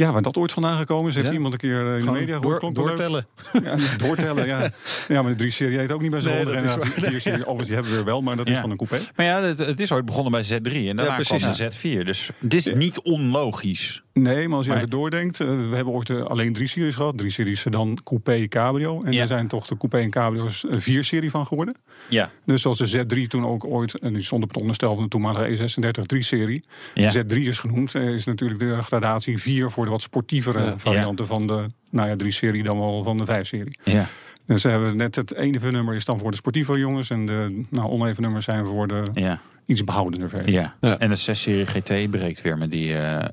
Ja, 0.00 0.12
waar 0.12 0.22
dat 0.22 0.36
ooit 0.36 0.52
vandaan 0.52 0.78
gekomen 0.78 1.08
is, 1.08 1.14
heeft 1.14 1.26
Ja. 1.26 1.32
iemand 1.32 1.52
een 1.52 1.58
keer 1.58 1.80
eh, 1.80 1.86
in 1.86 1.94
de 1.94 2.00
Gewoon 2.00 2.14
media 2.18 2.38
door, 2.38 2.42
gehoord. 2.58 2.62
Leuk. 2.76 2.86
doortellen. 2.86 3.26
Ja, 3.64 3.74
doortellen, 4.06 4.46
ja. 4.46 4.70
Ja, 5.08 5.22
maar 5.22 5.36
de 5.36 5.44
3-serie 5.44 5.78
heet 5.78 5.92
ook 5.92 6.00
niet 6.02 6.10
bij 6.10 6.20
zo'n 6.20 6.32
Nee, 6.32 6.44
nee, 6.44 6.54
dat 6.54 6.64
is 6.64 6.74
waar. 6.76 6.94
De 7.10 7.16
4-serie, 7.16 7.40
overigens, 7.40 7.66
die 7.66 7.74
hebben 7.76 7.94
we 7.96 8.02
wel, 8.02 8.22
maar 8.22 8.36
dat 8.36 8.48
is 8.48 8.58
van 8.58 8.70
een 8.70 8.76
coupé. 8.76 8.98
Maar 9.16 9.26
ja, 9.26 9.42
het, 9.42 9.58
het 9.58 9.80
is 9.80 9.92
ooit 9.92 10.04
begonnen 10.04 10.32
bij 10.32 10.44
Z3 10.44 10.72
en 10.74 10.96
daarna 10.96 11.16
Ja, 11.18 11.22
kwam 11.22 11.38
de 11.38 11.70
Z4. 12.02 12.04
Dus 12.04 12.30
het 12.38 12.54
is 12.54 12.74
niet 12.74 13.00
onlogisch. 13.00 14.02
Nee, 14.12 14.48
maar 14.48 14.56
als 14.56 14.64
je 14.66 14.70
Maar- 14.72 14.78
even 14.80 14.90
doordenkt, 14.90 15.40
eh, 15.40 15.46
we 15.48 15.74
hebben 15.76 15.94
ooit 15.94 16.10
eh, 16.10 16.22
alleen 16.22 16.52
drie 16.52 16.66
series 16.68 16.94
gehad. 16.94 17.18
Drie 17.18 17.30
series 17.30 17.60
sedan, 17.60 17.98
coupé, 18.04 18.48
cabrio. 18.48 19.02
En 19.02 19.12
Ja. 19.12 19.20
er 19.20 19.26
zijn 19.26 19.46
toch 19.46 19.66
de 19.66 19.76
coupé 19.76 19.98
en 19.98 20.10
cabrio's 20.10 20.64
een 20.68 20.80
vier-serie 20.80 21.30
van 21.30 21.46
geworden. 21.46 21.74
Ja. 22.08 22.30
Dus 22.44 22.62
zoals 22.62 22.78
de 22.78 22.88
Z3 22.88 23.26
toen 23.28 23.46
ook 23.46 23.64
ooit, 23.64 23.98
en 23.98 24.12
die 24.12 24.22
stond 24.22 24.42
op 24.42 24.48
het 24.48 24.58
onderstel 24.58 24.94
van 24.94 25.02
de 25.02 25.08
toenmalige 25.08 25.46
E36 25.56 26.06
3-serie. 26.06 26.64
Ja. 26.94 27.10
Z3 27.12 27.36
is 27.36 27.58
genoemd, 27.58 27.94
is 27.94 28.24
natuurlijk 28.24 28.60
de 28.60 28.82
gradatie 28.82 29.38
4 29.38 29.70
voor 29.70 29.84
de 29.84 29.89
wat 29.90 30.02
sportievere 30.02 30.64
Ja. 30.64 30.74
varianten 30.78 31.26
van 31.26 31.46
de 31.46 31.64
nou 31.90 32.08
ja, 32.08 32.16
3-serie 32.24 32.62
dan 32.62 32.78
wel 32.78 33.02
van 33.02 33.16
de 33.16 33.24
5-serie. 33.26 33.78
Ja. 33.84 34.06
Dus 34.46 34.62
we 34.62 34.68
hebben 34.68 34.96
net 34.96 35.16
het 35.16 35.34
ene 35.34 35.70
nummer 35.70 35.94
is 35.94 36.04
dan 36.04 36.18
voor 36.18 36.30
de 36.30 36.36
sportieve 36.36 36.78
jongens 36.78 37.10
en 37.10 37.26
de 37.26 37.62
nou, 37.70 37.88
oneven 37.90 38.22
nummers 38.22 38.44
zijn 38.44 38.66
voor 38.66 38.88
de 38.88 39.02
Ja. 39.14 39.40
iets 39.66 39.84
behoudender 39.84 40.28
versie. 40.28 40.52
ja. 40.52 40.74
Ja. 40.80 40.98
En 40.98 41.10
de 41.10 41.16
6-serie 41.16 41.66
GT 41.66 42.10
breekt 42.10 42.42
weer 42.42 42.58
met 42.58 42.70
die. 42.70 42.94
waarom 42.94 43.28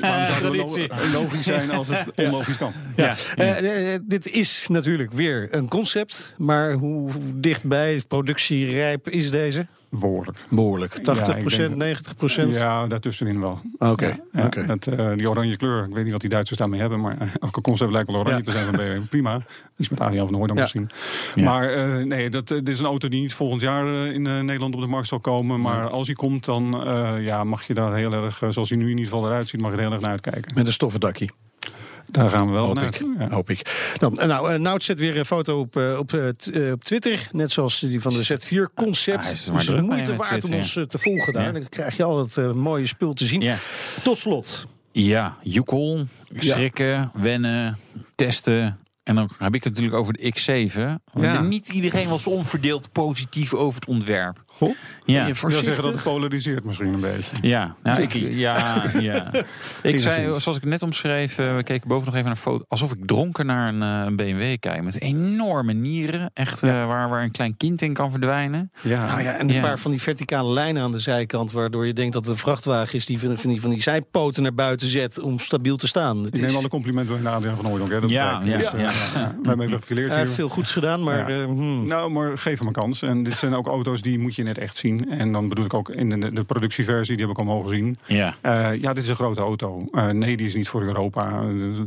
zou 0.00 0.12
het 0.12 0.38
Traditie. 0.42 0.88
lo- 0.88 1.20
logisch 1.20 1.44
zijn 1.44 1.70
als 1.70 1.88
het 1.88 2.06
onlogisch 2.14 2.56
kan? 2.56 2.72
ja. 2.96 3.14
Eh, 3.36 3.94
eh, 3.94 4.00
dit 4.06 4.26
is 4.32 4.66
natuurlijk 4.68 5.12
weer 5.12 5.48
een 5.50 5.68
concept. 5.68 6.34
Maar 6.38 6.72
hoe 6.72 7.10
dichtbij 7.34 8.02
productierijp 8.08 9.08
is 9.08 9.30
deze? 9.30 9.66
Behoorlijk. 9.90 10.44
Behoorlijk. 10.48 10.92
80 10.92 11.36
ik 11.36 11.48
denk 11.48 11.68
dat- 11.68 11.76
90 11.78 12.16
procent? 12.16 12.54
Ja, 12.54 12.86
daartussenin 12.86 13.40
wel. 13.40 13.60
Oké. 13.78 14.16
Ja, 14.32 14.44
oké. 14.44 14.66
met, 14.66 14.86
eh, 14.86 15.12
die 15.16 15.30
oranje 15.30 15.56
kleur, 15.56 15.84
ik 15.84 15.94
weet 15.94 16.02
niet 16.02 16.12
wat 16.12 16.20
die 16.20 16.30
Duitsers 16.30 16.58
daarmee 16.58 16.80
hebben, 16.80 17.00
maar 17.00 17.16
eh, 17.20 17.28
elke 17.40 17.60
concept 17.60 17.90
lijkt 17.92 18.10
wel 18.10 18.20
oranje 18.20 18.38
Ja. 18.38 18.44
te 18.44 18.50
zijn 18.52 18.64
van 18.64 18.74
BMW. 18.76 19.08
Prima. 19.08 19.42
Iets 19.76 19.88
met 19.88 20.00
Adriaan 20.00 20.28
van 20.28 20.46
Ja. 20.46 20.54
misschien. 20.54 20.88
Ja. 21.34 21.44
Maar 21.44 21.72
eh, 21.72 22.04
nee, 22.04 22.30
dat, 22.30 22.48
dit 22.48 22.68
is 22.68 22.78
een 22.80 22.86
auto 22.86 23.08
die 23.08 23.20
niet 23.20 23.34
volgend 23.34 23.62
jaar 23.62 24.06
in 24.06 24.22
Nederland 24.22 24.74
op 24.74 24.80
de 24.80 24.86
markt 24.86 25.08
zal 25.08 25.20
komen. 25.20 25.60
Maar 25.60 25.88
als 25.90 26.06
hij 26.06 26.16
komt, 26.16 26.44
dan 26.44 26.86
eh, 26.86 27.24
ja, 27.24 27.44
mag 27.44 27.66
je 27.66 27.74
daar 27.74 27.94
heel 27.94 28.12
erg, 28.12 28.42
zoals 28.48 28.68
hij 28.68 28.78
nu 28.78 28.84
in 28.84 28.90
ieder 28.90 29.04
geval 29.04 29.26
eruit 29.26 29.48
ziet, 29.48 29.60
mag 29.60 29.70
je 29.70 29.76
er 29.76 29.82
heel 29.82 29.92
erg 29.92 30.00
naar 30.00 30.10
uitkijken. 30.10 30.52
Met 30.54 30.66
een 30.66 30.72
stoffendakje. 30.72 31.28
Daar 32.10 32.30
gaan 32.30 32.46
we 32.46 32.52
wel 32.52 32.66
Hoop 32.66 32.74
naar. 32.74 32.84
ik. 32.86 33.02
Ja. 33.18 33.28
Hoop 33.30 33.50
ik. 33.50 33.92
Dan, 33.98 34.18
eh, 34.18 34.26
nou, 34.28 34.52
eh, 34.52 34.58
Nout 34.58 34.82
zet 34.82 34.98
weer 34.98 35.18
een 35.18 35.24
foto 35.24 35.58
op, 35.60 35.76
eh, 35.76 35.98
op, 35.98 36.08
t- 36.36 36.70
op 36.72 36.84
Twitter. 36.84 37.28
Net 37.32 37.50
zoals 37.50 37.80
die 37.80 38.00
van 38.00 38.12
de 38.12 38.22
Z4 38.24 38.70
Concept. 38.74 39.30
is 39.30 39.30
er 39.30 39.36
Het 39.44 39.50
maar 39.52 39.60
is 39.60 39.66
de 39.66 39.72
druk 39.72 39.84
mee 39.86 39.94
moeite 39.96 40.16
waard 40.16 40.44
om 40.44 40.54
ons 40.54 40.72
te 40.72 40.98
volgen 40.98 41.32
daar. 41.32 41.44
Ja. 41.46 41.52
Dan 41.52 41.68
krijg 41.68 41.96
je 41.96 42.02
altijd 42.04 42.36
eh, 42.46 42.52
mooie 42.52 42.86
spul 42.86 43.12
te 43.12 43.24
zien. 43.26 43.40
Ja. 43.40 43.56
Tot 44.02 44.18
slot. 44.18 44.66
Ja, 44.92 45.36
joekel, 45.42 46.04
schrikken, 46.38 47.10
wennen, 47.14 47.78
testen. 48.14 48.78
En 49.02 49.14
dan 49.14 49.30
heb 49.38 49.54
ik 49.54 49.64
het 49.64 49.72
natuurlijk 49.72 50.00
over 50.00 50.12
de 50.12 50.32
X7. 50.34 51.02
Want 51.12 51.26
Ja. 51.26 51.40
Niet 51.42 51.68
iedereen 51.68 52.08
was 52.08 52.26
onverdeeld 52.26 52.92
positief 52.92 53.54
over 53.54 53.74
het 53.80 53.88
ontwerp. 53.88 54.44
Goh, 54.52 54.74
Ja, 55.04 55.26
ik 55.26 55.34
wil 55.34 55.50
zeggen 55.50 55.82
dat 55.82 55.92
het 55.92 56.02
polariseert 56.02 56.64
misschien 56.64 56.92
een 56.94 57.00
beetje. 57.00 57.36
ja, 57.40 57.74
nou, 57.82 58.02
ik, 58.02 58.12
ja, 58.12 58.84
ja. 58.98 59.30
Ik 59.82 60.00
zei, 60.00 60.22
zoals 60.40 60.46
ik 60.46 60.62
het 60.62 60.64
net 60.64 60.82
omschreef, 60.82 61.38
eh, 61.38 61.56
we 61.56 61.62
keken 61.62 61.88
boven 61.88 62.04
nog 62.04 62.14
even 62.14 62.26
naar 62.26 62.34
een 62.36 62.42
foto. 62.42 62.64
Alsof 62.68 62.92
ik 62.92 62.98
dronken 63.06 63.46
naar 63.46 63.68
een, 63.68 63.82
eh, 63.82 64.02
een 64.06 64.16
BMW 64.16 64.56
kijk. 64.58 64.82
Met 64.82 65.00
enorme 65.00 65.72
nieren. 65.72 66.30
Echt 66.34 66.62
eh, 66.62 66.86
waar, 66.86 67.08
waar 67.08 67.22
een 67.22 67.30
klein 67.30 67.56
kind 67.56 67.82
in 67.82 67.92
kan 67.92 68.10
verdwijnen. 68.10 68.70
Ja. 68.80 69.06
Nou 69.06 69.22
ja, 69.22 69.32
en 69.32 69.48
een 69.48 69.54
Ja. 69.54 69.60
paar 69.60 69.78
van 69.78 69.90
die 69.90 70.00
verticale 70.02 70.52
lijnen 70.52 70.82
aan 70.82 70.92
de 70.92 70.98
zijkant... 70.98 71.52
waardoor 71.52 71.86
je 71.86 71.92
denkt 71.92 72.12
dat 72.12 72.24
het 72.24 72.32
een 72.32 72.38
vrachtwagen 72.40 72.94
is... 72.94 73.06
die 73.06 73.18
van, 73.18 73.38
van 73.38 73.50
die, 73.50 73.60
van 73.60 73.70
die 73.70 73.82
zijpoten 73.82 74.42
naar 74.42 74.54
buiten 74.54 74.88
zet 74.88 75.18
om 75.20 75.38
stabiel 75.38 75.76
te 75.76 75.86
staan. 75.86 76.16
Het 76.18 76.26
Ik 76.26 76.34
is 76.34 76.40
neem 76.40 76.56
alle 76.56 76.68
complimenten 76.68 77.22
bij 77.22 77.32
Adriaan 77.32 77.56
van 77.56 77.66
Hooydonk. 77.66 77.90
hè, 77.90 78.00
dat 78.00 78.10
Ja, 78.10 78.40
ja, 78.44 78.56
Dus, 78.56 78.70
ja. 78.70 78.78
ja. 78.78 78.90
Wij 79.14 79.30
hebben 79.42 79.66
even 79.66 79.78
gefileerd 79.78 80.08
Hij 80.10 80.18
heeft 80.18 80.32
veel 80.34 80.48
goeds 80.48 80.72
gedaan, 80.72 81.02
maar... 81.02 81.30
Ja. 81.30 81.40
eh, 81.40 81.44
hmm. 81.44 81.86
Nou, 81.86 82.10
maar 82.10 82.38
geef 82.38 82.58
hem 82.58 82.66
een 82.66 82.72
kans. 82.72 83.02
En 83.02 83.22
dit 83.22 83.38
zijn 83.38 83.54
ook 83.54 83.66
auto's 83.66 84.02
die 84.02 84.18
moet 84.18 84.34
je 84.34 84.39
net 84.44 84.58
echt 84.58 84.76
zien. 84.76 85.10
En 85.10 85.32
dan 85.32 85.48
bedoel 85.48 85.64
ik 85.64 85.74
ook 85.74 85.88
in 85.88 86.20
de, 86.20 86.32
de 86.32 86.44
productieversie, 86.44 87.16
die 87.16 87.26
heb 87.26 87.34
ik 87.34 87.38
al 87.38 87.44
mogen 87.44 87.70
zien. 87.70 87.98
Ja. 88.06 88.34
Eh, 88.40 88.80
ja, 88.80 88.92
dit 88.92 89.02
is 89.02 89.08
een 89.08 89.14
grote 89.14 89.40
auto. 89.40 89.84
Eh, 89.92 90.08
nee, 90.08 90.36
die 90.36 90.46
is 90.46 90.54
niet 90.54 90.68
voor 90.68 90.82
Europa. 90.82 91.42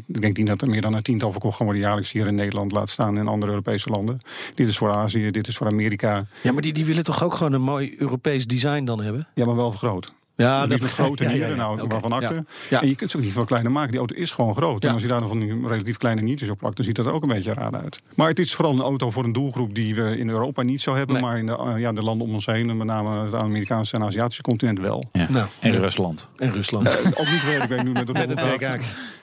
Ik 0.07 0.21
denk 0.21 0.37
niet 0.37 0.47
dat 0.47 0.61
er 0.61 0.69
meer 0.69 0.81
dan 0.81 0.93
een 0.93 1.01
tiental 1.01 1.31
verkocht 1.31 1.55
gaan 1.57 1.65
worden 1.65 1.83
jaarlijks 1.83 2.11
hier 2.11 2.27
in 2.27 2.35
Nederland. 2.35 2.71
Laat 2.71 2.89
staan 2.89 3.17
in 3.17 3.27
andere 3.27 3.51
Europese 3.51 3.89
landen. 3.89 4.17
Dit 4.55 4.67
is 4.67 4.77
voor 4.77 4.91
Azië, 4.91 5.31
dit 5.31 5.47
is 5.47 5.57
voor 5.57 5.67
Amerika. 5.67 6.25
Ja, 6.41 6.51
maar 6.51 6.61
die, 6.61 6.73
die 6.73 6.85
willen 6.85 7.03
toch 7.03 7.23
ook 7.23 7.33
gewoon 7.33 7.53
een 7.53 7.61
mooi 7.61 7.95
Europees 7.97 8.47
design 8.47 8.83
dan 8.83 9.01
hebben? 9.01 9.27
Ja, 9.33 9.45
maar 9.45 9.55
wel 9.55 9.71
groot. 9.71 10.13
Ja, 10.35 10.67
dat 10.67 10.79
met 10.81 10.91
grote 10.91 11.23
ja, 11.23 11.29
ja, 11.29 11.47
ja. 11.47 11.55
nou, 11.55 11.79
Oké, 11.81 11.87
waarvan 11.87 12.11
akte. 12.11 12.33
ja. 12.33 12.43
Ja. 12.69 12.81
En 12.81 12.87
je 12.87 12.95
kunt 12.95 13.11
ze 13.11 13.17
ook 13.17 13.23
niet 13.23 13.33
veel 13.33 13.45
kleiner 13.45 13.71
maken. 13.71 13.89
Die 13.89 13.99
auto 13.99 14.15
is 14.15 14.31
gewoon 14.31 14.55
groot. 14.55 14.81
Ja. 14.81 14.87
En 14.87 14.93
als 14.93 15.03
je 15.03 15.09
daar 15.09 15.19
dan 15.19 15.29
van 15.29 15.39
die 15.39 15.67
relatief 15.67 15.97
kleine 15.97 16.21
niertjes 16.21 16.49
op 16.49 16.57
plakt, 16.57 16.75
dan 16.75 16.85
ziet 16.85 16.95
dat 16.95 17.05
er 17.05 17.11
ook 17.11 17.21
een 17.23 17.29
beetje 17.29 17.53
raar 17.53 17.73
uit. 17.73 18.01
Maar 18.15 18.27
het 18.27 18.39
is 18.39 18.53
vooral 18.53 18.73
een 18.73 18.81
auto 18.81 19.09
voor 19.11 19.23
een 19.23 19.31
doelgroep 19.31 19.75
die 19.75 19.95
we 19.95 20.17
in 20.17 20.29
Europa 20.29 20.61
niet 20.61 20.81
zo 20.81 20.95
hebben. 20.95 21.15
Nee. 21.15 21.23
Maar 21.25 21.37
in 21.37 21.45
de, 21.45 21.57
eh, 21.57 21.79
ja, 21.79 21.91
de 21.93 22.01
landen 22.03 22.27
om 22.27 22.33
ons 22.33 22.45
heen, 22.45 22.69
en 22.69 22.77
met 22.77 22.87
name 22.87 23.23
het 23.23 23.33
Amerikaanse 23.33 23.95
en 23.95 24.03
Aziatische 24.03 24.41
continent 24.41 24.79
wel. 24.79 25.03
ja. 25.11 25.27
Nou, 25.29 25.47
en 25.59 25.71
ja. 25.73 25.79
Rusland. 25.79 26.29
En 26.37 26.51
Rusland. 26.51 26.97
Ook 27.19 27.29
niet 27.31 27.45
waar 27.45 27.63
ik 27.63 27.67
ben 27.69 27.85
nu 27.85 27.91
met 27.91 28.07
de. 28.07 28.13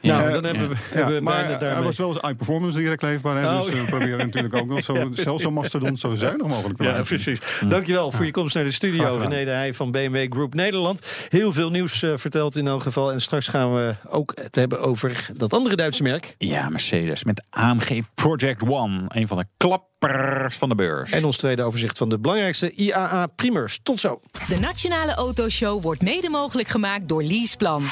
Ja. 0.00 0.16
Nou, 0.16 0.22
Ja. 0.24 0.30
dan 0.30 0.44
hebben 0.44 0.68
we, 0.68 0.74
Ja, 0.74 0.80
hebben 0.96 1.14
we 1.14 1.20
maar 1.20 1.44
hij 1.44 1.58
daarmee. 1.58 1.84
was 1.84 1.96
wel 1.98 2.08
eens 2.08 2.20
iPerformance 2.30 2.78
direct 2.78 3.02
leefbaar. 3.02 3.36
Hè? 3.36 3.46
Oh. 3.58 3.64
Dus 3.64 3.70
we 3.80 3.84
proberen 3.84 4.18
natuurlijk 4.18 4.54
ook 4.54 4.66
nog 4.66 4.82
zo, 4.82 5.08
zelfs 5.12 5.42
zo'n 5.42 5.52
mastodon 5.52 5.96
zo 5.96 6.14
zuinig 6.14 6.46
mogelijk 6.46 6.76
te 6.76 6.82
Ja, 6.84 6.90
maken. 6.90 7.06
precies. 7.06 7.40
Dankjewel 7.68 8.10
voor 8.10 8.24
je 8.24 8.30
komst 8.30 8.54
naar 8.54 8.64
de 8.64 8.70
studio. 8.70 9.16
René 9.16 9.44
de 9.44 9.50
Heij 9.50 9.74
van 9.74 9.90
BMW 9.90 10.32
Group 10.32 10.54
Nederland. 10.54 10.99
Heel 11.28 11.52
veel 11.52 11.70
nieuws 11.70 12.02
eh, 12.02 12.12
verteld 12.16 12.56
in 12.56 12.66
elk 12.66 12.82
geval. 12.82 13.12
En 13.12 13.20
straks 13.20 13.46
gaan 13.48 13.74
we 13.74 13.94
ook 14.08 14.32
het 14.42 14.54
hebben 14.54 14.80
over 14.80 15.30
dat 15.36 15.52
andere 15.52 15.76
Duitse 15.76 16.02
merk. 16.02 16.34
Ja, 16.38 16.68
Mercedes 16.68 17.24
met 17.24 17.46
AMG 17.50 18.00
Project 18.14 18.62
One. 18.62 19.02
Een 19.08 19.28
van 19.28 19.38
de 19.38 19.44
klappers 19.56 20.56
van 20.56 20.68
de 20.68 20.74
beurs. 20.74 21.10
En 21.10 21.24
ons 21.24 21.36
tweede 21.36 21.62
overzicht 21.62 21.98
van 21.98 22.08
de 22.08 22.18
belangrijkste 22.18 22.70
IAA 22.70 23.26
primeurs. 23.26 23.80
Tot 23.82 24.00
zo. 24.00 24.20
De 24.48 24.58
Nationale 24.58 25.14
Autoshow 25.14 25.82
wordt 25.82 26.02
mede 26.02 26.28
mogelijk 26.28 26.68
gemaakt 26.68 27.08
door 27.08 27.22
Leaseplan. 27.22 27.82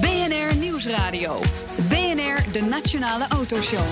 BNR 0.00 0.56
Nieuwsradio. 0.56 1.40
BNR, 1.88 2.52
de 2.52 2.66
Nationale 2.70 3.26
Autoshow. 3.28 3.84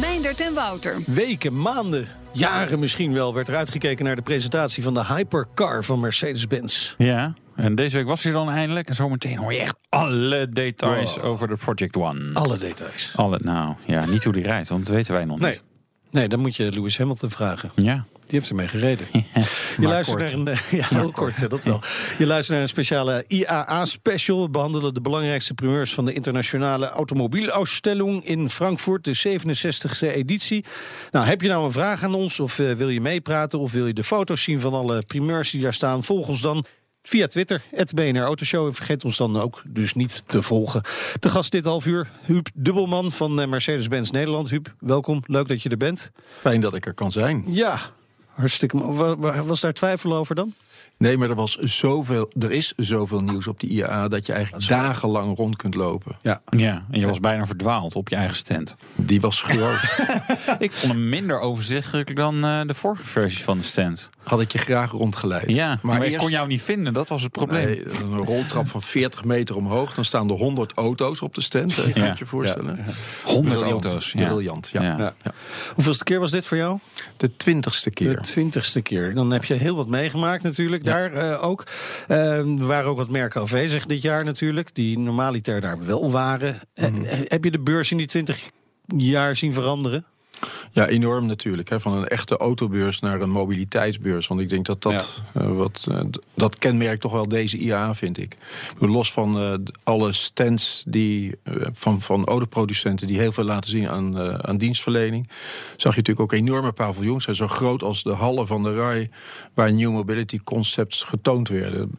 Meindert 0.00 0.40
en 0.40 0.54
Wouter. 0.54 0.96
Weken, 1.06 1.60
maanden, 1.60 2.08
jaren 2.32 2.78
misschien 2.78 3.12
wel 3.12 3.34
werd 3.34 3.48
er 3.48 3.56
uitgekeken 3.56 4.04
naar 4.04 4.16
de 4.16 4.22
presentatie 4.22 4.82
van 4.82 4.94
de 4.94 5.04
hypercar 5.04 5.84
van 5.84 6.00
Mercedes-Benz. 6.00 6.94
Ja, 6.98 7.34
en 7.56 7.74
deze 7.74 7.96
week 7.96 8.06
was 8.06 8.22
hij 8.22 8.32
dan 8.32 8.50
eindelijk. 8.50 8.88
En 8.88 8.94
zometeen 8.94 9.36
hoor 9.36 9.52
je 9.52 9.58
echt 9.60 9.76
alle 9.88 10.48
details 10.48 11.18
over 11.20 11.48
de 11.48 11.56
Project 11.56 11.96
One. 11.96 12.30
Alle 12.34 12.58
details. 12.58 13.12
Alle, 13.16 13.38
nou 13.42 13.74
ja, 13.86 14.06
niet 14.06 14.24
hoe 14.24 14.32
die 14.32 14.42
rijdt, 14.42 14.68
want 14.68 14.86
dat 14.86 14.94
weten 14.94 15.12
wij 15.14 15.24
nog 15.24 15.38
Nee. 15.38 15.50
niet. 15.50 15.62
Nee, 16.14 16.28
dan 16.28 16.40
moet 16.40 16.56
je 16.56 16.72
Lewis 16.72 16.98
Hamilton 16.98 17.30
vragen. 17.30 17.72
Ja. 17.74 18.04
Die 18.26 18.38
heeft 18.38 18.48
ermee 18.48 18.68
gereden. 18.68 19.06
Je 19.80 19.86
luistert 19.86 20.18
kort. 20.18 20.36
naar 20.36 20.64
een, 20.70 20.78
ja, 20.78 20.86
heel 20.88 21.10
kort, 21.10 21.50
dat 21.50 21.64
wel. 21.64 21.80
Je 22.18 22.26
luistert 22.26 22.52
naar 22.52 22.60
een 22.60 22.68
speciale 22.68 23.24
IAA-special. 23.28 24.42
We 24.42 24.50
behandelen 24.50 24.94
de 24.94 25.00
belangrijkste 25.00 25.54
primeurs 25.54 25.94
van 25.94 26.04
de 26.04 26.12
internationale 26.12 26.88
automobielausstelling 26.88 28.26
in 28.26 28.50
Frankfurt, 28.50 29.04
de 29.04 29.38
67e 29.38 30.14
editie. 30.14 30.64
Nou, 31.10 31.26
heb 31.26 31.40
je 31.40 31.48
nou 31.48 31.64
een 31.64 31.72
vraag 31.72 32.02
aan 32.02 32.14
ons, 32.14 32.40
of 32.40 32.58
eh, 32.58 32.72
wil 32.72 32.88
je 32.88 33.00
meepraten, 33.00 33.58
of 33.58 33.72
wil 33.72 33.86
je 33.86 33.94
de 33.94 34.04
foto's 34.04 34.42
zien 34.42 34.60
van 34.60 34.74
alle 34.74 35.02
primeurs 35.06 35.50
die 35.50 35.62
daar 35.62 35.74
staan? 35.74 36.04
Volg 36.04 36.28
ons 36.28 36.40
dan. 36.40 36.64
Via 37.06 37.26
Twitter, 37.26 37.62
het 37.70 37.94
BNR 37.94 38.22
Autoshow. 38.22 38.66
En 38.66 38.74
vergeet 38.74 39.04
ons 39.04 39.16
dan 39.16 39.40
ook 39.40 39.62
dus 39.66 39.94
niet 39.94 40.22
te 40.26 40.42
volgen. 40.42 40.82
Te 41.20 41.30
gast 41.30 41.52
dit 41.52 41.64
half 41.64 41.86
uur, 41.86 42.10
Huub 42.22 42.48
Dubbelman 42.54 43.12
van 43.12 43.40
eh, 43.40 43.48
Mercedes-Benz 43.48 44.10
Nederland. 44.10 44.50
Huub, 44.50 44.74
welkom. 44.78 45.22
Leuk 45.26 45.48
dat 45.48 45.62
je 45.62 45.68
er 45.68 45.76
bent. 45.76 46.10
Fijn 46.40 46.60
dat 46.60 46.74
ik 46.74 46.86
er 46.86 46.94
kan 46.94 47.12
zijn. 47.12 47.44
Ja, 47.46 47.78
hartstikke 48.26 48.78
Was 49.44 49.60
daar 49.60 49.72
twijfel 49.72 50.14
over 50.14 50.34
dan? 50.34 50.54
Nee, 50.98 51.16
maar 51.16 51.28
er, 51.30 51.34
was 51.34 51.56
zoveel, 51.58 52.30
er 52.40 52.50
is 52.50 52.72
zoveel 52.76 53.20
nieuws 53.22 53.46
op 53.46 53.60
de 53.60 53.66
IAA 53.66 54.08
dat 54.08 54.26
je 54.26 54.32
eigenlijk 54.32 54.68
dagenlang 54.68 55.36
rond 55.36 55.56
kunt 55.56 55.74
lopen. 55.74 56.16
Ja. 56.20 56.42
Ja, 56.56 56.84
en 56.90 57.00
je 57.00 57.06
was 57.06 57.20
bijna 57.20 57.46
verdwaald 57.46 57.94
op 57.94 58.08
je 58.08 58.16
eigen 58.16 58.36
stand. 58.36 58.74
Die 58.94 59.20
was 59.20 59.42
groot. 59.42 59.80
Ik 60.58 60.72
vond 60.72 60.92
hem 60.92 61.08
minder 61.08 61.38
overzichtelijk 61.40 62.16
dan 62.16 62.44
eh, 62.44 62.60
de 62.66 62.74
vorige 62.74 63.06
versies 63.06 63.42
van 63.42 63.56
de 63.58 63.64
stand. 63.64 64.10
Had 64.22 64.40
ik 64.40 64.52
je 64.52 64.58
graag 64.58 64.90
rondgeleid. 64.90 65.50
Ja, 65.50 65.78
maar, 65.82 65.96
ik 65.96 66.08
eerst- 66.08 66.18
kon 66.18 66.30
jou 66.30 66.46
niet 66.48 66.62
vinden, 66.62 66.92
dat 66.92 67.08
was 67.08 67.22
het 67.22 67.32
probleem. 67.32 67.64
Nee, 67.66 67.84
een 68.02 68.16
roltrap 68.16 68.68
van 68.68 68.82
40 68.82 69.24
meter 69.24 69.56
omhoog. 69.56 69.94
Dan 69.94 70.04
staan 70.04 70.28
er 70.30 70.34
100 70.36 70.72
auto's 70.72 71.22
op 71.22 71.34
de 71.34 71.40
stand. 71.40 71.74
Je 71.74 71.90
Ja. 71.94 72.04
kunt 72.04 72.18
je 72.18 72.26
voorstellen. 72.26 72.84
100 73.24 73.54
Briljant, 73.58 73.84
auto's. 73.84 74.12
Ja. 74.12 74.26
Briljant, 74.28 74.68
ja. 74.72 74.82
Ja. 74.82 74.96
Ja. 74.98 75.14
Hoeveelste 75.74 76.04
keer 76.04 76.20
was 76.20 76.30
dit 76.30 76.46
voor 76.46 76.56
jou? 76.56 76.78
De 77.16 77.36
twintigste 77.36 77.90
keer. 77.90 78.14
De 78.16 78.20
twintigste 78.22 78.80
keer. 78.80 79.14
Dan 79.14 79.30
heb 79.32 79.44
je 79.44 79.54
heel 79.54 79.76
wat 79.76 79.88
meegemaakt 79.88 80.42
natuurlijk, 80.42 80.83
daar 80.84 81.12
eh, 81.12 81.44
ook. 81.44 81.64
Eh, 82.08 82.38
er 82.38 82.66
waren 82.66 82.90
ook 82.90 82.96
wat 82.96 83.08
merken 83.10 83.40
afwezig 83.40 83.86
dit 83.86 84.02
jaar 84.02 84.24
natuurlijk, 84.24 84.74
die 84.74 84.98
normaliter 84.98 85.60
daar 85.60 85.86
wel 85.86 86.10
waren. 86.10 86.60
Eh, 86.74 86.88
Mhm. 86.90 87.04
eh, 87.04 87.18
heb 87.24 87.44
je 87.44 87.50
de 87.50 87.58
beurs 87.60 87.90
in 87.90 87.96
die 87.96 88.06
twintig 88.06 88.42
jaar 88.96 89.36
zien 89.36 89.52
veranderen? 89.52 90.04
Ja, 90.70 90.88
enorm 90.88 91.26
natuurlijk. 91.26 91.68
Hè. 91.68 91.80
Van 91.80 91.92
een 91.92 92.08
echte 92.08 92.36
autobeurs 92.36 93.00
naar 93.00 93.20
een 93.20 93.30
mobiliteitsbeurs. 93.30 94.26
Want 94.26 94.40
ik 94.40 94.48
denk 94.48 94.66
dat 94.66 94.82
dat, 94.82 95.20
eh, 95.32 95.56
wat, 95.56 95.86
eh, 95.90 96.00
dat 96.34 96.58
kenmerkt 96.58 97.00
toch 97.00 97.12
wel 97.12 97.28
deze 97.28 97.58
IAA, 97.58 97.94
vind 97.94 98.18
ik. 98.18 98.36
Los 98.78 99.12
van 99.12 99.38
eh, 99.38 99.54
alle 99.82 100.12
stands 100.12 100.82
die, 100.86 101.34
van, 101.72 102.00
van 102.00 102.24
autoproducenten 102.24 103.06
die 103.06 103.18
heel 103.18 103.32
veel 103.32 103.44
laten 103.44 103.70
zien 103.70 103.88
aan, 103.88 104.18
aan 104.46 104.58
dienstverlening, 104.58 105.28
zag 105.76 105.92
je 105.94 105.98
natuurlijk 105.98 106.20
ook 106.20 106.32
enorme 106.32 106.72
paviljoens. 106.72 107.24
Zo 107.24 107.48
groot 107.48 107.82
als 107.82 108.02
de 108.02 108.12
hallen 108.12 108.46
van 108.46 108.62
de 108.62 108.74
RAI, 108.74 109.10
waar 109.54 109.72
New 109.72 109.90
Mobility 109.90 110.40
concepts 110.44 111.02
getoond 111.02 111.48
werden. 111.48 111.90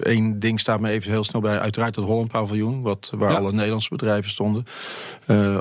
Eén 0.00 0.38
ding 0.38 0.60
staat 0.60 0.80
me 0.80 0.90
even 0.90 1.10
heel 1.10 1.24
snel 1.24 1.40
bij. 1.40 1.58
Uiteraard 1.58 1.96
het 1.96 2.04
Holland 2.04 2.28
paviljoen, 2.28 2.82
wat, 2.82 3.10
waar 3.14 3.30
Ja. 3.30 3.36
alle 3.36 3.52
Nederlandse 3.52 3.88
bedrijven 3.88 4.30
stonden. 4.30 4.64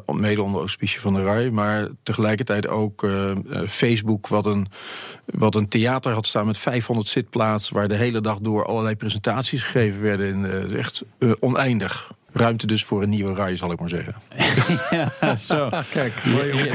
Mede 0.06 0.42
onder 0.42 0.60
auspicie 0.60 1.00
van 1.00 1.14
de 1.14 1.24
RAI. 1.24 1.52
Maar 1.52 1.88
tegelijkertijd 2.36 2.68
ook 2.68 3.04
eh, 3.04 3.68
Facebook, 3.68 4.28
wat 4.28 4.46
een, 4.46 4.68
wat 5.26 5.56
een 5.56 5.68
theater 5.68 6.14
had 6.14 6.28
staan 6.28 6.46
met 6.46 6.58
500 6.58 7.08
zitplaatsen. 7.08 7.76
Waar 7.76 7.88
de 7.88 7.96
hele 7.96 8.22
dag 8.22 8.40
door 8.40 8.66
allerlei 8.66 8.96
presentaties 8.96 9.64
gegeven 9.64 10.02
werden. 10.02 10.28
In, 10.28 10.46
eh, 10.46 10.78
echt 10.78 11.04
oneindig. 11.40 12.12
Ruimte 12.34 12.68
dus 12.68 12.84
voor 12.84 13.04
een 13.04 13.10
nieuwe 13.10 13.34
RAI, 13.36 13.58
zal 13.58 13.72
ik 13.72 13.80
maar 13.80 13.90
zeggen. 13.90 14.16
Ja, 15.22 15.36
zo. 15.36 15.70
Kijk, 15.90 16.14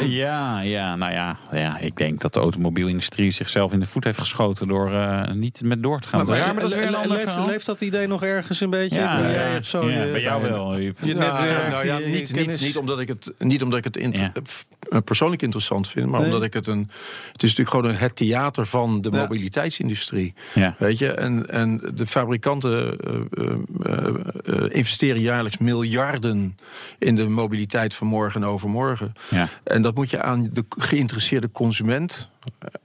ja, 0.07 0.61
ja, 0.61 0.97
nou 0.97 1.13
ja, 1.13 1.37
ja, 1.53 1.79
ik 1.79 1.97
denk 1.97 2.21
dat 2.21 2.35
de 2.35 2.41
automobielindustrie 2.41 3.31
zichzelf 3.31 3.73
in 3.73 3.81
de 3.81 3.87
voet 3.87 4.05
heeft 4.05 4.19
geschoten 4.19 4.69
door 4.69 4.93
eh, 4.93 5.31
niet 5.33 5.61
met 5.65 5.83
door 5.83 6.01
te 6.01 6.09
gaan. 6.09 6.27
ja, 6.27 6.47
maar 6.47 6.55
dat 6.55 6.71
is 6.71 6.75
weer 6.77 6.85
een 6.85 6.91
le- 6.91 6.97
ander 6.97 7.17
leeft, 7.17 7.47
leeft 7.47 7.67
dat 7.67 7.81
idee 7.81 8.07
nog 8.07 8.23
ergens 8.23 8.61
een 8.61 8.71
beetje? 8.71 8.99
Ja, 8.99 9.19
ja, 9.19 9.31
jij 9.31 9.43
hebt 9.51 9.67
zo 9.67 9.91
ja, 9.91 10.03
je, 10.05 10.13
bij 10.13 10.21
jou 10.21 10.43
wel. 10.43 10.77
Je 10.79 10.93
netwerk, 11.01 11.71
nou 11.71 11.87
ja, 11.87 11.99
niet, 11.99 12.33
kennis. 12.33 12.57
niet, 12.57 12.67
niet 12.67 12.77
omdat 12.77 13.01
ik 13.01 13.09
het, 13.09 13.33
niet 13.39 13.63
omdat 13.63 13.79
ik 13.79 13.85
het 13.85 13.97
eh, 13.97 14.99
persoonlijk 15.05 15.43
interessant 15.43 15.89
vind, 15.89 16.07
maar 16.07 16.21
Nee. 16.21 16.29
omdat 16.29 16.43
ik 16.45 16.53
het 16.53 16.67
een. 16.67 16.91
Het 17.33 17.43
is 17.43 17.49
natuurlijk 17.57 17.71
gewoon 17.71 17.85
een, 17.85 17.97
het 17.97 18.17
theater 18.17 18.67
van 18.67 19.01
de 19.01 19.11
Ja. 19.13 19.17
mobiliteitsindustrie. 19.21 20.35
Ja. 20.55 20.75
Weet 20.79 20.99
je, 20.99 21.13
en, 21.13 21.49
en 21.51 21.81
de 21.95 22.07
fabrikanten 22.07 22.99
eh, 23.01 23.15
eh, 23.45 23.55
eh, 23.83 24.15
eh, 24.45 24.65
investeren 24.69 25.21
jaarlijks 25.21 25.48
miljarden 25.59 26.59
in 26.99 27.17
de 27.17 27.29
mobiliteit 27.29 27.95
van 27.95 28.07
morgen 28.07 28.43
en 28.43 28.49
overmorgen. 28.49 29.15
Ja. 29.31 29.49
En 29.65 29.83
dat 29.83 29.95
moet 29.95 30.11
je 30.11 30.23
aan 30.23 30.49
de 30.53 30.65
geïnteresseerde 30.79 31.51
consument, 31.53 32.31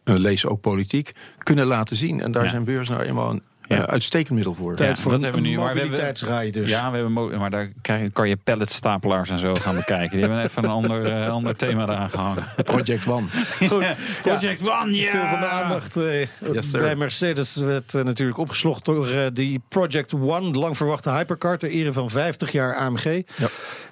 eh, 0.03 0.15
lees 0.15 0.45
ook 0.45 0.61
politiek, 0.61 1.11
kunnen 1.37 1.65
laten 1.65 1.95
zien. 1.95 2.21
En 2.21 2.31
daar 2.31 2.43
Ja. 2.43 2.49
zijn 2.49 2.63
beurzen 2.63 2.95
nou 2.95 3.07
eenmaal 3.07 3.29
een 3.29 3.43
eh, 3.77 3.83
uitstekend 3.83 4.35
middel 4.35 4.53
voor. 4.53 4.75
Tijd 4.75 4.99
voor 4.99 5.11
dat 5.11 5.19
een, 5.19 5.25
hebben 5.25 5.41
we 5.43 5.47
nu, 5.47 5.53
een 5.53 5.59
maar 5.63 5.73
we 5.73 5.79
hebben- 5.79 5.97
mobiliteitsrij 5.99 6.51
dus. 6.51 6.69
Ja, 6.69 6.89
we 6.89 6.95
hebben 6.95 7.13
mo- 7.13 7.37
maar 7.37 7.49
daar 7.49 7.71
krijg, 7.81 8.11
kan 8.11 8.29
je 8.29 8.37
palletstapelaars 8.37 9.29
en 9.29 9.39
zo 9.39 9.53
gaan 9.55 9.75
bekijken. 9.75 10.09
Die 10.11 10.19
hebben 10.19 10.43
even 10.43 10.63
een 10.63 10.69
ander, 10.69 11.05
eh, 11.05 11.29
ander 11.39 11.55
thema 11.55 11.83
eraan 11.83 12.09
gehangen. 12.09 12.43
Project 12.63 13.07
One. 13.07 13.27
Goed. 13.69 13.85
Project 14.21 14.61
One, 14.61 14.95
ja! 14.95 15.11
Veel 15.11 15.27
van 15.29 15.39
de 15.39 15.45
aandacht 15.47 15.97
eh, 15.97 16.21
Yes, 16.53 16.71
bij 16.71 16.95
Mercedes 16.95 17.55
werd 17.55 17.93
natuurlijk 17.93 18.37
opgeslokt 18.37 18.85
door 18.85 19.09
eh, 19.09 19.25
die 19.33 19.61
Project 19.69 20.13
One, 20.13 20.51
de 20.51 20.59
lang 20.59 20.77
verwachte 20.77 21.09
hypercar 21.11 21.57
ter 21.57 21.69
ere 21.69 21.93
van 21.93 22.09
50 22.09 22.51
jaar 22.51 22.75
AMG. 22.75 23.21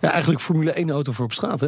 Ja. 0.01 0.11
eigenlijk 0.11 0.41
Formule 0.41 0.71
1 0.71 0.89
auto 0.89 1.11
voor 1.11 1.25
op 1.25 1.33
straat, 1.33 1.59
hè? 1.59 1.67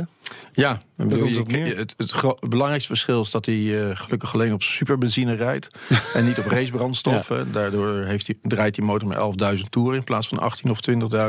Ja, 0.54 0.78
bedoel, 0.96 1.26
je- 1.28 1.74
het, 1.76 1.94
het 1.98 2.50
belangrijkste 2.50 2.88
verschil 2.90 3.22
is 3.22 3.32
dat 3.32 3.46
hij 3.46 3.90
eh, 3.90 3.96
gelukkig 3.96 4.34
alleen 4.34 4.54
op 4.54 4.62
superbenzine 4.64 5.34
rijdt. 5.36 5.68
en 6.14 6.26
niet 6.26 6.38
op 6.40 6.46
racebrandstof. 6.56 7.28
hè. 7.28 7.52
Daardoor 7.52 8.03
heeft 8.06 8.28
hij, 8.28 8.36
draait 8.42 8.76
die 8.76 8.84
motor 8.86 9.08
maar 9.08 9.54
11.000 9.58 9.62
toeren 9.70 9.98
in 9.98 10.04
plaats 10.04 10.28
van 10.28 10.40
18 10.40 10.70
of 10.70 10.80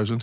20.000. 0.09 0.15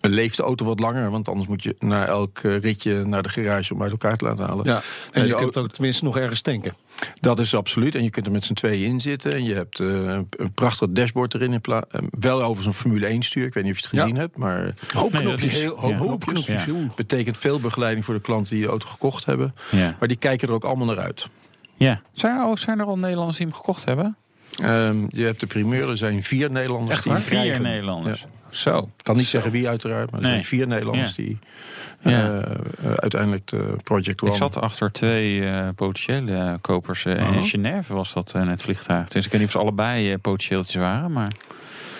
Leeft 0.00 0.36
de 0.36 0.42
auto 0.42 0.64
wat 0.64 0.80
langer, 0.80 1.10
want 1.10 1.28
anders 1.28 1.48
moet 1.48 1.62
je 1.62 1.76
na 1.78 2.06
elk 2.06 2.38
eh, 2.38 2.58
ritje 2.58 3.04
naar 3.04 3.22
de 3.22 3.28
garage 3.28 3.74
om 3.74 3.82
uit 3.82 3.90
elkaar 3.90 4.16
te 4.16 4.24
laten 4.24 4.44
halen. 4.46 4.64
Ja. 4.66 4.76
En 4.76 4.82
Eh, 5.22 5.22
je 5.22 5.28
de 5.28 5.34
kunt 5.34 5.56
ook 5.56 5.70
tenminste 5.72 6.04
nog 6.04 6.16
ergens 6.16 6.40
tanken. 6.40 6.74
Dat 7.20 7.38
is 7.38 7.54
absoluut. 7.54 7.94
En 7.94 8.02
je 8.02 8.10
kunt 8.10 8.26
er 8.26 8.32
met 8.32 8.44
z'n 8.44 8.52
tweeën 8.52 8.86
in 8.86 9.00
zitten. 9.00 9.32
En 9.32 9.44
je 9.44 9.54
hebt 9.54 9.80
eh, 9.80 9.88
een 10.30 10.52
prachtig 10.54 10.88
dashboard 10.90 11.34
erin. 11.34 11.52
In 11.52 11.60
pla- 11.60 11.84
wel 12.18 12.42
over 12.42 12.66
een 12.66 12.74
Formule 12.74 13.06
1 13.06 13.22
stuur. 13.22 13.46
Ik 13.46 13.54
weet 13.54 13.64
niet 13.64 13.72
of 13.72 13.78
je 13.78 13.84
het 13.86 13.94
Ja. 13.94 14.00
gezien 14.02 14.16
hebt. 14.16 14.36
Maar 14.36 14.72
Hoop 14.94 15.12
Nee, 15.12 15.22
knopjes. 15.22 15.52
is- 15.52 15.58
heel 15.60 15.78
hoop 15.80 16.24
ja. 16.24 16.32
knopjes. 16.32 16.64
Ja. 16.64 16.74
Betekent 16.96 17.36
veel 17.38 17.60
begeleiding 17.60 18.04
voor 18.04 18.14
de 18.14 18.20
klanten 18.20 18.54
die 18.54 18.62
de 18.64 18.68
auto 18.70 18.88
gekocht 18.88 19.24
hebben. 19.24 19.54
Ja. 19.70 19.96
Maar 19.98 20.08
die 20.08 20.16
kijken 20.16 20.48
er 20.48 20.54
ook 20.54 20.64
allemaal 20.64 20.86
naar 20.86 20.98
uit. 21.00 21.28
ja. 21.76 22.00
Zijn, 22.12 22.36
er, 22.50 22.58
zijn 22.58 22.78
er 22.78 22.86
al 22.86 22.98
Nederlanders 22.98 23.36
die 23.36 23.46
hem 23.46 23.54
gekocht 23.56 23.84
hebben? 23.84 24.16
Ehm, 24.62 24.96
je 25.08 25.24
hebt 25.24 25.40
de 25.40 25.46
primeur. 25.46 25.88
Er 25.90 25.96
zijn 25.96 26.22
vier 26.22 26.50
Nederlanders 26.50 26.92
Echt 26.94 27.02
die 27.02 27.12
waar? 27.12 27.20
Vier 27.20 27.30
krijgen. 27.40 27.62
Nederlanders. 27.62 28.20
Ja. 28.20 28.26
Zo. 28.50 28.78
Ik 28.78 29.04
kan 29.04 29.16
niet 29.16 29.26
zeggen 29.26 29.50
wie 29.50 29.68
uiteraard. 29.68 30.10
Maar 30.10 30.20
er 30.20 30.26
Nee. 30.26 30.32
zijn 30.34 30.44
vier 30.44 30.66
Nederlanders 30.66 31.16
Ja. 31.16 31.22
die 31.24 31.38
Ja. 32.00 32.10
eh, 32.10 32.36
eh, 32.36 32.92
uiteindelijk 32.96 33.46
de 33.46 33.76
Project 33.82 34.22
One... 34.22 34.30
Ik 34.30 34.36
zat 34.36 34.56
achter 34.60 34.92
twee 34.92 35.46
eh, 35.48 35.68
potentiële 35.76 36.58
kopers. 36.60 37.04
eh, 37.04 37.28
Oh. 37.28 37.34
In 37.36 37.44
Genève 37.44 37.94
was 37.94 38.12
dat 38.12 38.32
in 38.34 38.48
het 38.48 38.62
vliegtuig. 38.62 39.08
Dus 39.08 39.24
ik 39.24 39.30
weet 39.30 39.40
niet 39.40 39.48
of 39.48 39.54
ze 39.54 39.60
allebei 39.60 40.18
potentiëeltjes 40.18 40.74
waren. 40.74 41.12
Maar 41.12 41.32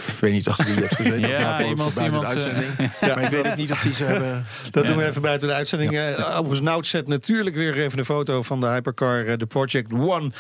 Ik 0.07 0.21
weet 0.21 0.33
niet 0.33 0.49
achter 0.49 0.65
wie 0.65 0.75
je 0.75 0.81
hebt 0.81 0.95
gezeten. 0.97 1.21
Ja, 1.21 1.29
Ja, 1.29 1.65
iemand- 1.65 1.97
iemand, 1.97 2.25
eh, 2.25 2.31
uitzending. 2.31 2.91
Maar 3.01 3.23
ik 3.23 3.29
weet 3.31 3.47
het 3.47 3.57
niet 3.57 3.73
of 3.73 3.83
die 3.83 3.95
ze 3.95 4.05
hebben... 4.05 4.45
Dat 4.71 4.83
Ja. 4.83 4.89
doen 4.89 4.99
we 4.99 5.05
even 5.09 5.23
buiten 5.23 5.49
de 5.49 5.55
uitzending. 5.55 5.97
Eh, 5.99 6.29
Overigens, 6.31 6.61
Nout 6.61 6.87
zet 6.87 7.07
natuurlijk 7.09 7.57
weer 7.57 7.79
even 7.79 7.99
een 7.99 8.05
foto 8.05 8.43
van 8.43 8.61
de 8.61 8.67
hypercar, 8.67 9.27
eh, 9.27 9.37
de 9.39 9.47
Project 9.47 9.93
One, 9.93 10.31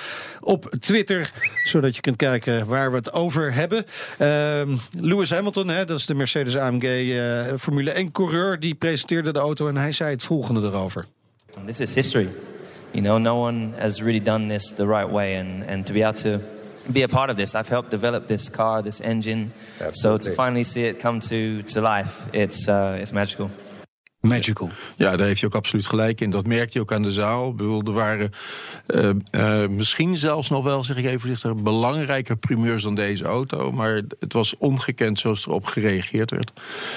op 0.40 0.74
Twitter. 0.80 1.30
Zodat 1.64 1.94
je 1.94 2.00
kunt 2.00 2.16
kijken 2.16 2.66
waar 2.66 2.90
we 2.90 2.96
het 2.96 3.12
over 3.12 3.54
hebben. 3.54 3.84
Ehm, 4.18 4.76
Lewis 5.00 5.30
Hamilton, 5.30 5.68
hè, 5.68 5.84
dat 5.84 5.98
is 5.98 6.06
de 6.06 6.14
Mercedes 6.14 6.56
AMG 6.56 6.82
eh, 6.84 7.40
Formule 7.58 7.92
1-coureur, 7.98 8.60
die 8.60 8.74
presenteerde 8.74 9.32
de 9.32 9.38
auto 9.38 9.68
en 9.68 9.76
hij 9.76 9.92
zei 9.92 10.10
het 10.10 10.22
volgende 10.22 10.60
erover. 10.68 11.06
This 11.66 11.80
is 11.80 11.94
history. 11.94 12.28
You 12.90 13.04
know, 13.06 13.18
no 13.18 13.46
one 13.46 13.68
has 13.78 13.98
really 14.00 14.22
done 14.22 14.46
this 14.46 14.72
the 14.76 14.86
right 14.86 15.10
way, 15.10 15.38
and, 15.40 15.68
and 15.70 15.86
to 15.86 15.92
be 15.94 16.06
able 16.06 16.20
to 16.22 16.38
be 16.92 17.02
a 17.02 17.08
part 17.08 17.30
of 17.30 17.36
this, 17.36 17.54
I've 17.54 17.68
helped 17.68 17.90
develop 17.90 18.26
this 18.26 18.48
car, 18.48 18.82
this 18.82 19.00
engine. 19.00 19.52
So 19.92 20.18
to 20.18 20.30
finally 20.32 20.64
see 20.64 20.84
it 20.84 21.00
come 21.00 21.20
to, 21.20 21.62
to 21.62 21.80
life, 21.80 22.28
it's, 22.32 22.68
uh, 22.68 22.98
it's 23.00 23.12
magical. 23.12 23.50
Magical. 24.28 24.70
Ja, 24.96 25.16
daar 25.16 25.26
heeft 25.26 25.40
hij 25.40 25.48
ook 25.48 25.54
absoluut 25.56 25.86
gelijk 25.86 26.20
in. 26.20 26.30
Dat 26.30 26.46
merkte 26.46 26.78
je 26.78 26.80
ook 26.80 26.92
aan 26.92 27.02
de 27.02 27.10
zaal. 27.12 27.50
Ik 27.50 27.56
bedoel, 27.56 27.82
er 27.82 27.92
waren 27.92 28.30
eh, 28.86 29.10
eh, 29.62 29.68
misschien 29.70 30.16
zelfs 30.16 30.48
nog 30.48 30.64
wel, 30.64 30.84
zeg 30.84 30.96
ik 30.96 31.04
even 31.04 31.20
voorzichtig, 31.20 31.54
belangrijker 31.54 32.36
primeurs 32.36 32.82
dan 32.82 32.94
deze 32.94 33.24
auto. 33.24 33.72
Maar 33.72 34.00
het 34.20 34.32
was 34.32 34.56
ongekend 34.58 35.18
zoals 35.18 35.46
erop 35.46 35.66
gereageerd 35.66 36.30
werd. 36.30 36.52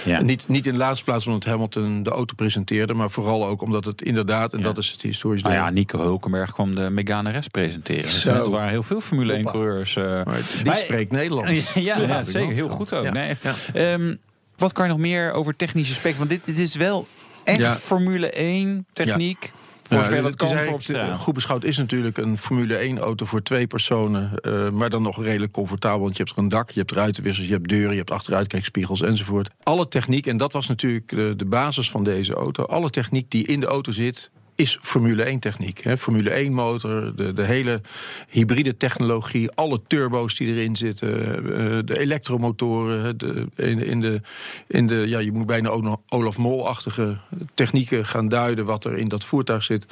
Ja. 0.05 0.21
Niet, 0.21 0.47
niet 0.47 0.65
in 0.65 0.71
de 0.71 0.77
laatste 0.77 1.03
plaats 1.03 1.25
omdat 1.27 1.43
Hamilton 1.45 2.03
de 2.03 2.09
auto 2.09 2.33
presenteerde, 2.35 2.93
maar 2.93 3.11
vooral 3.11 3.45
ook 3.47 3.61
omdat 3.61 3.85
het 3.85 4.01
inderdaad, 4.01 4.53
en 4.53 4.57
Ja. 4.59 4.63
dat 4.63 4.77
is 4.77 4.89
het 4.91 5.01
historisch 5.01 5.41
nou 5.41 5.53
deel. 5.55 5.63
ja, 5.63 5.69
Nico 5.69 5.99
Hulkenberg 5.99 6.51
kwam 6.53 6.75
de 6.75 6.89
Megane 6.89 7.37
RS 7.37 7.47
presenteren. 7.47 8.01
Dus 8.03 8.21
Zo. 8.21 8.29
er 8.43 8.49
waren 8.49 8.69
heel 8.69 8.83
veel 8.83 9.01
Formule 9.01 9.33
1 9.33 9.45
coureurs. 9.45 9.95
Maar 9.95 10.25
die 10.25 10.65
Maar- 10.65 10.75
spreekt 10.75 11.11
Nederlands. 11.11 11.45
Ja, 11.73 11.81
ja, 11.81 12.07
Ja, 12.07 12.23
zeker. 12.23 12.53
Heel 12.53 12.69
goed 12.69 12.93
ook. 12.93 13.11
Nee. 13.11 13.35
Ehm, 13.73 14.15
wat 14.57 14.73
kan 14.73 14.85
je 14.85 14.91
nog 14.91 14.99
meer 15.01 15.31
over 15.31 15.55
technische 15.55 15.93
aspecten? 15.93 16.17
Want 16.19 16.29
dit, 16.29 16.45
dit 16.45 16.59
is 16.59 16.75
wel 16.75 17.07
echt 17.47 17.59
Ja. 17.59 17.71
Formule 17.73 18.29
1 18.39 18.85
techniek. 18.93 19.51
Voor 19.83 19.97
Ja, 19.97 20.21
dat 20.21 20.35
kan 20.35 20.47
voor 20.47 20.47
op 20.47 20.53
eigenlijk- 20.53 20.83
straat. 20.83 21.19
Goed 21.19 21.33
beschouwd 21.33 21.63
is 21.63 21.77
natuurlijk 21.77 22.17
een 22.17 22.37
Formule 22.37 22.77
1 22.83 22.97
auto 22.99 23.25
voor 23.25 23.41
twee 23.43 23.67
personen. 23.67 24.31
eh, 24.39 24.69
maar 24.69 24.89
dan 24.89 25.01
nog 25.01 25.23
redelijk 25.23 25.51
comfortabel. 25.51 25.99
Want 25.99 26.17
je 26.17 26.23
hebt 26.23 26.35
er 26.37 26.43
een 26.43 26.49
dak, 26.49 26.69
je 26.69 26.79
hebt 26.79 26.91
ruitenwissers, 26.91 27.47
je 27.47 27.53
hebt 27.53 27.69
deuren, 27.69 27.91
je 27.91 27.97
hebt 27.97 28.11
achteruitkijkspiegels 28.11 29.01
enzovoort. 29.01 29.49
Alle 29.63 29.87
techniek, 29.87 30.27
en 30.27 30.37
dat 30.37 30.53
was 30.53 30.67
natuurlijk 30.67 31.09
de, 31.09 31.33
de 31.37 31.45
basis 31.45 31.89
van 31.91 32.03
deze 32.03 32.33
auto. 32.33 32.63
Alle 32.63 32.89
techniek 32.89 33.31
die 33.31 33.45
in 33.45 33.59
de 33.59 33.65
auto 33.65 33.91
zit, 33.91 34.29
is 34.57 34.77
Formule 34.81 35.23
1 35.23 35.39
techniek. 35.39 35.83
Hè. 35.83 35.97
Formule 35.97 36.29
1 36.29 36.53
motor, 36.53 37.15
de, 37.15 37.33
de 37.33 37.43
hele 37.43 37.81
hybride 38.29 38.77
technologie, 38.77 39.51
alle 39.51 39.81
turbo's 39.87 40.35
die 40.35 40.47
erin 40.47 40.75
zitten, 40.75 41.35
eh, 41.35 41.77
de 41.85 41.99
elektromotoren. 41.99 43.17
De, 43.17 43.47
in, 43.55 43.79
in 43.79 44.01
de, 44.01 44.21
in 44.67 44.87
de, 44.87 44.95
ja, 45.07 45.19
je 45.19 45.31
moet 45.31 45.45
bijna 45.45 45.69
ook 45.69 45.83
nog 45.83 45.97
Olaf 46.09 46.37
Mol-achtige 46.37 47.17
technieken 47.53 48.05
gaan 48.05 48.29
duiden 48.29 48.65
wat 48.65 48.85
er 48.85 48.97
in 48.97 49.07
dat 49.07 49.25
voertuig 49.25 49.63
zit. 49.63 49.85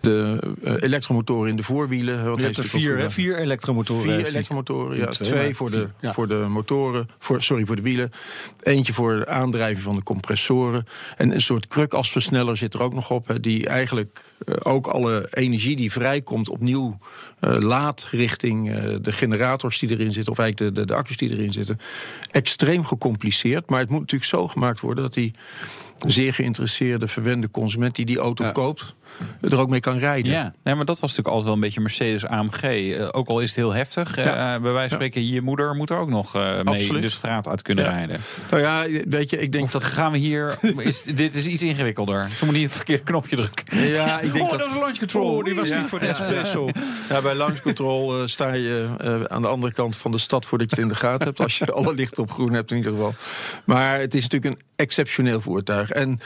De 0.00 0.38
eh, 0.62 0.74
elektromotoren 0.78 1.50
in 1.50 1.56
de 1.56 1.62
voorwielen. 1.62 2.24
Want 2.24 2.38
Je 2.38 2.44
hebt 2.44 2.58
er 2.58 2.64
vier, 2.64 2.98
hè? 2.98 3.10
vier 3.10 3.38
elektromotoren. 3.38 4.02
Vier 4.02 4.26
elektromotoren, 4.26 4.96
ja. 4.96 5.06
Twee, 5.06 5.54
voor, 5.54 5.70
de, 5.70 5.88
ja. 6.00 6.12
voor 6.12 6.28
de 6.28 6.46
motoren, 6.48 7.08
voor, 7.18 7.42
sorry, 7.42 7.64
voor 7.66 7.76
de 7.76 7.82
wielen. 7.82 8.10
Eentje 8.62 8.92
voor 8.92 9.12
het 9.12 9.28
aandrijven 9.28 9.82
van 9.82 9.96
de 9.96 10.02
compressoren. 10.02 10.86
En 11.16 11.34
een 11.34 11.40
soort 11.40 11.66
krukasversneller 11.66 12.56
zit 12.56 12.74
er 12.74 12.82
ook 12.82 12.94
nog 12.94 13.10
op. 13.10 13.26
Hè, 13.28 13.40
die 13.40 13.66
eigenlijk 13.66 13.96
eh, 13.98 14.54
ook 14.62 14.86
alle 14.86 15.28
energie 15.30 15.76
die 15.76 15.92
vrijkomt 15.92 16.48
opnieuw 16.48 16.96
eh, 17.40 17.56
laat 17.58 18.08
richting 18.10 18.70
eh, 18.70 18.82
de 19.00 19.12
generators 19.12 19.78
die 19.78 19.90
erin 19.90 20.12
zitten. 20.12 20.32
Of 20.32 20.38
eigenlijk 20.38 20.74
de, 20.74 20.80
de, 20.80 20.86
de 20.86 20.94
accu's 20.94 21.16
die 21.16 21.30
erin 21.30 21.52
zitten. 21.52 21.80
Extreem 22.30 22.84
gecompliceerd. 22.84 23.70
Maar 23.70 23.80
het 23.80 23.90
moet 23.90 24.00
natuurlijk 24.00 24.30
zo 24.30 24.48
gemaakt 24.48 24.80
worden 24.80 25.02
dat 25.04 25.14
die 25.14 25.30
zeer 26.06 26.32
geïnteresseerde, 26.34 27.08
verwende 27.08 27.50
consument 27.50 27.94
die 27.96 28.04
die 28.06 28.18
auto 28.18 28.44
Ja. 28.44 28.52
koopt, 28.52 28.94
er 29.40 29.58
ook 29.60 29.68
mee 29.68 29.80
kan 29.80 29.98
rijden. 29.98 30.32
Ja, 30.32 30.54
nee, 30.64 30.74
maar 30.74 30.84
dat 30.84 31.00
was 31.00 31.10
natuurlijk 31.16 31.28
altijd 31.28 31.44
wel 31.44 31.54
een 31.54 31.60
beetje 31.60 31.80
Mercedes 31.80 32.26
AMG. 32.26 32.62
Eh, 32.62 33.08
ook 33.10 33.28
al 33.28 33.40
is 33.40 33.46
het 33.48 33.56
heel 33.56 33.72
heftig. 33.72 34.16
eh, 34.16 34.24
bij 34.34 34.60
wijze 34.60 34.78
van 34.88 34.88
spreken, 34.90 35.26
je 35.26 35.40
moeder 35.42 35.74
moet 35.74 35.90
er 35.90 35.98
ook 35.98 36.08
nog 36.08 36.34
eh, 36.34 36.42
mee 36.62 36.64
Absoluut. 36.64 37.02
de 37.02 37.08
straat 37.08 37.48
uit 37.48 37.62
kunnen 37.62 37.84
Ja. 37.84 37.90
rijden. 37.90 38.20
Nou 38.50 38.62
ja, 38.62 38.86
weet 39.08 39.30
je, 39.30 39.38
ik 39.38 39.52
denk 39.52 39.64
Of 39.64 39.70
dat 39.70 39.84
gaan 39.84 40.12
we 40.12 40.18
hier... 40.18 40.58
Is, 40.78 41.02
dit 41.02 41.34
is 41.34 41.46
iets 41.46 41.62
ingewikkelder. 41.62 42.28
Ze 42.28 42.44
moet 42.44 42.54
niet 42.54 42.64
het 42.64 42.72
verkeerde 42.72 43.02
knopje 43.02 43.36
drukken. 43.36 43.86
Ja, 43.86 44.20
ik 44.20 44.32
denk 44.32 44.44
oh, 44.44 44.50
dat- 44.50 44.58
dat 44.60 44.68
is 44.68 44.74
launch 44.74 44.98
control. 44.98 45.36
Oh, 45.36 45.44
die 45.44 45.54
was 45.54 45.68
Ja. 45.68 45.78
niet 45.78 45.86
voor 45.86 45.98
de 46.00 46.06
espresso. 46.06 46.68
Ja, 47.08 47.22
bij 47.22 47.34
Launch 47.34 47.60
Control 47.60 48.28
sta 48.28 48.52
je 48.52 48.86
eh, 48.98 49.22
aan 49.22 49.42
de 49.42 49.48
andere 49.48 49.72
kant 49.72 49.96
van 49.96 50.10
de 50.10 50.18
stad 50.18 50.46
voordat 50.46 50.70
je 50.70 50.76
het 50.76 50.84
in 50.84 50.90
de 50.92 50.98
gaten 51.00 51.26
hebt. 51.26 51.40
Als 51.40 51.58
je 51.58 51.66
alle 51.72 51.94
lichten 51.94 52.22
op 52.22 52.30
groen 52.30 52.52
hebt 52.52 52.70
in 52.70 52.76
ieder 52.76 52.92
geval. 52.92 53.14
Maar 53.64 53.98
het 54.00 54.14
is 54.14 54.22
natuurlijk 54.22 54.54
een 54.60 54.66
exceptioneel 54.76 55.40
voertuig. 55.40 55.87
En 55.90 56.20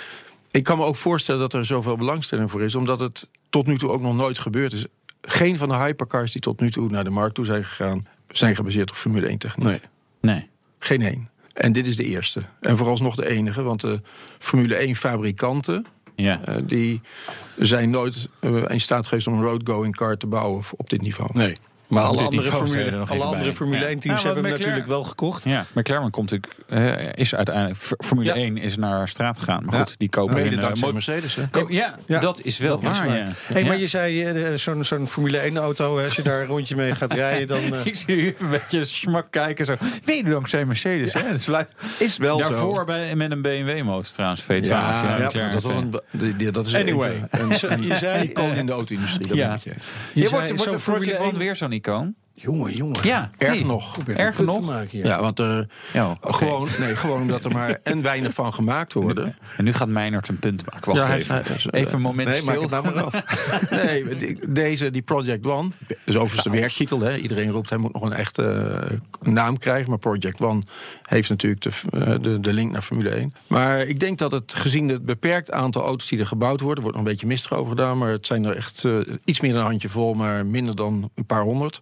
ik 0.50 0.62
kan 0.62 0.78
me 0.78 0.84
ook 0.84 0.96
voorstellen 0.96 1.40
dat 1.40 1.54
er 1.54 1.66
zoveel 1.66 1.96
belangstelling 1.96 2.50
voor 2.50 2.62
is. 2.62 2.74
Omdat 2.74 3.00
het 3.00 3.28
tot 3.50 3.66
nu 3.66 3.78
toe 3.78 3.90
ook 3.90 4.00
nog 4.00 4.14
nooit 4.14 4.38
gebeurd 4.38 4.72
is. 4.72 4.86
Geen 5.22 5.56
van 5.56 5.68
de 5.68 5.74
hypercars 5.74 6.32
die 6.32 6.40
tot 6.40 6.60
nu 6.60 6.70
toe 6.70 6.90
naar 6.90 7.04
de 7.04 7.10
markt 7.10 7.34
toe 7.34 7.44
zijn 7.44 7.64
gegaan... 7.64 8.06
zijn 8.28 8.54
gebaseerd 8.54 8.90
op 8.90 8.96
Formule 8.96 9.26
1 9.26 9.38
techniek. 9.38 9.68
Nee. 9.68 9.80
Nee. 10.20 10.48
Geen 10.78 11.02
één. 11.02 11.30
En 11.52 11.72
dit 11.72 11.86
is 11.86 11.96
de 11.96 12.04
eerste. 12.04 12.42
En 12.60 12.76
vooralsnog 12.76 13.14
de 13.14 13.28
enige. 13.28 13.62
Want 13.62 13.80
de 13.80 14.00
Formule 14.38 14.74
1 14.74 14.96
fabrikanten... 14.96 15.86
Ja. 16.16 16.40
eh, 16.44 16.54
die 16.62 17.00
zijn 17.56 17.90
nooit 17.90 18.28
eh, 18.40 18.64
in 18.68 18.80
staat 18.80 19.06
geweest 19.06 19.26
om 19.26 19.34
een 19.34 19.42
roadgoing 19.42 19.96
car 19.96 20.16
te 20.16 20.26
bouwen 20.26 20.64
op 20.76 20.90
dit 20.90 21.02
niveau. 21.02 21.30
Nee. 21.32 21.56
Maar 21.92 22.02
alle 22.02 22.22
andere 22.22 22.50
Formule, 22.52 22.84
er 22.90 22.98
alle 23.08 23.22
andere 23.24 23.42
bij. 23.44 23.52
Formule 23.52 23.80
Ja. 23.80 23.88
1 23.88 23.98
teams 23.98 24.20
Ja, 24.22 24.26
hebben 24.26 24.44
hem 24.44 24.52
natuurlijk 24.52 24.86
wel 24.86 25.04
gekocht. 25.04 25.44
Ja, 25.44 25.64
McLaren 25.72 26.10
komt 26.10 26.30
natuurlijk, 26.30 26.62
eh, 26.98 27.12
is 27.14 27.34
uiteindelijk 27.34 27.78
Formule 27.98 28.28
Ja. 28.34 28.36
1 28.36 28.56
is 28.58 28.76
naar 28.76 29.08
straat 29.08 29.38
gegaan. 29.38 29.64
Maar 29.64 29.74
Ja. 29.74 29.80
goed, 29.80 29.98
die 29.98 30.08
kopen 30.08 30.34
Mede 30.34 30.48
een, 30.48 30.54
eh, 30.56 30.60
dankzij 30.60 30.86
mo- 30.88 30.92
Mercedes. 30.94 31.34
Hè? 31.34 31.42
Ja, 31.68 31.94
Ja, 32.06 32.20
dat 32.20 32.40
is 32.42 32.58
wel 32.58 32.78
dat 32.80 32.92
is 32.92 32.98
waar. 32.98 33.06
Hey, 33.52 33.62
maar 33.62 33.72
Ja. 33.74 33.80
je 33.80 33.86
zei 33.86 34.24
eh, 34.24 34.54
zo'n 34.54 34.84
zo'n 34.84 35.08
Formule 35.08 35.38
1 35.46 35.56
auto, 35.56 35.98
als 36.02 36.16
je 36.16 36.22
daar 36.22 36.40
een 36.40 36.46
rondje 36.46 36.76
mee 36.76 36.94
gaat 36.94 37.12
rijden, 37.12 37.46
dan... 37.46 37.58
eh, 37.78 37.86
Ik 37.86 37.96
zie 37.96 38.16
u 38.16 38.26
even 38.26 38.44
een 38.44 38.50
beetje 38.50 38.84
smak 38.84 39.26
kijken. 39.30 39.66
Zo. 39.66 39.74
Nee, 40.04 40.24
dankzij 40.24 40.64
Mercedes. 40.64 41.12
Hè? 41.12 41.20
Het 41.20 41.44
blijft 41.44 41.72
Is 41.98 42.16
wel 42.16 42.38
daarvoor 42.38 42.74
zo. 42.74 42.84
bij, 42.84 43.14
met 43.16 43.30
een 43.30 43.42
BMW-motor 43.42 44.12
trouwens. 44.12 44.42
V12. 44.42 44.46
Ja, 44.46 45.02
Ja, 45.02 45.18
ja, 45.18 45.26
McLaren 45.26 45.52
dat 45.52 45.64
is 45.64 45.76
een, 45.76 46.52
dat 46.52 46.66
is 46.66 46.74
Anyway. 46.74 47.10
even 47.10 47.28
een, 47.30 47.72
een 47.72 47.82
Je 47.88 47.96
zei, 47.96 48.28
icoon 48.28 48.50
eh, 48.50 48.56
in 48.58 48.66
de 48.66 48.72
auto-industrie. 48.72 49.26
Dat 49.28 49.36
ja. 49.36 49.50
moet 49.50 49.62
je. 49.62 50.28
wordt, 50.30 50.64
wordt 50.64 50.82
Formule 50.82 51.18
One 51.18 51.28
1 51.30 51.38
weer 51.38 51.56
zo'n 51.56 51.72
icoon? 51.82 52.14
Jongen, 52.34 52.72
jongen. 52.72 52.98
Ja, 53.02 53.30
Erg 53.38 53.52
nee, 53.52 53.64
nog. 53.64 53.96
Erger 54.06 54.34
punt 54.34 54.46
nog? 54.48 54.56
te 54.56 54.62
maken 54.72 54.88
hier. 54.90 55.04
Ja, 55.06 55.20
want 55.20 55.38
er 55.38 55.66
Ja, 55.92 56.10
oké. 56.22 56.34
gewoon, 56.34 56.68
nee, 56.78 56.96
gewoon 56.96 57.20
omdat 57.20 57.44
er 57.44 57.50
maar 57.52 57.78
en 57.82 58.02
weinig 58.02 58.34
van 58.34 58.54
gemaakt 58.54 58.92
worden. 58.92 59.36
En 59.56 59.64
nu 59.64 59.72
gaat 59.72 59.88
Meijnerd 59.88 60.28
een 60.28 60.38
punt 60.38 60.64
maken. 60.70 60.94
Wacht 60.94 61.00
Ja, 61.00 61.06
hij- 61.34 61.40
even. 61.42 61.72
even 61.72 61.94
een 61.94 62.00
moment 62.00 62.28
Nee, 62.28 62.42
maak 62.42 62.50
stil. 62.56 62.62
het 62.62 62.70
nou 62.70 62.84
maar 62.94 63.02
af. 63.04 63.22
Nee, 63.84 64.16
die- 64.18 64.38
deze, 64.52 64.90
die 64.90 65.02
Project 65.02 65.46
One, 65.46 65.70
is 66.04 66.16
overigens 66.16 66.42
de 66.44 66.50
werktitel. 66.60 67.00
Hè. 67.00 67.16
Iedereen 67.16 67.50
roept, 67.50 67.68
hij 67.68 67.78
moet 67.78 67.92
nog 67.92 68.02
een 68.02 68.12
echte 68.12 68.44
eh, 69.22 69.32
naam 69.32 69.58
krijgen. 69.58 69.90
Maar 69.90 69.98
Project 69.98 70.40
One 70.40 70.62
heeft 71.02 71.28
natuurlijk 71.28 71.62
de, 71.62 71.70
eh, 71.90 72.14
de, 72.22 72.40
de 72.40 72.52
link 72.52 72.72
naar 72.72 72.82
Formule 72.82 73.10
1. 73.10 73.32
Maar 73.46 73.80
ik 73.80 74.00
denk 74.00 74.18
dat 74.18 74.32
het, 74.32 74.54
gezien 74.54 74.88
het 74.88 75.04
beperkt 75.04 75.50
aantal 75.50 75.82
auto's 75.84 76.08
die 76.08 76.18
er 76.18 76.26
gebouwd 76.26 76.60
worden... 76.60 76.82
wordt 76.82 76.98
nog 76.98 77.06
een 77.06 77.12
beetje 77.12 77.26
mistig 77.26 77.52
over 77.54 77.70
gedaan, 77.70 77.98
maar 77.98 78.10
het 78.10 78.26
zijn 78.26 78.44
er 78.44 78.56
echt 78.56 78.84
eh, 78.84 78.98
iets 79.24 79.40
meer 79.40 79.52
dan 79.52 79.60
een 79.60 79.66
handje 79.66 79.88
vol... 79.88 80.14
maar 80.14 80.46
minder 80.46 80.76
dan 80.76 81.10
een 81.14 81.26
paar 81.26 81.42
honderd. 81.42 81.80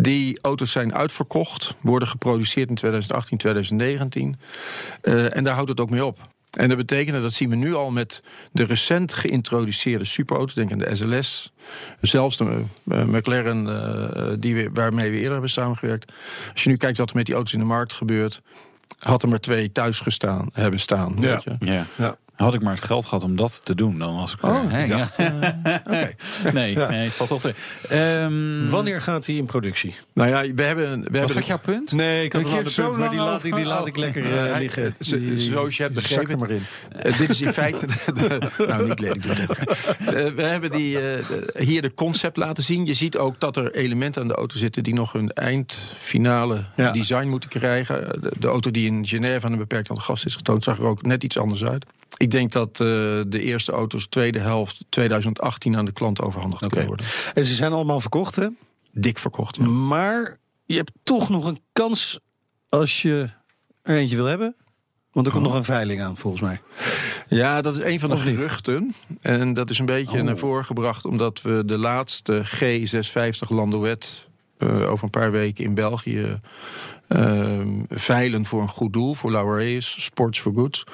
Die 0.00 0.38
auto's 0.42 0.70
zijn 0.70 0.94
uitverkocht, 0.94 1.74
worden 1.80 2.08
geproduceerd 2.08 2.68
in 2.68 2.74
2018, 2.74 3.38
2019. 3.38 4.36
Eh, 5.00 5.36
en 5.36 5.44
daar 5.44 5.54
houdt 5.54 5.68
het 5.68 5.80
ook 5.80 5.90
mee 5.90 6.04
op. 6.04 6.18
En 6.50 6.68
dat 6.68 6.76
betekent, 6.76 7.22
dat 7.22 7.32
zien 7.32 7.50
we 7.50 7.56
nu 7.56 7.74
al 7.74 7.90
met 7.90 8.22
de 8.52 8.64
recent 8.64 9.14
geïntroduceerde 9.14 10.04
superauto's, 10.04 10.54
denk 10.54 10.72
aan 10.72 10.78
de 10.78 10.96
SLS, 10.96 11.52
zelfs 12.00 12.36
de 12.36 12.62
eh, 12.90 13.04
McLaren 13.04 13.68
eh, 13.68 14.32
die 14.38 14.54
we, 14.54 14.70
waarmee 14.72 15.10
we 15.10 15.16
eerder 15.16 15.32
hebben 15.32 15.50
samengewerkt. 15.50 16.12
Als 16.52 16.62
je 16.62 16.68
nu 16.68 16.76
kijkt 16.76 16.98
wat 16.98 17.10
er 17.10 17.16
met 17.16 17.26
die 17.26 17.34
auto's 17.34 17.52
in 17.52 17.58
de 17.58 17.64
markt 17.64 17.92
gebeurt, 17.92 18.42
had 18.98 19.22
er 19.22 19.28
maar 19.28 19.40
twee 19.40 19.72
thuis 19.72 20.00
gestaan, 20.00 20.48
hebben 20.52 20.80
staan. 20.80 21.16
Ja. 21.20 21.20
Weet 21.20 21.42
je. 21.42 21.56
Ja. 21.58 21.86
Ja. 21.96 22.16
Had 22.36 22.54
ik 22.54 22.62
maar 22.62 22.74
het 22.74 22.84
geld 22.84 23.04
gehad 23.06 23.24
om 23.24 23.36
dat 23.36 23.60
te 23.64 23.74
doen, 23.74 23.98
dan 23.98 24.16
was 24.16 24.32
ik... 24.32 24.42
Oh, 24.42 24.72
er, 24.74 24.88
dacht, 24.88 25.18
Oké. 25.86 26.14
Nee, 26.52 26.76
nee, 26.76 26.86
het 27.04 27.12
valt 27.12 27.28
toch 27.28 27.40
te... 27.40 27.54
Ehm, 27.88 28.68
Wanneer 28.70 29.00
gaat 29.00 29.26
hij 29.26 29.34
in 29.34 29.44
productie? 29.44 29.94
Nou 30.14 30.28
ja, 30.28 30.54
we 30.54 30.62
hebben... 30.62 30.90
We 31.02 31.02
was 31.10 31.18
hebben 31.18 31.34
dat 31.34 31.46
jouw 31.46 31.58
punt? 31.58 31.92
Nee, 31.92 32.24
ik 32.24 32.32
had 32.32 32.42
zo 32.70 32.84
punt, 32.88 32.98
maar 32.98 33.10
die 33.10 33.18
laat, 33.18 33.44
ik- 33.44 33.54
die 33.54 33.64
laat 33.64 33.86
ik 33.86 33.96
lekker 33.96 34.24
eh, 34.24 34.50
hij- 34.52 34.60
liggen. 34.60 34.94
zo- 35.00 35.18
Die- 35.18 35.40
zoals 35.40 35.76
je 35.76 35.82
hebt 35.82 35.94
zak 35.94 36.10
er 36.10 36.16
begrepen. 36.16 36.38
maar 36.38 36.50
in. 36.50 36.62
Eh, 37.02 37.18
dit 37.18 37.28
is 37.28 37.40
in 37.40 37.52
feite. 37.52 37.86
nou, 38.66 38.88
niet 38.88 39.00
lelijk. 39.00 39.24
Eh, 39.24 39.46
we 40.26 40.42
hebben 40.42 40.70
die, 40.70 41.00
eh, 41.10 41.24
hier 41.58 41.82
de 41.82 41.94
concept 41.94 42.36
laten 42.36 42.64
zien. 42.64 42.86
Je 42.86 42.94
ziet 42.94 43.16
ook 43.16 43.40
dat 43.40 43.56
er 43.56 43.74
elementen 43.74 44.22
aan 44.22 44.28
de 44.28 44.34
auto 44.34 44.56
zitten 44.58 44.82
die 44.82 44.94
nog 44.94 45.12
hun 45.12 45.32
eindfinale 45.32 46.64
Ja. 46.76 46.90
design 46.92 47.26
moeten 47.28 47.48
krijgen. 47.48 48.20
De, 48.20 48.32
de 48.38 48.46
auto 48.48 48.70
die 48.70 48.86
in 48.86 49.06
Genève 49.06 49.46
aan 49.46 49.52
een 49.52 49.58
beperkt 49.58 49.90
aantal 49.90 50.04
gasten 50.04 50.28
is 50.28 50.36
getoond, 50.36 50.64
zag 50.64 50.78
er 50.78 50.84
ook 50.84 51.02
net 51.02 51.22
iets 51.24 51.38
anders 51.38 51.64
uit. 51.64 51.84
Ik 52.16 52.30
denk 52.30 52.52
dat 52.52 52.68
eh, 52.70 52.76
de 53.26 53.40
eerste 53.40 53.72
auto's 53.72 54.06
tweede 54.06 54.38
helft 54.38 54.84
2018 54.88 55.76
aan 55.76 55.84
de 55.84 55.92
klant 55.92 56.20
overhandigd 56.22 56.66
kunnen 56.66 56.86
worden. 56.86 57.06
En 57.34 57.44
ze 57.44 57.54
zijn 57.54 57.72
allemaal 57.72 58.00
verkocht, 58.00 58.36
hè? 58.36 58.48
Dik 58.92 59.18
verkocht. 59.18 59.56
ja. 59.56 59.64
Maar 59.64 60.36
je 60.64 60.76
hebt 60.76 60.92
toch 61.02 61.28
nog 61.28 61.44
een 61.46 61.60
kans 61.72 62.18
als 62.68 63.02
je 63.02 63.28
er 63.82 63.96
eentje 63.96 64.16
wil 64.16 64.24
hebben. 64.24 64.56
Want 65.12 65.26
er 65.26 65.32
komt 65.32 65.44
Oh. 65.44 65.50
nog 65.50 65.58
een 65.60 65.66
veiling 65.66 66.00
aan, 66.02 66.16
volgens 66.16 66.42
mij. 66.42 66.60
Ja, 67.28 67.62
dat 67.62 67.76
is 67.76 67.82
een 67.82 68.00
van 68.00 68.10
de 68.10 68.16
geruchten. 68.16 68.94
En 69.20 69.54
dat 69.54 69.70
is 69.70 69.78
een 69.78 69.86
beetje 69.86 70.18
Oh. 70.18 70.24
naar 70.24 70.36
voren 70.38 70.64
gebracht 70.64 71.04
omdat 71.04 71.42
we 71.42 71.62
de 71.66 71.78
laatste 71.78 72.42
G650 72.44 73.48
Landouet 73.48 74.28
over 74.64 75.04
een 75.04 75.10
paar 75.10 75.30
weken 75.30 75.64
in 75.64 75.74
België 75.74 76.38
eh, 77.08 77.60
veilen 77.88 78.44
voor 78.44 78.62
een 78.62 78.68
goed 78.68 78.92
doel, 78.92 79.14
voor 79.14 79.30
Laureus, 79.30 80.04
Sports 80.04 80.40
for 80.40 80.52
Goods. 80.54 80.84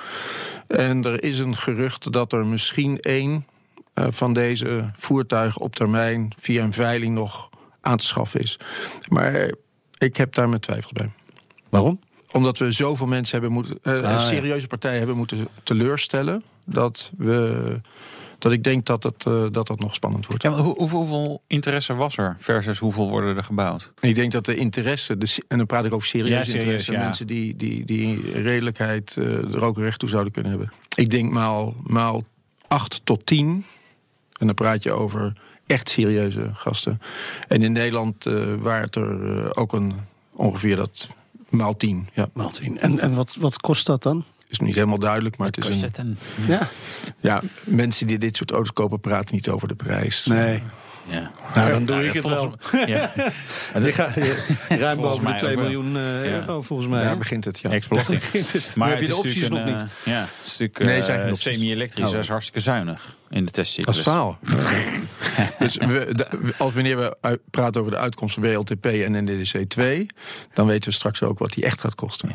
En 0.67 1.05
er 1.05 1.23
is 1.23 1.39
een 1.39 1.57
gerucht 1.57 2.13
dat 2.13 2.33
er 2.33 2.47
misschien 2.47 3.01
één 3.01 3.47
eh, 3.95 4.07
van 4.11 4.33
deze 4.33 4.91
voertuigen 4.97 5.61
op 5.61 5.75
termijn 5.75 6.33
via 6.39 6.63
een 6.63 6.73
veiling 6.73 7.15
nog 7.15 7.49
aan 7.81 7.97
te 7.97 8.07
schaffen 8.07 8.41
is. 8.41 8.59
Maar 9.09 9.53
ik 9.99 10.17
heb 10.17 10.35
daar 10.35 10.49
mijn 10.49 10.61
twijfels 10.61 10.93
bij 10.93 11.11
Waarom? 11.69 12.01
omdat 12.33 12.59
we 12.59 12.73
zoveel 12.73 13.07
mensen 13.07 13.33
hebben 13.33 13.53
moeten, 13.53 13.79
eh, 13.83 14.01
ja. 14.01 14.19
serieuze 14.19 14.67
partijen 14.67 14.99
hebben 14.99 15.17
moeten 15.17 15.49
teleurstellen, 15.63 16.43
dat 16.65 17.13
we. 17.17 17.81
Dat 18.41 18.53
ik 18.53 18.65
denk 18.65 18.87
dat 18.87 19.03
het, 19.03 19.27
eh, 19.27 19.45
dat, 19.53 19.67
dat 19.67 19.81
nog 19.81 19.95
spannend 19.95 20.27
wordt. 20.27 20.43
Ja, 20.43 20.51
hoe- 20.51 20.75
hoeveel, 20.77 20.99
hoeveel 20.99 21.43
interesse 21.47 21.95
was 21.95 22.17
er 22.17 22.37
versus 22.39 22.79
hoeveel 22.79 23.09
worden 23.09 23.37
er 23.37 23.45
gebouwd? 23.45 23.93
Ik 24.01 24.15
denk 24.15 24.33
dat 24.33 24.45
de 24.45 24.57
interesse, 24.57 25.19
de, 25.19 25.37
en 25.49 25.57
dan 25.59 25.67
praat 25.67 25.85
ik 25.85 25.93
over 25.93 26.07
serieus, 26.07 26.29
Ja, 26.31 26.45
serieus, 26.45 26.63
interesse, 26.65 26.93
ja. 26.93 26.99
mensen 27.01 27.27
die, 27.27 27.57
die, 27.57 27.85
die 27.85 28.33
redelijkheid 28.43 29.17
eh, 29.17 29.25
er 29.55 29.65
ook 29.65 29.79
recht 29.79 29.99
toe 29.99 30.09
zouden 30.09 30.33
kunnen 30.33 30.51
hebben. 30.51 30.73
Ik 30.97 31.11
denk 31.11 31.33
maal, 31.33 31.75
maal 31.87 32.25
8 32.69 33.01
tot 33.05 33.27
10. 33.27 33.65
En 34.39 34.47
dan 34.47 34.55
praat 34.55 34.83
je 34.83 34.93
over 34.93 35.33
echt 35.67 35.89
serieuze 35.89 36.51
gasten. 36.53 37.01
En 37.49 37.63
in 37.63 37.73
Nederland 37.73 38.27
uh, 38.27 38.55
waren 38.59 38.83
het 38.83 38.97
er 38.97 39.37
uh, 39.39 39.47
ook 39.55 39.73
een, 39.73 39.93
ongeveer 40.33 40.77
dat 40.77 41.09
maal 41.49 41.77
10. 41.77 42.09
Ja. 42.15 42.29
Maal 42.33 42.51
10. 42.51 42.79
En, 42.79 42.99
en 42.99 43.15
wat, 43.15 43.37
wat 43.41 43.61
kost 43.61 43.87
dat 43.87 44.03
dan? 44.03 44.25
Is 44.51 44.59
niet 44.59 44.75
helemaal 44.75 44.99
duidelijk, 44.99 45.37
maar 45.37 45.47
het 45.47 45.65
is 45.65 45.83
een. 45.83 46.19
Ja. 46.47 46.69
Ja, 47.21 47.43
mensen 47.65 48.07
die 48.07 48.19
dit 48.19 48.37
soort 48.37 48.51
auto's 48.51 48.73
kopen 48.73 49.01
praten 49.01 49.35
niet 49.35 49.49
over 49.49 49.69
de 49.69 49.75
prijs. 49.75 50.27
Nee. 50.27 50.63
Ja. 51.09 51.31
Nou, 51.55 51.71
dan 51.71 51.85
doe 51.85 51.97
Nou, 51.97 52.09
ik 52.09 52.13
het 52.13 52.23
volgens 52.23 52.71
wel. 52.73 52.87
Ja. 52.87 53.11
Je 53.87 53.93
gaat 53.93 54.15
je- 54.15 54.57
ruim 54.69 54.97
boven 55.01 55.17
de 55.17 55.23
mij 55.23 55.37
2 55.39 55.51
ook 55.51 55.57
wel. 55.57 55.65
miljoen 55.65 55.97
eh, 55.97 56.03
Ja. 56.03 56.31
euro, 56.31 56.63
volgens 56.63 56.89
mij. 56.89 57.03
Daar 57.03 57.19
begint 57.19 57.45
het, 57.45 57.59
ja. 57.61 57.69
Begint 57.69 58.53
het. 58.53 58.77
Maar 58.77 58.89
Dan 58.89 58.99
heb 58.99 59.07
het 59.07 59.17
je 59.17 59.23
de 59.23 59.29
is 59.29 59.35
opties 59.35 59.49
nog 59.49 59.65
niet. 59.65 59.75
eh, 59.75 59.83
Ja, 60.05 60.21
het 60.21 60.31
is 60.45 60.51
natuurlijk 60.51 60.79
Nee, 60.79 60.89
het 60.95 60.99
eh, 61.01 61.05
zijn 61.07 61.21
geen 61.21 61.29
opties. 61.33 61.55
semi-elektrisch. 61.55 62.07
Oh. 62.07 62.13
Dat 62.13 62.23
is 62.23 62.29
hartstikke 62.29 62.61
zuinig 62.61 63.17
in 63.31 63.45
de 63.45 63.51
testcyclus. 63.51 63.97
Dat 63.97 64.07
is 64.07 64.13
faal. 64.13 64.39
dus 65.59 65.77
we, 65.77 66.09
de- 66.13 66.29
als 66.59 66.75
wanneer 66.75 66.97
we 66.97 67.17
uit- 67.21 67.41
praten 67.51 67.81
over 67.81 67.93
de 67.93 67.99
uitkomst 67.99 68.35
van 68.35 68.43
WLTP 68.43 68.87
en 68.87 69.25
NDDC 69.25 69.69
2, 69.69 70.07
dan 70.53 70.67
weten 70.67 70.89
we 70.91 70.95
straks 70.95 71.23
ook 71.23 71.39
wat 71.39 71.53
die 71.53 71.65
echt 71.65 71.81
gaat 71.81 71.95
kosten. 71.95 72.31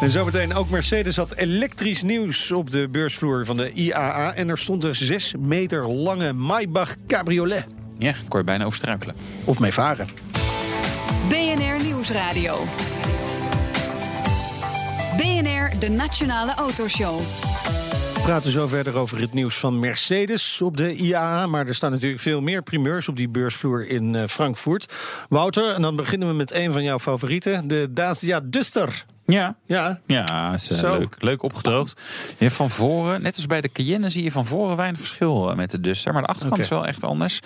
En 0.00 0.10
zometeen 0.10 0.54
ook 0.54 0.70
Mercedes 0.70 1.16
had 1.16 1.34
elektrisch 1.34 2.02
nieuws 2.02 2.52
op 2.52 2.70
de 2.70 2.88
beursvloer 2.88 3.44
van 3.44 3.56
de 3.56 3.72
IAA. 3.72 4.34
En 4.34 4.48
er 4.48 4.58
stond 4.58 4.84
een 4.84 4.94
6 4.94 5.34
meter 5.38 5.88
lange 5.88 6.32
Maybach 6.32 6.94
cabriolet. 7.06 7.64
Ja, 8.02 8.14
kon 8.28 8.38
je 8.38 8.44
bijna 8.44 8.64
overstruikelen. 8.64 9.14
Of 9.44 9.58
mee 9.58 9.72
varen. 9.72 10.06
BNR 11.28 11.84
Nieuwsradio. 11.84 12.64
BNR, 15.16 15.78
de 15.78 15.88
Nationale 15.90 16.54
Autoshow. 16.54 17.20
We 18.14 18.20
praten 18.22 18.50
zo 18.50 18.66
verder 18.66 18.96
over 18.96 19.20
het 19.20 19.32
nieuws 19.32 19.58
van 19.58 19.78
Mercedes 19.78 20.62
op 20.62 20.76
de 20.76 20.94
IAA. 20.94 21.46
Maar 21.46 21.66
er 21.66 21.74
staan 21.74 21.90
natuurlijk 21.90 22.22
veel 22.22 22.40
meer 22.40 22.62
primeurs 22.62 23.08
op 23.08 23.16
die 23.16 23.28
beursvloer 23.28 23.88
in 23.88 24.14
eh, 24.14 24.26
Frankfurt. 24.26 24.94
Wouter, 25.28 25.74
en 25.74 25.82
dan 25.82 25.96
beginnen 25.96 26.28
we 26.28 26.34
met 26.34 26.52
een 26.52 26.72
van 26.72 26.82
jouw 26.82 26.98
favorieten. 26.98 27.68
De 27.68 27.88
Dacia 27.90 28.40
Duster. 28.44 29.04
Ja, 29.26 29.56
Ja, 29.66 30.00
ja 30.06 30.54
is, 30.54 30.70
eh, 30.70 30.78
Zo. 30.78 30.98
leuk, 30.98 31.16
leuk 31.18 31.42
opgedroogd. 31.42 32.00
Je 32.38 32.50
van 32.50 32.70
voren, 32.70 33.22
net 33.22 33.34
als 33.34 33.46
bij 33.46 33.60
de 33.60 33.72
Cayenne, 33.72 34.08
zie 34.10 34.24
je 34.24 34.32
van 34.32 34.46
voren 34.46 34.76
weinig 34.76 35.00
verschil 35.00 35.50
eh, 35.50 35.56
met 35.56 35.70
de 35.70 35.80
Duster. 35.80 36.12
Maar 36.12 36.22
de 36.22 36.28
achterkant 36.28 36.60
is 36.60 36.68
wel 36.68 36.86
echt 36.86 37.04
anders. 37.04 37.40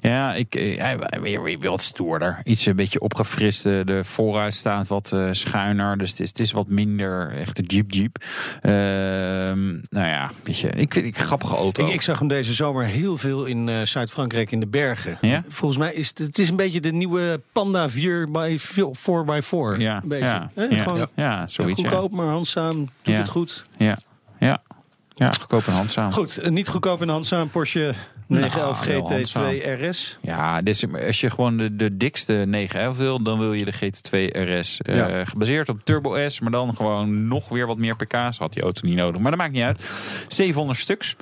Ja, 0.00 0.34
ik, 0.34 0.54
eh, 0.54 0.80
hij, 0.80 0.98
weer, 1.20 1.42
weer 1.42 1.58
wat 1.70 1.82
stoerder. 1.82 2.40
Iets 2.44 2.66
een 2.66 2.76
beetje 2.76 3.00
opgefrist. 3.00 3.62
De 3.62 4.00
vooruit 4.04 4.54
staat 4.54 4.86
wat 4.86 5.12
eh, 5.12 5.28
schuiner. 5.30 5.98
Dus 5.98 6.10
het 6.10 6.20
is, 6.20 6.28
het 6.28 6.38
is 6.40 6.52
wat 6.52 6.68
minder 6.68 7.32
echt 7.32 7.56
de 7.56 7.62
Jeep 7.62 7.90
Jeep. 7.92 8.16
Ehm, 8.60 9.66
nou 9.88 10.06
ja, 10.08 10.30
weet 10.44 10.58
je, 10.58 10.68
ik 10.68 10.92
vind 10.92 11.06
het 11.06 11.18
een 11.18 11.26
grappige 11.26 11.56
auto. 11.56 11.86
ik, 11.86 11.92
ik 11.92 12.02
zag 12.02 12.18
hem 12.18 12.28
deze 12.28 12.54
zomer 12.54 12.84
heel 12.84 13.16
veel 13.16 13.44
in 13.44 13.68
eh, 13.68 13.82
Zuid-Frankrijk 13.82 14.50
in 14.52 14.60
de 14.60 14.66
bergen. 14.66 15.18
Ja? 15.20 15.44
Volgens 15.48 15.78
mij 15.80 15.94
is 15.94 16.08
het, 16.08 16.18
het 16.18 16.38
is 16.38 16.48
een 16.48 16.56
beetje 16.56 16.80
de 16.80 16.92
nieuwe 16.92 17.40
Panda 17.52 17.90
4 17.90 18.30
by 18.30 18.58
4x4. 18.58 19.78
ja, 19.78 20.00
een 20.02 20.08
beetje. 20.08 20.24
ja, 20.24 20.50
Hè? 20.54 20.64
ja, 20.64 20.82
Gewoon 20.82 21.08
ja, 21.14 21.48
zoiets. 21.48 21.80
ja. 21.80 21.88
goedkoop, 21.88 22.10
maar 22.10 22.26
handzaam. 22.26 22.88
Doet 23.02 23.16
het 23.16 23.28
goed. 23.28 23.64
Ja, 23.78 23.96
ja, 24.38 24.62
ja, 25.14 25.32
goedkoop 25.32 25.66
en 25.66 25.72
handzaam. 25.72 26.12
Goed, 26.12 26.36
eh, 26.38 26.50
niet 26.50 26.68
goedkoop 26.68 27.02
in 27.02 27.08
handzaam. 27.08 27.50
Porsche 27.50 27.94
911 28.26 28.86
Nou, 28.86 28.98
wel 29.00 29.10
handzaam. 29.10 29.44
GT2 29.54 29.88
RS. 29.88 30.18
Ja, 30.22 30.62
dus 30.62 30.84
als 31.06 31.20
je 31.20 31.30
gewoon 31.30 31.56
de, 31.56 31.76
de 31.76 31.96
dikste 31.96 32.32
911 32.32 32.96
wil, 32.96 33.22
dan 33.22 33.38
wil 33.38 33.52
je 33.52 33.64
de 33.64 33.72
GT2 33.74 34.38
RS. 34.58 34.80
eh. 34.80 35.20
Gebaseerd 35.26 35.68
op 35.68 35.80
Turbo 35.84 36.28
S, 36.28 36.40
maar 36.40 36.50
dan 36.50 36.74
gewoon 36.76 37.28
nog 37.28 37.48
weer 37.48 37.66
wat 37.66 37.78
meer 37.78 37.96
pk's. 37.96 38.38
Had 38.38 38.52
die 38.52 38.62
auto 38.62 38.86
niet 38.86 38.96
nodig, 38.96 39.20
maar 39.20 39.30
dat 39.30 39.40
maakt 39.40 39.52
niet 39.52 39.62
uit. 39.62 39.80
700 40.28 40.78
stuks. 40.78 41.16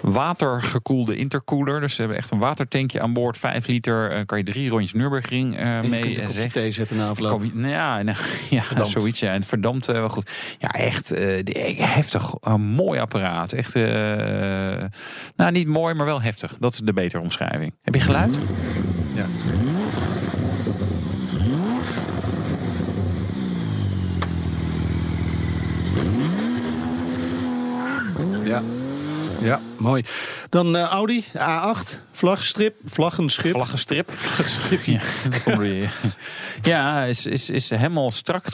Watergekoelde 0.00 1.16
intercooler. 1.16 1.80
Dus 1.80 1.94
ze 1.94 2.00
hebben 2.00 2.18
echt 2.18 2.30
een 2.30 2.38
watertankje 2.38 3.00
aan 3.00 3.12
boord. 3.12 3.36
5 3.38 3.66
liter. 3.66 4.10
eh, 4.10 4.26
kan 4.26 4.38
je 4.38 4.44
drie 4.44 4.68
rondjes 4.70 4.92
Nürburgring 4.92 5.56
eh, 5.58 5.76
En 5.76 5.82
je 5.82 5.88
mee 5.88 6.00
kunt 6.12 6.36
een 6.36 6.50
thee 6.50 6.70
zetten 6.70 6.96
na 6.96 7.08
afloop. 7.08 7.54
Nou 7.54 7.72
ja, 7.72 7.98
en, 7.98 8.06
ja 8.50 8.62
Verdampt. 8.62 8.90
zoiets. 8.90 9.20
Ja. 9.20 9.32
En 9.32 9.42
verdampt 9.44 9.86
wel 9.86 10.08
goed. 10.08 10.30
Ja, 10.58 10.68
echt 10.68 11.08
heftig. 11.76 12.34
Een 12.40 12.60
mooi 12.60 13.00
apparaat. 13.00 13.52
Echt, 13.52 13.74
nou 15.36 15.50
niet 15.50 15.66
mooi, 15.66 15.94
maar 15.94 16.06
wel 16.06 16.22
heftig. 16.22 16.47
Dat 16.58 16.72
is 16.72 16.78
de 16.78 16.92
betere 16.92 17.22
omschrijving. 17.22 17.74
Heb 17.82 17.94
je 17.94 18.00
geluid? 18.00 18.38
Ja. 19.14 19.26
Ja. 28.44 28.62
Ja, 29.40 29.60
mooi. 29.80 30.04
Dan 30.48 30.76
uh, 30.76 30.82
Audi 30.82 31.24
A8, 31.24 32.00
vlagstrip, 32.12 32.74
vlaggenschip. 32.84 33.50
Vlaggenstrip. 33.50 34.10
Vlaggenstrip. 34.14 34.84
Ja, 34.84 35.00
ja 36.62 37.04
is, 37.04 37.26
is, 37.26 37.50
is 37.50 37.68
helemaal 37.68 38.10
strak. 38.10 38.44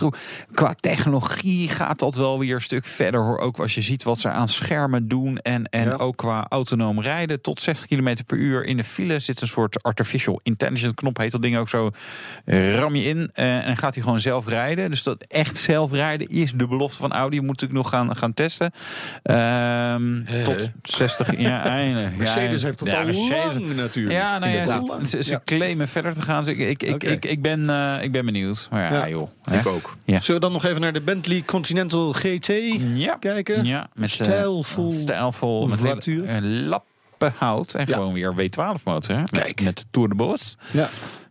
Qua 0.53 0.75
technologie 0.81 1.69
gaat 1.69 1.99
dat 1.99 2.15
wel 2.15 2.39
weer 2.39 2.55
een 2.55 2.61
stuk 2.61 2.85
verder. 2.85 3.21
Hoor. 3.21 3.39
Ook 3.39 3.59
als 3.59 3.75
je 3.75 3.83
ziet 3.83 4.03
wat 4.03 4.19
ze 4.19 4.29
aan 4.29 4.49
schermen 4.49 5.09
doen. 5.09 5.39
En, 5.39 5.65
en 5.65 5.99
ook 5.99 6.17
qua 6.17 6.47
autonoom 6.49 7.01
rijden. 7.01 7.41
Tot 7.41 7.61
60 7.61 7.87
km 7.87 8.17
per 8.27 8.37
uur 8.37 8.65
in 8.65 8.77
de 8.77 8.85
file 8.85 9.19
zit 9.19 9.41
een 9.41 9.49
soort 9.49 9.83
artificial 9.83 10.41
intelligence 10.43 10.95
knop. 10.95 11.17
Heet 11.17 11.33
dat 11.33 11.43
ding 11.43 11.57
ook 11.57 11.69
zo. 11.69 11.91
Ram 12.47 12.95
je 12.95 13.05
in 13.05 13.31
uh, 13.35 13.67
en 13.67 13.77
gaat 13.77 13.95
hij 13.95 14.03
gewoon 14.03 14.19
zelf 14.19 14.49
rijden. 14.49 14.91
Dus 14.91 15.03
dat 15.03 15.25
echt 15.29 15.57
zelf 15.57 15.93
rijden 15.93 16.29
is 16.29 16.53
de 16.53 16.67
belofte 16.67 16.99
van 16.99 17.13
Audi. 17.13 17.41
Moet 17.41 17.61
natuurlijk 17.61 17.81
nog 17.81 17.89
gaan, 17.89 18.17
gaan 18.17 18.35
testen. 18.35 18.73
Um, 19.23 20.45
tot 20.45 20.71
60 20.83 21.14
ja, 21.37 21.65
eindelijk. 21.65 22.17
Mercedes 22.17 22.63
heeft 22.63 22.79
dat 22.79 22.89
ja, 22.89 22.99
al 22.99 23.05
Mercedes, 23.05 23.55
lang 23.55 23.77
natuurlijk. 23.77 24.15
Ja, 24.15 24.39
nou 24.39 24.53
ja, 24.53 24.67
ze, 24.67 25.07
ze, 25.07 25.23
ze 25.23 25.41
claimen 25.45 25.89
verder 25.89 26.13
te 26.13 26.21
gaan. 26.21 26.45
Dus 26.45 26.55
ik, 26.57 26.83
ik, 26.83 26.95
okay. 26.95 27.13
ik, 27.13 27.25
ik, 27.25 27.43
ben, 27.43 27.61
uh, 27.61 27.97
ik 28.03 28.13
ben 28.13 28.25
benieuwd. 28.25 28.69
Maar 28.71 28.93
ja, 28.93 29.09
joh. 29.09 29.29
Ik 29.53 29.67
ook. 29.67 29.97
Zullen 30.07 30.25
we 30.27 30.39
dan 30.39 30.53
nog 30.53 30.65
even 30.65 30.81
naar 30.81 30.93
de 30.93 31.01
Bentley 31.01 31.43
Continental 31.47 32.13
GT 32.13 32.53
kijken? 33.21 33.65
Ja, 33.65 33.89
met 33.95 34.11
stijlvol, 34.11 34.89
stijlvol 34.89 35.67
met 35.67 36.07
een 36.07 36.67
lappenhout 36.67 37.75
en 37.75 37.87
gewoon 37.87 38.13
weer 38.13 38.35
W12 38.35 38.83
motor. 38.85 39.25
Kijk. 39.31 39.55
Met, 39.55 39.61
met 39.61 39.79
de 39.79 39.85
Tour 39.91 40.09
de 40.09 40.15
Boot. 40.15 40.57
Ja. 40.71 40.89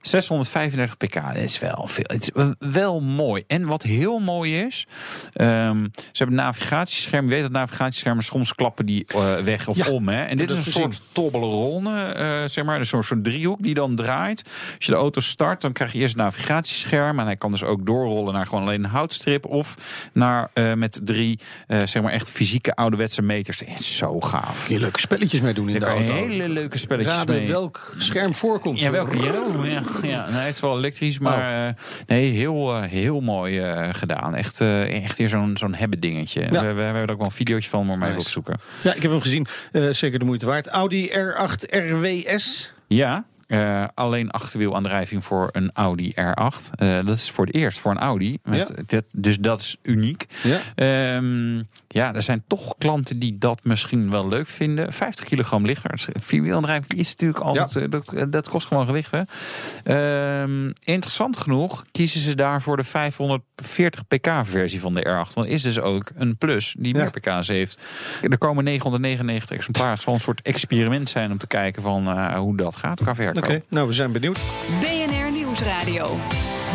635 0.08 0.98
pk, 0.98 1.36
is 1.36 1.60
wel 1.60 1.88
veel. 1.88 2.04
Het 2.08 2.32
is 2.36 2.46
wel 2.60 3.02
mooi. 3.02 3.44
En 3.48 3.66
wat 3.66 3.84
heel 3.84 4.20
mooi 4.20 4.60
is, 4.60 4.88
um, 5.34 5.92
ze 5.94 6.24
hebben 6.24 6.36
navigatiescherm. 6.36 7.26
Je 7.26 7.32
weet 7.32 7.42
dat 7.42 7.52
navigatieschermen 7.52 8.24
soms 8.24 8.56
klappen 8.56 8.86
die 8.86 9.06
uh, 9.16 9.36
weg 9.36 9.68
of 9.68 9.78
ja, 9.78 9.88
om. 9.88 10.08
Hè? 10.08 10.24
En 10.24 10.38
dit 10.38 10.50
is 10.50 10.66
een 10.66 10.72
soort 10.72 11.02
Toblerone, 11.12 12.16
uh, 12.18 12.50
zeg 12.50 12.64
maar. 12.64 12.78
Dus 12.78 12.92
een 12.92 13.04
soort 13.04 13.24
driehoek 13.24 13.64
die 13.64 13.74
dan 13.74 13.96
draait. 13.96 14.44
Als 14.76 14.86
je 14.86 14.92
de 14.92 14.98
auto 14.98 15.20
start, 15.20 15.62
dan 15.62 15.72
krijg 15.72 15.92
je 15.92 16.00
eerst 16.00 16.16
een 16.16 16.22
navigatiescherm. 16.22 17.20
En 17.20 17.26
hij 17.26 17.36
kan 17.36 17.52
dus 17.52 17.64
ook 17.64 17.86
doorrollen 17.86 18.34
naar 18.34 18.48
gewoon 18.48 18.64
alleen 18.64 18.84
een 18.84 18.90
houtstrip. 18.90 19.46
Of 19.46 19.76
naar 20.14 20.52
uh, 20.54 20.74
met 20.74 21.00
drie, 21.04 21.40
zeg 21.68 22.02
maar 22.02 22.12
echt 22.12 22.32
fysieke 22.32 22.76
ouderwetse 22.76 23.22
meters. 23.22 23.60
Het 23.60 23.80
is 23.80 23.96
zo 23.96 24.20
gaaf. 24.20 24.70
Je 24.70 24.80
leuke 24.80 25.00
spelletjes 25.00 25.42
mee 25.42 25.54
doen 25.54 25.70
in 25.70 25.80
de 25.80 25.86
auto. 25.86 26.14
Hele 26.14 26.50
leuke 26.50 26.78
spelletjes 26.78 27.16
Raden 27.16 27.36
mee. 27.36 27.48
welk 27.48 27.94
scherm 27.98 28.36
voorkomt. 28.36 28.80
Ja, 28.80 28.92
welke, 28.92 29.18
ja, 29.24 29.82
ja, 30.14 30.30
nee, 30.30 30.40
het 30.40 30.56
is 30.56 30.62
wel 30.62 30.78
elektrisch, 30.78 31.20
maar 31.20 31.70
oh. 31.70 31.76
nee, 32.08 32.32
heel, 32.32 32.82
heel 32.82 33.22
mooi 33.22 33.60
uh, 33.60 33.90
gedaan. 33.92 34.36
Echt, 34.36 34.62
echt 34.62 35.18
weer 35.18 35.30
zo'n 35.30 35.58
zo'n 35.58 35.74
hebben 35.74 36.00
dingetje. 36.00 36.42
Ja. 36.42 36.50
We, 36.50 36.60
we, 36.60 36.74
we, 36.74 36.82
hebben 36.82 37.02
er 37.02 37.12
ook 37.12 37.18
wel 37.18 37.26
een 37.26 37.32
videootje 37.32 37.70
van, 37.70 37.86
maar 37.86 37.98
nice. 37.98 38.10
even 38.10 38.22
opzoeken. 38.22 38.60
Ja, 38.82 38.94
ik 38.94 39.02
heb 39.02 39.12
hem 39.12 39.22
gezien. 39.22 39.48
Zeker 39.92 40.20
de 40.20 40.26
moeite 40.26 40.46
waard. 40.46 40.68
Audi 40.68 41.10
R8 41.10 41.70
RWS. 41.70 42.74
Ja, 42.88 43.26
uh, 43.54 43.84
alleen 43.94 44.32
achterwielaandrijving 44.32 45.24
voor 45.24 45.50
een 45.52 45.72
Audi 45.74 46.12
R8. 46.12 46.80
Uh, 46.80 47.06
dat 47.06 47.18
is 47.18 47.32
voor 47.32 47.46
het 47.46 47.56
eerst 47.56 47.80
voor 47.80 47.92
een 47.92 48.00
Audi. 48.00 48.38
Met 48.44 48.74
ja. 48.76 48.84
dit, 48.86 49.06
dus 49.16 49.40
dat 49.40 49.60
is 49.60 49.78
uniek. 49.82 50.26
Ja. 50.44 51.16
Um, 51.16 51.68
ja, 51.88 52.14
er 52.14 52.22
zijn 52.22 52.44
toch 52.48 52.76
klanten 52.78 53.20
die 53.20 53.38
dat 53.38 53.60
misschien 53.64 54.10
wel 54.10 54.28
leuk 54.28 54.48
vinden. 54.48 54.94
50 54.94 55.26
kilogram 55.26 55.66
lichter. 55.66 56.08
Vierwielaandrijving 56.14 57.00
is 57.00 57.10
natuurlijk 57.10 57.40
altijd... 57.40 57.72
Ja. 57.74 57.88
Dat, 57.88 58.32
dat 58.32 58.50
kost 58.50 58.68
gewoon 58.68 58.86
gewicht. 58.86 59.12
Hè? 59.12 60.42
Um, 60.42 60.74
interessant 60.84 61.38
genoeg 61.38 61.86
kiezen 61.92 62.22
ze 62.22 62.36
daar 62.36 62.62
voor 62.62 62.78
de 62.78 62.84
540 62.84 64.08
pk 64.08 64.32
versie 64.44 64.80
van 64.80 64.94
de 64.94 65.26
R8. 65.28 65.34
Want 65.34 65.48
is 65.48 65.62
dus 65.62 65.80
ook 65.80 66.12
een 66.16 66.38
plus 66.38 66.76
die 66.80 66.94
meer 66.94 67.10
pk's 67.10 67.48
heeft. 67.48 67.82
Er 68.22 68.38
komen 68.38 68.64
999 68.64 69.58
exemplaren. 69.58 69.94
Het 69.94 70.02
zal 70.02 70.14
een 70.14 70.20
soort 70.20 70.42
experiment 70.42 71.10
zijn 71.10 71.32
om 71.32 71.38
te 71.38 71.48
kijken 71.48 71.82
van 71.82 72.08
uh, 72.08 72.34
hoe 72.34 72.58
dat 72.58 72.76
gaat 72.76 73.02
qua 73.02 73.16
verkoop. 73.16 73.43
Oké, 73.44 73.52
okay, 73.52 73.64
nou 73.70 73.88
we 73.88 73.94
zijn 73.94 74.12
benieuwd. 74.12 74.40
BNR 74.80 75.32
Nieuwsradio. 75.32 76.18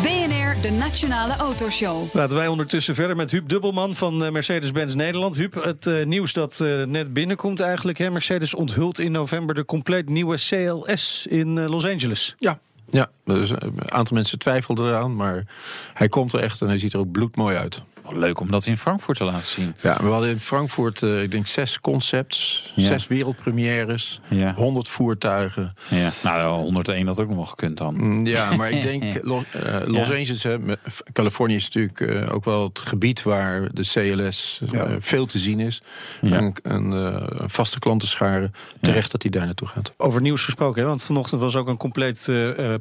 BNR, 0.01 0.61
de 0.61 0.75
Nationale 0.79 1.35
Autoshow. 1.35 2.13
Laten 2.13 2.35
wij 2.35 2.47
ondertussen 2.47 2.95
verder 2.95 3.15
met 3.15 3.31
Huub 3.31 3.49
Dubbelman 3.49 3.95
van 3.95 4.23
uh, 4.23 4.29
Mercedes-Benz 4.29 4.93
Nederland. 4.93 5.35
Huub, 5.35 5.63
het 5.63 5.85
uh, 5.85 6.05
nieuws 6.05 6.33
dat 6.33 6.59
uh, 6.61 6.83
net 6.83 7.13
binnenkomt 7.13 7.59
eigenlijk. 7.59 7.97
Hè? 7.97 8.09
Mercedes 8.09 8.53
onthult 8.53 8.99
in 8.99 9.11
november 9.11 9.55
de 9.55 9.65
compleet 9.65 10.09
nieuwe 10.09 10.37
CLS 10.37 11.25
in 11.29 11.59
Los 11.59 11.85
Angeles. 11.85 12.35
Ja, 12.37 12.59
ja, 12.89 13.09
dus 13.25 13.49
een 13.49 13.91
aantal 13.91 14.15
mensen 14.15 14.39
twijfelden 14.39 14.87
eraan, 14.87 15.15
maar 15.15 15.45
hij 15.93 16.07
komt 16.07 16.33
er 16.33 16.39
echt 16.39 16.61
en 16.61 16.67
hij 16.67 16.79
ziet 16.79 16.93
er 16.93 16.99
ook 16.99 17.11
bloedmooi 17.11 17.57
uit 17.57 17.81
leuk 18.11 18.39
om 18.39 18.51
dat 18.51 18.65
in 18.65 18.77
Frankfurt 18.77 19.17
te 19.17 19.23
laten 19.23 19.43
zien. 19.45 19.75
Ja, 19.81 19.97
we 20.01 20.09
hadden 20.09 20.29
in 20.29 20.39
Frankfurt, 20.39 21.01
uh, 21.01 21.21
ik 21.21 21.31
denk, 21.31 21.47
zes 21.47 21.79
concepts, 21.79 22.71
ja. 22.75 22.85
zes 22.85 23.07
wereldpremières, 23.07 24.19
ja. 24.27 24.53
100 24.53 24.87
voertuigen. 24.87 25.73
Ja, 25.89 26.11
nou, 26.23 26.61
101 26.61 27.07
had 27.07 27.19
ook 27.19 27.27
nog 27.27 27.35
wel 27.35 27.45
gekund 27.45 27.77
dan. 27.77 27.93
Mm, 27.93 28.25
ja, 28.25 28.55
maar 28.55 28.71
ik 28.71 28.81
denk, 28.91 29.23
Los, 29.23 29.43
uh, 29.55 29.73
Los 29.85 30.07
ja. 30.07 30.15
Angeles, 30.15 30.43
hè, 30.43 30.57
Californië 31.13 31.55
is 31.55 31.63
natuurlijk 31.63 31.99
uh, 31.99 32.33
ook 32.33 32.45
wel 32.45 32.63
het 32.63 32.79
gebied 32.79 33.23
waar 33.23 33.73
de 33.73 33.81
CLS 33.81 34.61
veel 34.99 35.25
te 35.25 35.39
zien 35.39 35.59
is. 35.59 35.81
En 36.21 36.55
een 36.61 37.49
vaste 37.49 37.79
klantenschare, 37.79 38.51
terecht 38.81 39.11
dat 39.11 39.21
hij 39.21 39.31
daar 39.31 39.45
naartoe 39.45 39.67
gaat. 39.67 39.93
Over 39.97 40.21
nieuws 40.21 40.43
gesproken, 40.43 40.81
hè? 40.81 40.87
want 40.87 41.03
vanochtend 41.03 41.41
was 41.41 41.55
ook 41.55 41.67
een 41.67 41.77
compleet 41.77 42.31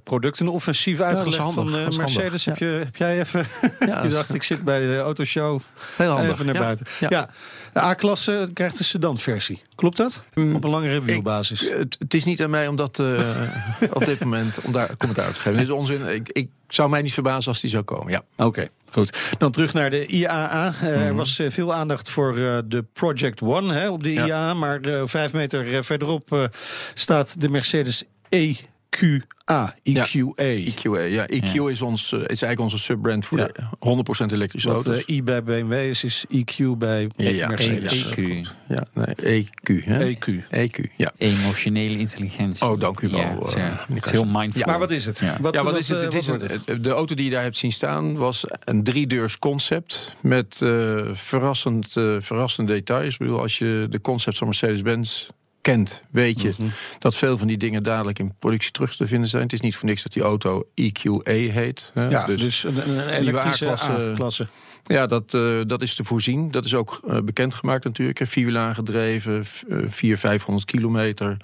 productenoffensief 0.05 1.01
uitgelegd 1.01 1.53
van 1.53 1.71
Mercedes. 1.71 2.45
Heb, 2.45 2.59
je, 2.59 2.65
heb 2.65 2.97
jij 2.97 3.21
even... 3.21 3.47
je 4.03 4.09
dacht, 4.09 4.35
ik 4.35 4.43
zit 4.43 4.65
bij 4.65 4.81
de 4.81 4.99
auto 4.99 5.18
Show. 5.25 5.61
Heel 5.97 6.11
handig. 6.11 6.33
Even 6.33 6.47
naar 6.47 6.55
ja. 6.55 6.61
buiten. 6.61 6.87
Ja. 7.01 7.07
ja. 7.11 7.29
De 7.73 7.81
A-klasse 7.81 8.51
krijgt 8.55 8.79
de 8.79 8.85
sedan-versie. 8.85 9.63
Klopt 9.75 9.97
dat? 9.97 10.21
Mm. 10.35 10.55
Op 10.55 10.65
een 10.65 10.71
langere 10.71 11.03
wielbasis. 11.03 11.63
Ik, 11.63 11.95
het, 11.99 12.15
is 12.15 12.25
niet 12.25 12.43
aan 12.43 12.51
mij 12.51 12.69
om 12.69 12.77
dat 12.77 12.99
uh, 12.99 13.21
op 13.93 14.05
dit 14.05 14.21
moment 14.21 14.59
om 14.65 14.73
daar 14.73 14.97
commentaar 14.97 15.33
te 15.33 15.41
geven. 15.41 15.59
Dit 15.59 15.69
is 15.69 15.75
onzin. 15.75 16.07
Ik, 16.07 16.29
ik 16.33 16.49
zou 16.69 16.91
mij 16.91 17.03
niet 17.03 17.13
verbazen 17.13 17.51
als 17.51 17.61
die 17.61 17.71
zou 17.71 17.83
komen. 17.83 18.13
Ja. 18.13 18.23
Oké. 18.37 18.45
Okay. 18.45 18.69
Goed, 18.91 19.19
dan 19.39 19.51
terug 19.51 19.73
naar 19.73 19.91
de 19.91 20.07
IAA. 20.07 20.75
Uh, 20.83 21.07
Er 21.07 21.15
was 21.15 21.39
uh, 21.39 21.51
veel 21.51 21.75
aandacht 21.75 22.11
voor 22.11 22.35
de 22.69 22.85
Project 22.93 23.43
One 23.43 23.73
hè, 23.73 23.89
op 23.91 24.03
de 24.03 24.13
ja. 24.13 24.27
IAA. 24.27 24.55
Maar 24.55 24.81
vijf 25.05 25.33
meter 25.33 25.85
verderop 25.85 26.51
staat 26.95 27.41
de 27.41 27.49
Mercedes 27.49 28.05
E 28.29 28.55
QA, 28.89 29.75
EQA. 29.83 29.83
Ja, 29.83 30.07
EQA, 30.37 31.01
ja. 31.01 31.27
EQ 31.29 31.53
ja. 31.53 31.69
Is, 31.69 31.83
ons, 31.83 32.13
uh, 32.13 32.21
is 32.21 32.27
eigenlijk 32.27 32.61
onze 32.61 32.79
subbrand 32.79 33.27
voor 33.27 33.39
ja. 33.39 33.47
de 33.47 34.25
100% 34.29 34.33
elektrische 34.33 34.69
Wat, 34.69 34.87
auto's. 34.87 35.05
Uh, 35.07 35.17
I 35.17 35.23
bij 35.23 35.43
BMW 35.43 35.73
is, 35.73 36.05
is 36.05 36.25
EQ 36.35 36.65
bij 36.79 37.11
ja, 37.17 37.49
Mercedes. 37.49 38.05
EQ. 38.07 38.49
Ja, 38.69 38.87
nee, 38.95 39.45
EQ. 39.45 39.85
Hè? 39.85 40.15
EQ. 40.15 40.27
EQ, 40.51 40.85
ja. 40.97 41.13
Emotionele 41.17 41.99
intelligentie. 41.99 42.69
Oh, 42.69 42.81
dank 42.81 43.01
u 43.01 43.09
wel. 43.09 43.21
Ja, 43.21 43.39
het, 43.39 43.57
uh, 43.57 43.79
het 43.95 44.05
is 44.05 44.11
heel 44.11 44.27
mindful. 44.27 44.63
Maar 44.67 44.79
wat 44.79 44.91
is 44.91 45.05
het? 45.05 45.19
Ja, 45.19 45.37
wat, 45.41 45.55
ja, 45.55 45.63
wat, 45.63 45.73
wat 45.73 45.81
is 45.81 45.89
het? 45.89 46.01
het, 46.01 46.15
is 46.15 46.27
een, 46.27 46.83
de 46.83 46.91
auto 46.91 47.15
die 47.15 47.25
je 47.25 47.31
daar 47.31 47.43
hebt 47.43 47.57
zien 47.57 47.73
staan 47.73 48.17
was 48.17 48.45
een 48.65 48.85
driedeurs 48.85 49.39
concept 49.39 50.13
met 50.21 50.61
uh, 50.63 51.09
verrassend, 51.13 51.93
verrassende 52.19 52.73
details. 52.73 53.13
Ik 53.13 53.19
bedoel, 53.19 53.41
als 53.41 53.59
je 53.59 53.87
de 53.91 54.01
concept 54.01 54.39
van 54.39 54.47
Mercedes-Benz 54.47 55.29
kent, 55.61 56.03
weet 56.11 56.41
je 56.41 56.49
mm 56.49 56.55
-hmm. 56.57 56.73
dat 56.99 57.17
veel 57.17 57.39
van 57.39 57.47
die 57.47 57.59
dingen 57.59 57.83
dadelijk 57.83 58.19
in 58.19 58.35
productie 58.39 58.71
terug 58.71 58.97
te 58.97 59.07
vinden 59.07 59.29
zijn. 59.29 59.43
Het 59.43 59.53
is 59.53 59.61
niet 59.61 59.77
voor 59.77 59.89
niks 59.89 60.03
dat 60.03 60.13
die 60.13 60.23
auto 60.23 60.69
EQA 60.75 61.53
heet. 61.53 61.91
Hè? 61.95 62.09
Ja, 62.09 62.27
dus, 62.27 62.41
dus 62.41 62.65
een, 62.65 62.89
een 62.89 63.09
elektrische 63.09 63.69
A-klasse. 63.71 64.49
Ja, 64.89 65.07
dat, 65.07 65.35
uh, 65.35 65.61
dat 65.67 65.83
is 65.83 65.95
te 65.95 66.05
voorzien. 66.05 66.51
Dat 66.51 66.65
is 66.65 66.75
ook 66.75 67.01
uh, 67.07 67.21
bekendgemaakt 67.21 67.85
natuurlijk. 67.85 68.21
Vierwiel 68.23 68.57
aangedreven, 68.57 69.37
uh, 69.37 69.45
400, 69.87 70.21
500 70.21 70.67
kilometer. 70.67 71.37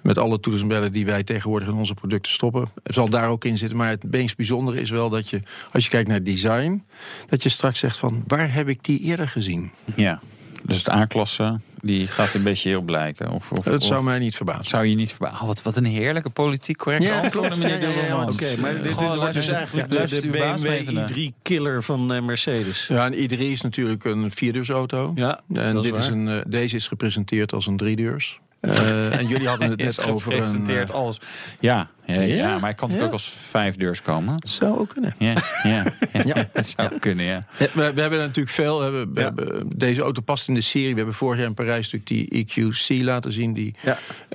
Met 0.00 0.18
alle 0.18 0.40
toeters 0.40 0.62
en 0.62 0.68
bellen 0.68 0.92
die 0.92 1.06
wij 1.06 1.22
tegenwoordig 1.22 1.68
in 1.68 1.74
onze 1.74 1.94
producten 1.94 2.32
stoppen. 2.32 2.68
Het 2.82 2.94
zal 2.94 3.08
daar 3.08 3.28
ook 3.28 3.44
in 3.44 3.58
zitten. 3.58 3.76
Maar 3.76 3.88
het 3.88 4.10
meest 4.10 4.36
bijzondere 4.36 4.80
is 4.80 4.90
wel 4.90 5.08
dat 5.08 5.30
je, 5.30 5.42
als 5.72 5.84
je 5.84 5.90
kijkt 5.90 6.08
naar 6.08 6.22
design... 6.22 6.84
dat 7.26 7.42
je 7.42 7.48
straks 7.48 7.78
zegt 7.78 7.98
van, 7.98 8.24
waar 8.26 8.52
heb 8.52 8.68
ik 8.68 8.84
die 8.84 9.00
eerder 9.00 9.28
gezien? 9.28 9.70
Ja. 9.96 10.20
Dus 10.62 10.78
het 10.78 10.90
A-klasse, 10.90 11.60
die 11.80 12.06
gaat 12.06 12.34
een 12.34 12.42
beetje 12.42 12.68
heel 12.68 12.80
blijken. 12.80 13.30
Of, 13.30 13.52
of, 13.52 13.64
het 13.64 13.82
zou 13.82 13.98
of, 13.98 14.04
mij 14.04 14.18
niet 14.18 14.36
verbazen. 14.36 14.64
Zou 14.64 14.86
je 14.86 14.94
niet 14.94 15.10
verbazen. 15.10 15.40
Oh, 15.40 15.46
wat, 15.46 15.62
wat 15.62 15.76
een 15.76 15.84
heerlijke 15.84 16.30
politiek 16.30 16.76
correcte 16.76 17.06
ja, 17.06 17.20
antwoord. 17.20 17.56
Ja, 17.56 17.68
ja, 17.68 17.76
ja, 17.76 17.88
ja 18.06 18.22
Oké, 18.22 18.32
okay, 18.32 18.56
maar 18.56 18.72
dit, 18.72 18.82
dit 18.82 18.94
wordt 18.94 19.32
dus 19.32 19.48
eigenlijk 19.48 19.92
ja, 19.92 20.04
de, 20.04 20.20
de 20.20 20.28
BMW 20.28 20.88
i3-killer 20.88 21.82
van 21.82 22.12
uh, 22.12 22.22
Mercedes. 22.22 22.86
Ja, 22.86 23.06
een 23.06 23.30
i3 23.30 23.38
is 23.38 23.60
natuurlijk 23.60 24.04
een 24.04 24.30
vierdeursauto. 24.30 25.12
Ja, 25.14 25.40
en 25.54 25.80
dit 25.80 25.96
is 25.96 26.06
een, 26.06 26.26
uh, 26.26 26.40
deze 26.46 26.76
is 26.76 26.88
gepresenteerd 26.88 27.52
als 27.52 27.66
een 27.66 27.76
driedeurs. 27.76 28.40
Uh, 28.60 29.18
en 29.18 29.26
jullie 29.26 29.48
hadden 29.48 29.70
het 29.70 29.78
net 29.78 30.06
over 30.08 30.32
een... 30.32 30.70
Uh, 30.70 30.88
als... 30.88 31.20
Ja, 31.60 31.90
ja, 32.06 32.20
ja, 32.20 32.34
ja, 32.34 32.52
maar 32.52 32.60
hij 32.60 32.74
kan 32.74 32.88
natuurlijk 32.88 33.06
ook 33.06 33.12
als 33.12 33.34
vijf 33.48 33.76
deurs 33.76 34.02
komen. 34.02 34.34
Zou 34.38 34.78
ook 34.78 34.88
kunnen. 34.88 35.14
Ja, 35.18 35.34
ja, 35.62 35.84
ja, 36.24 36.34
het 36.52 36.74
zou 36.76 36.98
kunnen, 36.98 37.24
ja. 37.24 37.46
We, 37.58 37.92
we, 37.94 38.00
hebben 38.00 38.18
natuurlijk 38.18 38.54
veel... 38.54 38.90
We, 38.90 39.06
we 39.14 39.20
hebben, 39.20 39.68
deze 39.76 40.02
auto 40.02 40.20
past 40.20 40.48
in 40.48 40.54
de 40.54 40.60
serie. 40.60 40.90
We 40.90 40.96
hebben 40.96 41.14
vorig 41.14 41.38
jaar 41.38 41.46
in 41.46 41.54
Parijs 41.54 41.92
natuurlijk 41.92 42.30
die 42.30 42.46
EQC 42.46 43.02
laten 43.04 43.32
zien. 43.32 43.52
Die 43.52 43.74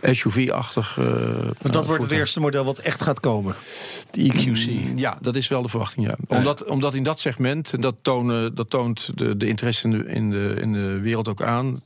SUV-achtig... 0.02 0.98
Uh, 1.00 1.06
dat 1.62 1.82
uh, 1.82 1.88
wordt 1.88 2.04
het 2.04 2.12
eerste 2.12 2.40
model 2.40 2.66
wat 2.66 2.80
echt 2.80 3.02
gaat 3.02 3.20
komen. 3.20 3.56
De 4.12 4.22
EQC. 4.22 4.70
Mm, 4.70 4.98
ja, 4.98 5.18
dat 5.22 5.36
is 5.36 5.48
wel 5.48 5.62
de 5.62 5.70
verwachting, 5.70 6.08
ja. 6.08 6.16
Omdat, 6.28 6.66
omdat 6.66 6.94
in 6.94 7.04
dat 7.04 7.20
segment, 7.20 7.82
dat, 7.82 7.96
tonen, 8.02 8.56
dat 8.56 8.70
toont 8.70 9.18
de, 9.18 9.38
de 9.38 9.48
interesse 9.48 9.88
in 9.88 9.92
de, 9.98 10.06
in, 10.06 10.30
de, 10.30 10.58
in 10.62 10.74
de 10.74 11.00
wereld 11.00 11.28
ook 11.28 11.42
aan... 11.42 11.80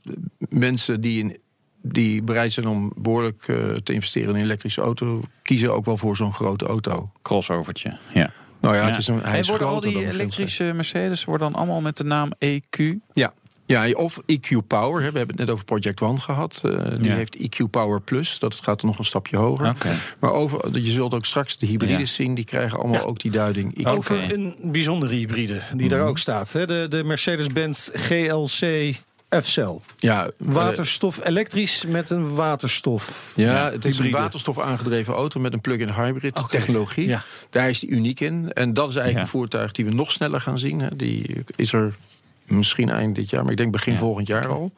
mensen 0.48 1.00
die 1.00 1.18
in 1.18 1.36
die 1.82 2.22
bereid 2.22 2.52
zijn 2.52 2.66
om 2.68 2.92
behoorlijk 2.96 3.44
eh, 3.48 3.56
te 3.74 3.92
investeren 3.92 4.28
in 4.28 4.34
een 4.34 4.40
elektrische 4.42 4.80
auto, 4.80 5.20
kiezen 5.42 5.74
ook 5.74 5.84
wel 5.84 5.96
voor 5.96 6.16
zo'n 6.16 6.32
grote 6.32 6.66
auto. 6.66 7.10
Crossovertje, 7.22 7.96
ja. 8.14 8.30
Nou 8.60 8.74
ja, 8.74 8.80
Ja. 8.82 8.88
het 8.88 8.98
is 8.98 9.06
een, 9.06 9.20
hij 9.22 9.32
En 9.32 9.38
is 9.38 9.48
worden 9.48 9.66
al 9.68 9.80
die 9.80 10.06
elektrische 10.06 10.64
Mercedes 10.74 11.24
worden 11.24 11.50
dan 11.52 11.60
allemaal 11.60 11.80
met 11.80 11.96
de 11.96 12.04
naam 12.04 12.30
EQ? 12.38 12.92
Ja. 13.12 13.32
Ja, 13.66 13.90
of 13.90 14.18
EQ 14.26 14.56
Power. 14.66 15.02
hè. 15.02 15.10
We 15.12 15.18
hebben 15.18 15.36
het 15.36 15.38
net 15.46 15.50
over 15.50 15.64
Project 15.64 16.00
One 16.00 16.18
gehad. 16.18 16.60
Eh, 16.64 16.70
die 16.98 17.08
Ja. 17.08 17.14
heeft 17.14 17.36
EQ 17.36 17.70
Power 17.70 18.00
Plus. 18.00 18.38
Dat 18.38 18.54
gaat 18.54 18.80
er 18.80 18.86
nog 18.86 18.98
een 18.98 19.04
stapje 19.04 19.36
hoger. 19.36 19.68
Oké. 19.68 19.94
Maar 20.20 20.32
over, 20.32 20.78
je 20.80 20.90
zult 20.92 21.14
ook 21.14 21.24
straks 21.24 21.58
de 21.58 21.66
hybrides 21.66 21.98
Ja. 22.16 22.22
zien. 22.24 22.34
Die 22.34 22.44
krijgen 22.44 22.78
allemaal 22.78 23.00
Ja. 23.00 23.06
ook 23.06 23.20
die 23.20 23.30
duiding. 23.30 23.78
EQ. 23.78 23.86
Over 23.86 24.32
een 24.32 24.54
bijzondere 24.64 25.14
hybride 25.14 25.62
die 25.74 25.88
daar 25.88 26.06
ook 26.06 26.18
staat. 26.18 26.52
Hè? 26.52 26.66
De, 26.66 26.86
de 26.88 27.04
Mercedes-Benz 27.04 27.88
GLC 27.92 28.94
F-Cell. 29.36 29.78
Ja, 29.96 30.24
eh, 30.26 30.30
Waterstof 30.36 31.24
elektrisch 31.24 31.84
met 31.86 32.10
een 32.10 32.34
waterstof. 32.34 33.32
Ja, 33.36 33.70
het 33.70 33.84
is 33.84 33.92
hybride. 33.96 34.16
een 34.16 34.22
waterstof 34.22 34.58
aangedreven 34.58 35.14
auto 35.14 35.40
met 35.40 35.52
een 35.52 35.60
plug-in 35.60 35.90
hybrid 35.92 36.42
technologie. 36.50 37.06
ja. 37.06 37.22
Daar 37.50 37.68
is 37.68 37.80
die 37.80 37.88
uniek 37.90 38.20
in. 38.20 38.52
En 38.52 38.74
dat 38.74 38.88
is 38.90 38.94
eigenlijk 38.96 39.14
Ja. 39.26 39.32
een 39.32 39.38
voertuig 39.40 39.72
die 39.72 39.84
we 39.84 39.90
nog 39.90 40.10
sneller 40.12 40.40
gaan 40.40 40.58
zien. 40.58 40.80
hè. 40.80 40.96
Die 40.96 41.44
is 41.56 41.72
er 41.72 41.94
misschien 42.50 42.90
eind 42.90 43.14
dit 43.14 43.30
jaar, 43.30 43.42
maar 43.42 43.50
ik 43.50 43.56
denk 43.56 43.72
begin 43.72 43.96
volgend 43.96 44.26
jaar 44.26 44.48
al. 44.48 44.72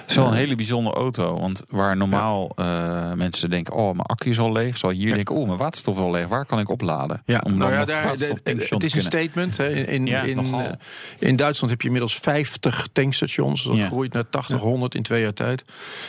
Het 0.00 0.10
is 0.10 0.16
wel 0.16 0.26
een 0.26 0.34
hele 0.34 0.54
bijzondere 0.54 0.96
auto. 0.96 1.38
Want 1.40 1.62
waar 1.68 1.96
normaal 1.96 2.50
eh, 2.56 3.12
mensen 3.12 3.50
denken... 3.50 3.74
oh, 3.74 3.86
mijn 3.86 4.06
accu 4.06 4.30
is 4.30 4.38
al 4.38 4.52
leeg. 4.52 4.76
Zal 4.76 4.90
je 4.90 4.96
hier 4.96 5.14
denken, 5.14 5.34
oh, 5.34 5.46
mijn 5.46 5.58
waterstof 5.58 5.94
is 5.94 6.00
al 6.00 6.10
leeg. 6.10 6.28
Waar 6.28 6.46
kan 6.46 6.58
ik 6.58 6.68
opladen? 6.68 7.22
Ja, 7.26 7.40
Om 7.44 7.56
nou 7.58 7.72
ja, 7.72 7.84
daar, 7.84 8.02
waterstoftankstation 8.04 8.80
het 8.80 8.88
is 8.88 8.94
een 8.94 9.02
statement. 9.02 9.56
Hè. 9.56 9.68
In, 9.68 9.86
in, 9.86 10.06
Ja, 10.06 10.22
in, 10.22 10.38
eh, 10.38 10.70
in 11.18 11.36
Duitsland 11.36 11.70
heb 11.70 11.80
je 11.80 11.86
inmiddels 11.86 12.16
50 12.18 12.88
tankstations. 12.92 13.64
Dat 13.64 13.76
Ja. 13.76 13.86
groeit 13.86 14.12
naar 14.12 14.28
80, 14.30 14.60
100 14.60 14.94
in 14.94 15.02
twee 15.02 15.22
jaar 15.22 15.34
tijd. 15.34 15.64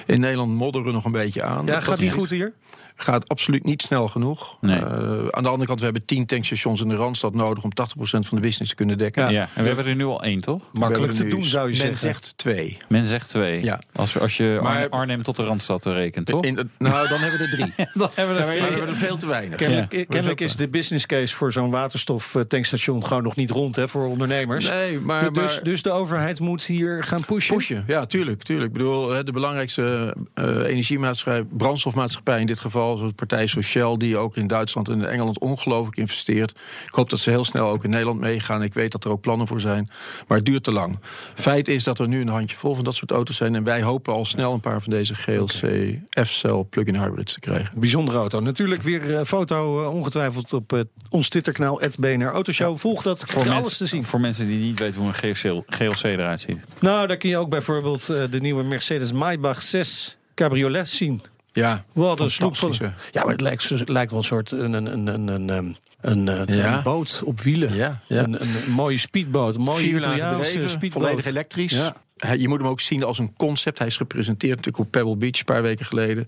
In 0.05 0.19
Nederland 0.19 0.51
modderen 0.51 0.87
we 0.87 0.93
nog 0.93 1.05
een 1.05 1.11
beetje 1.11 1.43
aan. 1.43 1.65
Ja, 1.65 1.73
Dat 1.73 1.83
gaat 1.83 1.99
niet 1.99 2.13
goed 2.13 2.29
hier? 2.29 2.53
Gaat 2.97 3.29
absoluut 3.29 3.63
niet 3.63 3.81
snel 3.81 4.07
genoeg. 4.07 4.57
Nee. 4.61 4.77
Eh, 4.77 4.83
aan 5.29 5.43
de 5.43 5.49
andere 5.49 5.65
kant, 5.65 5.79
we 5.79 5.85
hebben 5.85 6.05
10 6.05 6.25
tankstations 6.25 6.81
in 6.81 6.87
de 6.87 6.95
Randstad 6.95 7.33
nodig... 7.33 7.63
om 7.63 7.71
80% 7.71 7.75
van 8.03 8.21
de 8.37 8.39
business 8.39 8.69
te 8.69 8.75
kunnen 8.75 8.97
dekken. 8.97 9.23
Ja. 9.23 9.29
Ja, 9.29 9.49
en 9.53 9.61
we 9.61 9.67
hebben 9.67 9.85
er 9.85 9.95
nu 9.95 10.05
al 10.05 10.23
één, 10.23 10.41
toch? 10.41 10.61
Makkelijk 10.73 11.13
te 11.13 11.27
doen, 11.27 11.43
zou 11.43 11.63
je 11.63 11.69
Men 11.69 11.77
zeggen. 11.77 11.97
zegt 11.99 12.33
twee. 12.35 12.77
Men 12.87 13.05
zegt 13.05 13.27
twee. 13.29 13.63
Ja. 13.63 13.81
Als, 13.95 14.19
als 14.19 14.37
je 14.37 14.59
Maar- 14.61 14.89
Arnhem- 14.89 15.23
tot 15.23 15.35
de 15.35 15.43
Randstad 15.43 15.85
rekent, 15.85 16.25
toch? 16.25 16.43
In, 16.43 16.53
nou, 16.77 17.07
dan 17.07 17.19
hebben 17.19 17.39
we 17.39 17.45
er 17.45 17.49
drie. 17.51 17.73
dan 17.93 18.09
hebben 18.13 18.35
we 18.35 18.41
Maar 18.41 18.49
er 18.55 18.61
we 18.61 18.67
hebben 18.69 18.87
er 18.87 18.95
veel 18.95 19.17
te 19.17 19.27
weinig. 19.27 19.57
Kennelijk, 19.57 19.93
Ja. 19.95 20.03
kennelijk 20.09 20.41
is 20.41 20.55
de 20.55 20.67
business 20.67 21.05
case 21.05 21.35
voor 21.35 21.51
zo'n 21.51 21.69
waterstof 21.69 22.35
tankstation 22.47 23.05
gewoon 23.05 23.23
nog 23.23 23.35
niet 23.35 23.49
rond 23.51 23.75
hè, 23.75 23.87
voor 23.87 24.05
ondernemers. 24.07 24.67
Nee, 24.69 24.99
maar, 24.99 25.33
dus, 25.33 25.53
maar 25.55 25.63
dus 25.63 25.81
de 25.81 25.91
overheid 25.91 26.39
moet 26.39 26.63
hier 26.65 27.03
gaan 27.03 27.25
pushen. 27.25 27.55
pushen. 27.55 27.83
Ja, 27.87 28.05
tuurlijk, 28.05 28.43
tuurlijk. 28.43 28.67
Ik 28.67 28.73
bedoel, 28.77 29.09
hè, 29.09 29.23
de 29.23 29.31
belangrijkste 29.31 30.15
eh, 30.33 30.45
energiemaatschappij, 30.65 31.43
brandstofmaatschappij 31.43 32.39
in 32.39 32.45
dit 32.47 32.59
geval, 32.59 32.83
zoals 32.97 33.11
partij 33.15 33.47
zoals 33.47 33.67
Shell, 33.67 33.97
die 33.97 34.17
ook 34.17 34.35
in 34.35 34.47
Duitsland 34.47 34.89
en 34.89 35.09
Engeland 35.09 35.39
ongelooflijk 35.39 35.97
investeert. 35.97 36.51
Ik 36.85 36.93
hoop 36.93 37.09
dat 37.09 37.19
ze 37.19 37.29
heel 37.29 37.43
snel 37.43 37.69
ook 37.69 37.83
in 37.83 37.89
Nederland 37.89 38.19
meegaan. 38.19 38.63
Ik 38.63 38.73
weet 38.73 38.91
dat 38.91 39.03
er 39.05 39.11
ook 39.11 39.21
plannen 39.21 39.47
voor 39.47 39.61
zijn. 39.61 39.89
Maar 40.27 40.37
het 40.37 40.45
duurt 40.45 40.63
te 40.63 40.71
lang. 40.71 40.99
Feit 41.33 41.67
is 41.67 41.83
dat 41.83 41.99
er 41.99 42.07
nu 42.07 42.21
een 42.21 42.27
handje 42.27 42.55
vol 42.55 42.75
van 42.75 42.83
dat 42.83 42.95
soort 42.95 43.11
auto's 43.11 43.35
zijn. 43.35 43.55
En 43.55 43.63
wij 43.63 43.81
hopen 43.81 44.13
al 44.13 44.25
snel 44.25 44.53
een 44.53 44.59
paar 44.59 44.81
van 44.81 44.91
deze 44.91 45.15
GLC 45.15 45.95
F-cell 46.25 46.63
plug-in 46.69 46.97
hybrids 46.97 47.33
te 47.33 47.39
krijgen. 47.39 47.79
Bijzondere 47.79 48.17
auto. 48.17 48.39
Natuurlijk 48.39 48.81
weer 48.81 49.15
een 49.15 49.25
foto 49.25 49.83
eh, 49.83 49.93
ongetwijfeld 49.93 50.53
op 50.53 50.73
eh, 50.73 50.79
ons 51.09 51.29
Twitterkanaal, 51.29 51.81
BNR 51.99 52.31
Autoshow. 52.31 52.77
Volg 52.77 53.01
dat, 53.01 53.23
voor, 53.25 53.43
je 53.43 53.49
alles 53.49 53.61
mensen, 53.61 53.77
te 53.77 53.85
zien. 53.85 54.03
voor 54.03 54.19
mensen 54.19 54.47
die 54.47 54.59
niet 54.59 54.79
weten 54.79 54.99
hoe 54.99 55.07
een 55.07 55.13
GLC, 55.13 55.63
GLC 55.65 56.03
eruit 56.03 56.39
ziet. 56.39 56.57
Nou, 56.79 57.07
daar 57.07 57.17
kun 57.17 57.29
je 57.29 57.37
ook 57.37 57.49
bijvoorbeeld 57.49 58.09
eh, 58.09 58.23
de 58.29 58.39
nieuwe 58.39 58.63
Mercedes 58.63 59.11
Maybach 59.11 59.61
6 59.61 60.17
Cabriolet 60.35 60.89
zien. 60.89 61.21
Ja, 61.55 61.85
Wat 61.93 62.19
een 62.19 62.31
sloep 62.31 62.55
van... 62.57 62.73
Ja, 63.11 63.23
maar 63.23 63.31
het 63.31 63.41
lijkt, 63.41 63.69
het 63.69 63.89
lijkt 63.89 64.11
wel 64.11 64.19
een 64.19 64.25
soort... 64.25 64.51
Een, 64.51 64.73
een, 64.73 64.85
een, 64.85 65.07
een, 65.07 65.27
een, 65.27 65.49
een, 65.49 65.77
een, 66.01 66.27
een 66.51 66.55
Ja. 66.55 66.81
boot 66.81 67.21
op 67.25 67.41
wielen. 67.41 67.73
Ja, 67.75 67.99
ja. 68.07 68.23
Een, 68.23 68.41
een, 68.41 68.71
mooie 68.71 68.97
speedboot. 68.97 69.55
Een 69.55 69.61
mooie 69.61 69.87
Italiaanse 69.87 70.67
speedboot. 70.67 71.03
volledig 71.03 71.25
elektrisch. 71.25 71.91
Je 72.37 72.47
moet 72.47 72.59
hem 72.59 72.67
ook 72.67 72.81
zien 72.81 73.03
als 73.03 73.19
een 73.19 73.33
concept. 73.37 73.77
Hij 73.77 73.87
is 73.87 73.97
gepresenteerd 73.97 74.55
natuurlijk 74.55 74.85
op 74.85 74.91
Pebble 74.91 75.15
Beach 75.15 75.39
een 75.39 75.45
paar 75.45 75.61
weken 75.61 75.85
geleden. 75.85 76.27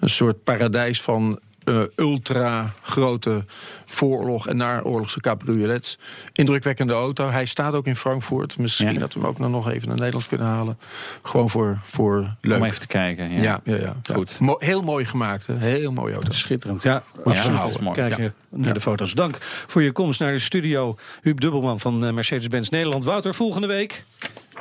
Een 0.00 0.08
soort 0.10 0.44
paradijs 0.44 1.02
van 1.02 1.40
eh, 1.68 1.80
ultra 1.96 2.72
grote 2.82 3.44
vooroorlog 3.84 4.48
en 4.48 4.56
naoorlogse 4.56 5.20
cabriolets. 5.20 5.98
Indrukwekkende 6.32 6.92
auto. 6.92 7.28
Hij 7.30 7.44
staat 7.46 7.74
ook 7.74 7.86
in 7.86 7.96
Frankfurt. 7.96 8.58
Misschien 8.58 8.92
Ja. 8.92 8.98
dat 8.98 9.14
we 9.14 9.20
hem 9.20 9.28
ook 9.28 9.38
nog 9.38 9.70
even 9.70 9.88
naar 9.88 9.96
Nederland 9.96 10.26
kunnen 10.26 10.46
halen. 10.46 10.78
Gewoon 11.22 11.50
voor, 11.50 11.78
voor 11.82 12.36
leuk. 12.40 12.58
Om 12.58 12.64
even 12.64 12.80
te 12.80 12.86
kijken. 12.86 13.30
Ja. 13.30 13.42
ja, 13.42 13.60
ja, 13.64 13.74
ja, 13.76 13.94
ja. 14.02 14.14
Goed. 14.14 14.40
Mo- 14.40 14.56
heel 14.58 14.82
mooi 14.82 15.04
gemaakt. 15.04 15.46
Hè? 15.46 15.56
Heel 15.56 15.92
mooie 15.92 16.14
auto. 16.14 16.32
Schitterend, 16.32 16.82
ja. 16.82 17.02
Ja, 17.24 17.30
Absoluut. 17.42 17.92
Kijken 17.92 18.34
naar 18.50 18.74
de 18.74 18.80
foto's. 18.80 19.12
Dank 19.14 19.36
voor 19.66 19.82
je 19.82 19.92
komst 19.92 20.20
naar 20.20 20.32
de 20.32 20.38
studio. 20.38 20.96
Huub 21.22 21.40
Dubbelman 21.40 21.80
van 21.80 22.04
eh, 22.06 22.12
Mercedes-Benz 22.12 22.68
Nederland. 22.68 23.04
Wouter, 23.04 23.34
volgende 23.34 23.66
week. 23.66 24.02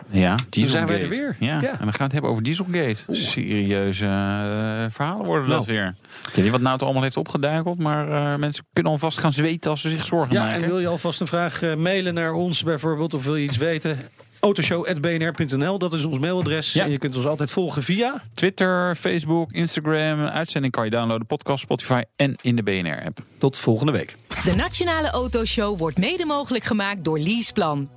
Ja, 0.10 0.36
Dieselgate. 0.50 0.70
zijn 0.70 0.88
wij 0.88 1.02
er 1.02 1.10
weer. 1.10 1.36
Ja. 1.40 1.62
Ja. 1.62 1.70
en 1.72 1.78
dan 1.80 1.80
gaan 1.80 1.92
we 1.98 2.04
het 2.04 2.12
hebben 2.12 2.32
over 2.32 2.44
Dieselgate. 2.44 2.96
Serieuze 3.10 4.06
eh, 4.06 4.86
verhalen 4.90 5.26
worden 5.26 5.50
dat 5.50 5.66
Nou. 5.68 5.78
weer. 5.78 5.96
Ik 6.28 6.34
weet 6.34 6.44
niet 6.44 6.52
wat 6.54 6.62
nou 6.62 6.80
allemaal 6.80 7.02
heeft 7.04 7.18
opgeduikeld, 7.18 7.80
maar 7.80 8.12
eh, 8.12 8.40
mensen 8.40 8.66
kunnen 8.74 8.92
alvast 8.92 9.18
gaan 9.18 9.32
zweten 9.34 9.72
als 9.72 9.82
ze 9.82 9.90
zich 9.90 10.06
zorgen 10.06 10.34
Ja, 10.36 10.44
maken. 10.44 10.62
en 10.64 10.70
wil 10.70 10.80
je 10.80 10.88
alvast 10.88 11.22
een 11.22 11.28
vraag 11.28 11.62
eh, 11.62 11.76
mailen 11.76 12.14
naar 12.14 12.34
ons 12.34 12.64
bijvoorbeeld, 12.64 13.14
of 13.14 13.24
wil 13.24 13.36
je 13.36 13.44
iets 13.44 13.58
weten? 13.58 13.98
Autoshow.bnr.nl, 14.40 15.78
dat 15.78 15.94
is 15.94 16.06
ons 16.06 16.20
mailadres. 16.20 16.74
Ja. 16.74 16.84
En 16.84 16.92
je 16.92 16.98
kunt 16.98 17.16
ons 17.16 17.26
altijd 17.26 17.52
volgen 17.52 17.84
via. 17.84 18.24
Twitter, 18.34 18.96
Facebook, 18.96 19.52
Instagram. 19.52 20.20
Een 20.20 20.30
uitzending 20.30 20.74
kan 20.74 20.84
je 20.86 20.90
downloaden, 20.92 21.26
podcast, 21.28 21.64
Spotify 21.64 22.02
en 22.16 22.36
in 22.42 22.56
de 22.56 22.64
BNR-app. 22.64 23.20
Tot 23.38 23.60
volgende 23.60 23.92
week. 23.92 24.16
De 24.44 24.56
Nationale 24.56 25.10
Autoshow 25.10 25.78
wordt 25.78 25.98
mede 25.98 26.26
mogelijk 26.26 26.64
gemaakt 26.64 27.04
door 27.04 27.20
Leaseplan. 27.20 27.97